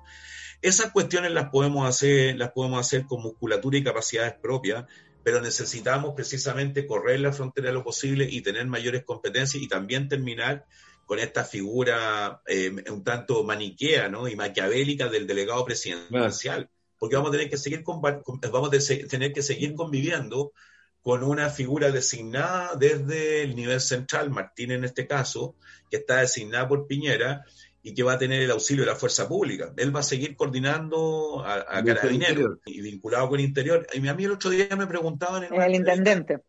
Esas 0.62 0.92
cuestiones 0.92 1.32
las 1.32 1.50
podemos 1.50 1.86
hacer, 1.86 2.36
las 2.38 2.52
podemos 2.52 2.80
hacer 2.80 3.04
con 3.04 3.20
musculatura 3.20 3.76
y 3.76 3.84
capacidades 3.84 4.32
propias, 4.40 4.86
pero 5.22 5.42
necesitamos 5.42 6.14
precisamente 6.16 6.86
correr 6.86 7.20
la 7.20 7.34
frontera 7.34 7.70
lo 7.70 7.84
posible 7.84 8.26
y 8.30 8.40
tener 8.40 8.66
mayores 8.66 9.04
competencias 9.04 9.62
y 9.62 9.68
también 9.68 10.08
terminar 10.08 10.64
con 11.04 11.18
esta 11.18 11.44
figura 11.44 12.40
eh, 12.46 12.74
un 12.90 13.04
tanto 13.04 13.44
maniquea 13.44 14.08
¿no? 14.08 14.26
y 14.26 14.36
maquiavélica 14.36 15.08
del 15.08 15.26
delegado 15.26 15.66
presidencial 15.66 16.70
porque 16.98 17.16
vamos 17.16 17.30
a 17.30 17.32
tener 17.32 17.50
que 17.50 17.56
seguir, 17.56 17.84
vamos 17.84 18.72
a 18.72 19.08
tener 19.08 19.32
que 19.32 19.42
seguir 19.42 19.74
conviviendo 19.74 20.52
con 21.00 21.22
una 21.22 21.48
figura 21.48 21.90
designada 21.90 22.74
desde 22.74 23.42
el 23.42 23.54
nivel 23.54 23.80
central, 23.80 24.30
Martín 24.30 24.72
en 24.72 24.84
este 24.84 25.06
caso, 25.06 25.56
que 25.90 25.98
está 25.98 26.16
designada 26.16 26.68
por 26.68 26.86
Piñera, 26.86 27.44
y 27.82 27.94
que 27.94 28.02
va 28.02 28.14
a 28.14 28.18
tener 28.18 28.42
el 28.42 28.50
auxilio 28.50 28.84
de 28.84 28.90
la 28.90 28.96
fuerza 28.96 29.28
pública. 29.28 29.72
Él 29.76 29.94
va 29.94 30.00
a 30.00 30.02
seguir 30.02 30.36
coordinando 30.36 31.42
a, 31.44 31.78
a 31.78 31.84
Carabineros 31.84 32.58
y 32.66 32.80
vinculado 32.80 33.28
con 33.28 33.40
Interior. 33.40 33.86
Y 33.92 34.06
a 34.06 34.14
mí 34.14 34.24
el 34.24 34.32
otro 34.32 34.50
día 34.50 34.68
me 34.76 34.86
preguntaban... 34.86 35.44
En 35.44 35.60
el 35.60 35.74
intendente. 35.74 36.40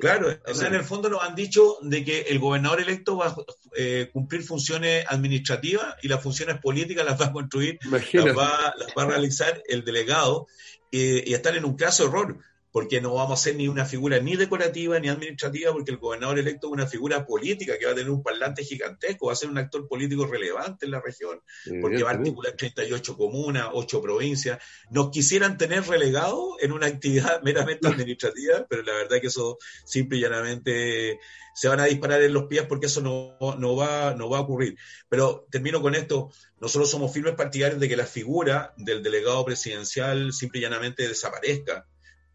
Claro, 0.00 0.28
o 0.46 0.54
sea, 0.54 0.68
en 0.68 0.74
el 0.74 0.82
fondo 0.82 1.08
nos 1.10 1.22
han 1.22 1.34
dicho 1.34 1.76
de 1.82 2.04
que 2.04 2.22
el 2.22 2.38
gobernador 2.38 2.80
electo 2.80 3.18
va 3.18 3.28
a 3.28 3.36
eh, 3.76 4.08
cumplir 4.12 4.42
funciones 4.42 5.04
administrativas 5.08 5.94
y 6.02 6.08
las 6.08 6.22
funciones 6.22 6.58
políticas 6.58 7.04
las 7.04 7.20
va 7.20 7.26
a 7.26 7.32
construir, 7.32 7.78
las 7.90 8.36
va, 8.36 8.74
las 8.76 8.88
va, 8.96 9.02
a 9.02 9.06
realizar 9.06 9.62
el 9.68 9.84
delegado 9.84 10.46
y 10.90 11.34
estar 11.34 11.54
en 11.54 11.66
un 11.66 11.76
caso 11.76 12.06
error 12.06 12.38
porque 12.70 13.00
no 13.00 13.14
vamos 13.14 13.40
a 13.40 13.42
ser 13.42 13.56
ni 13.56 13.68
una 13.68 13.84
figura 13.84 14.18
ni 14.20 14.36
decorativa 14.36 14.98
ni 14.98 15.08
administrativa, 15.08 15.72
porque 15.72 15.90
el 15.90 15.96
gobernador 15.96 16.38
electo 16.38 16.68
es 16.68 16.72
una 16.72 16.86
figura 16.86 17.24
política 17.24 17.78
que 17.78 17.86
va 17.86 17.92
a 17.92 17.94
tener 17.94 18.10
un 18.10 18.22
parlante 18.22 18.64
gigantesco, 18.64 19.26
va 19.26 19.32
a 19.32 19.36
ser 19.36 19.48
un 19.48 19.58
actor 19.58 19.88
político 19.88 20.26
relevante 20.26 20.86
en 20.86 20.92
la 20.92 21.00
región, 21.00 21.40
porque 21.80 22.02
va 22.02 22.10
a 22.10 22.14
articular 22.14 22.54
38 22.54 23.16
comunas, 23.16 23.68
8 23.72 24.02
provincias. 24.02 24.58
Nos 24.90 25.10
quisieran 25.10 25.56
tener 25.56 25.84
relegado 25.84 26.56
en 26.60 26.72
una 26.72 26.86
actividad 26.86 27.40
meramente 27.42 27.88
administrativa, 27.88 28.66
pero 28.68 28.82
la 28.82 28.92
verdad 28.92 29.20
que 29.20 29.28
eso 29.28 29.58
simple 29.84 30.18
y 30.18 30.20
llanamente 30.20 31.18
se 31.54 31.68
van 31.68 31.80
a 31.80 31.86
disparar 31.86 32.22
en 32.22 32.32
los 32.32 32.44
pies 32.44 32.64
porque 32.68 32.86
eso 32.86 33.00
no, 33.00 33.36
no, 33.56 33.74
va, 33.74 34.14
no 34.14 34.30
va 34.30 34.38
a 34.38 34.42
ocurrir. 34.42 34.76
Pero 35.08 35.46
termino 35.50 35.82
con 35.82 35.96
esto. 35.96 36.30
Nosotros 36.60 36.90
somos 36.90 37.12
firmes 37.12 37.34
partidarios 37.34 37.80
de 37.80 37.88
que 37.88 37.96
la 37.96 38.06
figura 38.06 38.74
del 38.76 39.02
delegado 39.02 39.44
presidencial 39.44 40.32
simple 40.32 40.60
y 40.60 40.62
llanamente 40.62 41.08
desaparezca 41.08 41.86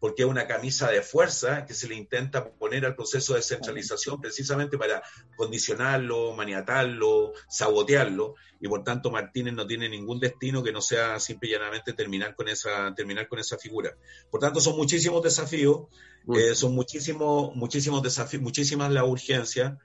porque 0.04 0.22
es 0.22 0.28
una 0.28 0.46
camisa 0.46 0.90
de 0.90 1.00
fuerza 1.00 1.64
que 1.64 1.72
se 1.72 1.88
le 1.88 1.94
intenta 1.94 2.46
poner 2.46 2.84
al 2.84 2.94
proceso 2.94 3.36
de 3.36 3.40
centralización 3.40 4.20
precisamente 4.20 4.76
para 4.76 5.02
condicionarlo, 5.34 6.34
maniatarlo, 6.34 7.32
sabotearlo, 7.48 8.34
y 8.60 8.68
por 8.68 8.84
tanto 8.84 9.10
Martínez 9.10 9.54
no 9.54 9.66
tiene 9.66 9.88
ningún 9.88 10.20
destino 10.20 10.62
que 10.62 10.72
no 10.72 10.82
sea 10.82 11.18
simple 11.20 11.48
y 11.48 11.52
llanamente 11.52 11.94
terminar 11.94 12.34
con 12.34 12.50
esa, 12.50 12.94
terminar 12.94 13.28
con 13.28 13.38
esa 13.38 13.56
figura. 13.56 13.96
Por 14.30 14.40
tanto, 14.40 14.60
son 14.60 14.76
muchísimos 14.76 15.22
desafíos, 15.22 15.86
eh, 16.36 16.54
son 16.54 16.74
muchísimos, 16.74 17.56
muchísimos 17.56 18.02
desafíos, 18.02 18.42
muchísimas 18.42 18.92
la 18.92 19.06
urgencia, 19.06 19.78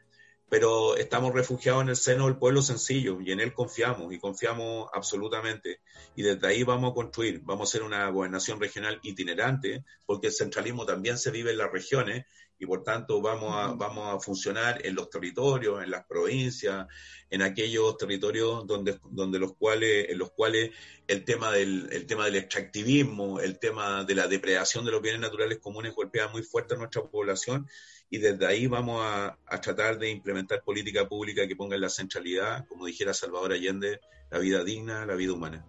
pero 0.49 0.97
estamos 0.97 1.33
refugiados 1.33 1.83
en 1.83 1.89
el 1.89 1.95
seno 1.95 2.25
del 2.25 2.37
pueblo 2.37 2.61
sencillo 2.61 3.21
y 3.21 3.31
en 3.31 3.39
él 3.39 3.53
confiamos 3.53 4.11
y 4.11 4.19
confiamos 4.19 4.89
absolutamente. 4.93 5.81
Y 6.15 6.23
desde 6.23 6.47
ahí 6.47 6.63
vamos 6.63 6.91
a 6.91 6.95
construir, 6.95 7.41
vamos 7.43 7.69
a 7.69 7.71
ser 7.71 7.83
una 7.83 8.09
gobernación 8.09 8.59
regional 8.59 8.99
itinerante, 9.03 9.85
porque 10.05 10.27
el 10.27 10.33
centralismo 10.33 10.85
también 10.85 11.17
se 11.17 11.31
vive 11.31 11.51
en 11.51 11.59
las 11.59 11.71
regiones 11.71 12.25
y 12.57 12.65
por 12.65 12.83
tanto 12.83 13.21
vamos 13.21 13.55
a, 13.55 13.73
vamos 13.73 14.13
a 14.13 14.19
funcionar 14.19 14.85
en 14.85 14.95
los 14.95 15.09
territorios, 15.09 15.81
en 15.81 15.91
las 15.91 16.05
provincias, 16.05 16.87
en 17.29 17.41
aquellos 17.41 17.95
territorios 17.97 18.67
donde, 18.67 18.99
donde 19.11 19.39
los 19.39 19.55
cuales, 19.55 20.09
en 20.09 20.17
los 20.17 20.31
cuales 20.31 20.71
el 21.07 21.23
tema, 21.23 21.51
del, 21.51 21.87
el 21.91 22.05
tema 22.05 22.25
del 22.25 22.35
extractivismo, 22.35 23.39
el 23.39 23.59
tema 23.59 24.03
de 24.03 24.15
la 24.15 24.27
depredación 24.27 24.83
de 24.83 24.91
los 24.91 25.01
bienes 25.01 25.21
naturales 25.21 25.59
comunes 25.59 25.95
golpea 25.95 26.27
muy 26.27 26.43
fuerte 26.43 26.73
a 26.73 26.77
nuestra 26.77 27.03
población 27.03 27.67
y 28.09 28.17
desde 28.17 28.45
ahí 28.45 28.67
vamos 28.67 29.01
a, 29.03 29.37
tratar 29.61 29.99
de 29.99 30.09
implementar 30.09 30.63
política 30.63 31.07
pública 31.07 31.47
que 31.47 31.55
ponga 31.55 31.75
en 31.75 31.81
la 31.81 31.89
centralidad, 31.89 32.65
como 32.67 32.85
dijera 32.85 33.13
Salvador 33.13 33.53
Allende, 33.53 33.99
la 34.31 34.39
vida 34.39 34.63
digna, 34.63 35.05
la 35.05 35.15
vida 35.15 35.33
humana. 35.33 35.65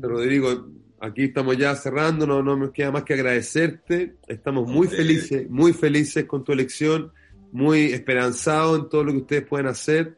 Rodrigo, 0.00 0.68
aquí 1.00 1.24
estamos 1.24 1.56
ya 1.56 1.74
cerrando, 1.74 2.26
no, 2.26 2.42
no 2.42 2.56
nos 2.56 2.70
queda 2.70 2.92
más 2.92 3.04
que 3.04 3.14
agradecerte, 3.14 4.16
estamos 4.28 4.68
muy 4.68 4.86
felices, 4.86 5.48
muy 5.50 5.72
felices 5.72 6.24
con 6.26 6.44
tu 6.44 6.52
elección, 6.52 7.12
muy 7.50 7.92
esperanzados 7.92 8.78
en 8.78 8.88
todo 8.88 9.04
lo 9.04 9.12
que 9.12 9.18
ustedes 9.18 9.46
pueden 9.46 9.66
hacer. 9.66 10.16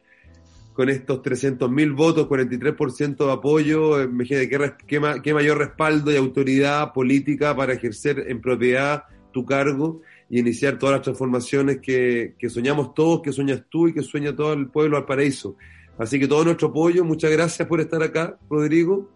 Con 0.73 0.89
estos 0.89 1.21
300.000 1.21 1.95
votos, 1.95 2.27
43% 2.27 3.25
de 3.25 3.31
apoyo, 3.31 4.01
imagínate 4.01 4.47
qué, 4.47 4.73
qué, 4.87 5.21
qué 5.21 5.33
mayor 5.33 5.57
respaldo 5.57 6.11
y 6.11 6.15
autoridad 6.15 6.93
política 6.93 7.53
para 7.55 7.73
ejercer 7.73 8.25
en 8.29 8.39
propiedad 8.39 9.03
tu 9.33 9.45
cargo 9.45 10.01
y 10.31 10.39
iniciar 10.39 10.79
todas 10.79 10.93
las 10.93 11.01
transformaciones 11.01 11.81
que, 11.81 12.35
soñamos 12.49 12.93
todos, 12.93 13.21
que 13.21 13.33
sueñas 13.33 13.63
tú 13.69 13.89
y 13.89 13.93
que 13.93 14.01
sueña 14.01 14.33
todo 14.33 14.53
el 14.53 14.69
pueblo 14.69 14.95
al 14.95 15.05
paraíso. 15.05 15.57
Así 15.97 16.17
que 16.21 16.27
todo 16.27 16.45
nuestro 16.45 16.69
apoyo, 16.69 17.03
muchas 17.03 17.31
gracias 17.31 17.67
por 17.67 17.81
estar 17.81 18.01
acá, 18.01 18.39
Rodrigo. 18.49 19.09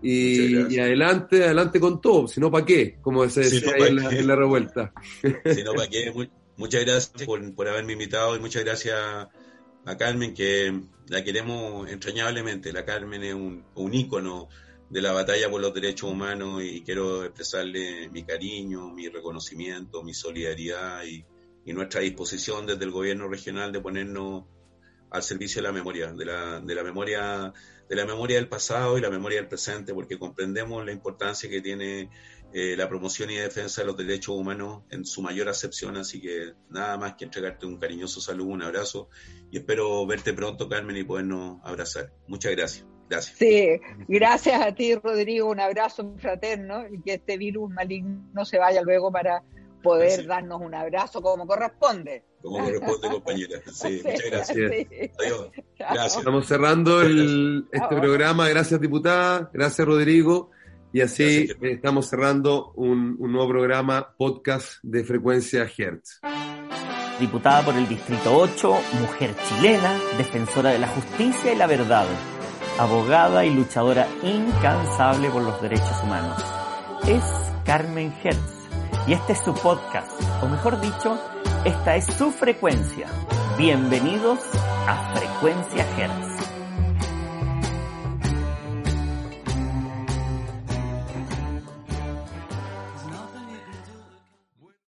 Y, 0.00 0.78
adelante, 0.78 1.42
adelante 1.42 1.80
con 1.80 2.00
todo, 2.00 2.28
si 2.28 2.40
no, 2.40 2.52
¿para 2.52 2.64
qué? 2.64 2.98
Como 3.02 3.28
se 3.28 3.40
decía 3.40 3.72
en, 3.78 4.26
la, 4.28 4.36
revuelta. 4.36 4.92
Si 5.54 5.64
no, 5.64 5.74
¿para 5.74 5.88
qué? 5.90 6.12
Muchas 6.56 6.84
gracias 6.84 7.26
por, 7.26 7.68
haberme 7.68 7.94
invitado 7.94 8.36
y 8.36 8.38
muchas 8.38 8.64
gracias 8.64 8.96
a 8.96 9.96
Carmen, 9.98 10.34
que 10.34 10.72
la 11.08 11.24
queremos 11.24 11.90
entrañablemente. 11.90 12.72
La 12.72 12.84
Carmen 12.84 13.24
es 13.24 13.34
un, 13.34 13.64
un 13.74 13.92
ícono 13.92 14.48
de 14.90 15.00
la 15.00 15.12
batalla 15.12 15.48
por 15.48 15.60
los 15.60 15.72
derechos 15.72 16.10
humanos 16.10 16.62
y 16.64 16.82
quiero 16.82 17.24
expresarle 17.24 18.08
mi 18.10 18.24
cariño, 18.24 18.90
mi 18.90 19.08
reconocimiento, 19.08 20.02
mi 20.02 20.12
solidaridad 20.12 21.04
y, 21.04 21.24
nuestra 21.72 22.00
disposición 22.00 22.66
desde 22.66 22.84
el 22.84 22.90
gobierno 22.90 23.28
regional 23.28 23.70
de 23.70 23.80
ponernos 23.80 24.42
al 25.08 25.22
servicio 25.22 25.62
de 25.62 25.68
la 25.68 25.72
memoria, 25.72 26.12
de 26.12 26.24
la, 26.24 26.58
de 26.58 26.74
la 26.74 26.82
memoria, 26.82 27.52
de 27.88 27.94
la 27.94 28.04
memoria 28.04 28.38
del 28.38 28.48
pasado 28.48 28.98
y 28.98 29.00
la 29.00 29.08
memoria 29.08 29.38
del 29.38 29.46
presente, 29.46 29.94
porque 29.94 30.18
comprendemos 30.18 30.84
la 30.84 30.90
importancia 30.90 31.48
que 31.48 31.60
tiene 31.60 32.10
eh, 32.52 32.74
la 32.76 32.88
promoción 32.88 33.30
y 33.30 33.36
defensa 33.36 33.82
de 33.82 33.86
los 33.86 33.96
derechos 33.96 34.34
humanos 34.34 34.82
en 34.90 35.04
su 35.04 35.22
mayor 35.22 35.48
acepción, 35.48 35.96
así 35.96 36.20
que 36.20 36.54
nada 36.70 36.98
más 36.98 37.14
que 37.14 37.26
entregarte 37.26 37.66
un 37.66 37.78
cariñoso 37.78 38.20
saludo, 38.20 38.48
un 38.48 38.62
abrazo 38.62 39.08
y 39.52 39.58
espero 39.58 40.04
verte 40.06 40.32
pronto, 40.32 40.68
Carmen, 40.68 40.96
y 40.96 41.04
podernos 41.04 41.60
abrazar. 41.62 42.12
Muchas 42.26 42.50
gracias. 42.50 42.99
Gracias. 43.10 43.36
Sí, 43.36 43.80
gracias 44.06 44.62
a 44.62 44.72
ti, 44.72 44.94
Rodrigo. 44.94 45.50
Un 45.50 45.58
abrazo 45.58 46.14
fraterno 46.18 46.84
y 46.88 47.02
que 47.02 47.14
este 47.14 47.36
virus 47.36 47.68
maligno 47.68 48.44
se 48.44 48.58
vaya 48.58 48.82
luego 48.82 49.10
para 49.10 49.42
poder 49.82 50.26
darnos 50.26 50.60
un 50.60 50.74
abrazo 50.74 51.20
como 51.20 51.44
corresponde. 51.44 52.22
Como 52.40 52.58
corresponde, 52.58 53.08
compañera. 53.08 53.60
Sí, 53.72 54.00
muchas 54.04 54.30
gracias. 54.30 54.70
Adiós. 55.18 55.50
Gracias. 55.76 56.16
Estamos 56.18 56.46
cerrando 56.46 57.02
el, 57.02 57.66
este 57.72 57.96
programa. 57.96 58.48
Gracias, 58.48 58.80
diputada. 58.80 59.50
Gracias, 59.52 59.84
Rodrigo. 59.84 60.50
Y 60.92 61.00
así 61.00 61.48
estamos 61.62 62.06
cerrando 62.08 62.72
un, 62.76 63.16
un, 63.18 63.32
nuevo 63.32 63.48
programa, 63.48 64.14
podcast 64.16 64.74
de 64.82 65.04
frecuencia 65.04 65.68
Hertz. 65.76 66.20
Diputada 67.18 67.64
por 67.64 67.76
el 67.76 67.88
Distrito 67.88 68.36
8, 68.36 68.78
mujer 69.00 69.34
chilena, 69.48 69.98
defensora 70.16 70.70
de 70.70 70.78
la 70.78 70.88
justicia 70.88 71.52
y 71.52 71.56
la 71.56 71.66
verdad, 71.68 72.06
abogada 72.78 73.44
y 73.44 73.50
luchadora 73.50 74.06
incansable 74.22 75.30
por 75.30 75.42
los 75.42 75.60
derechos 75.60 76.02
humanos. 76.02 76.42
Es 77.06 77.24
Carmen 77.64 78.14
Hertz 78.22 78.68
y 79.06 79.12
este 79.12 79.32
es 79.32 79.40
su 79.40 79.54
podcast, 79.54 80.10
o 80.42 80.48
mejor 80.48 80.80
dicho, 80.80 81.18
esta 81.64 81.96
es 81.96 82.06
su 82.06 82.30
frecuencia. 82.30 83.06
Bienvenidos 83.58 84.40
a 84.86 85.14
Frecuencia 85.14 85.84
Hertz. 85.98 86.39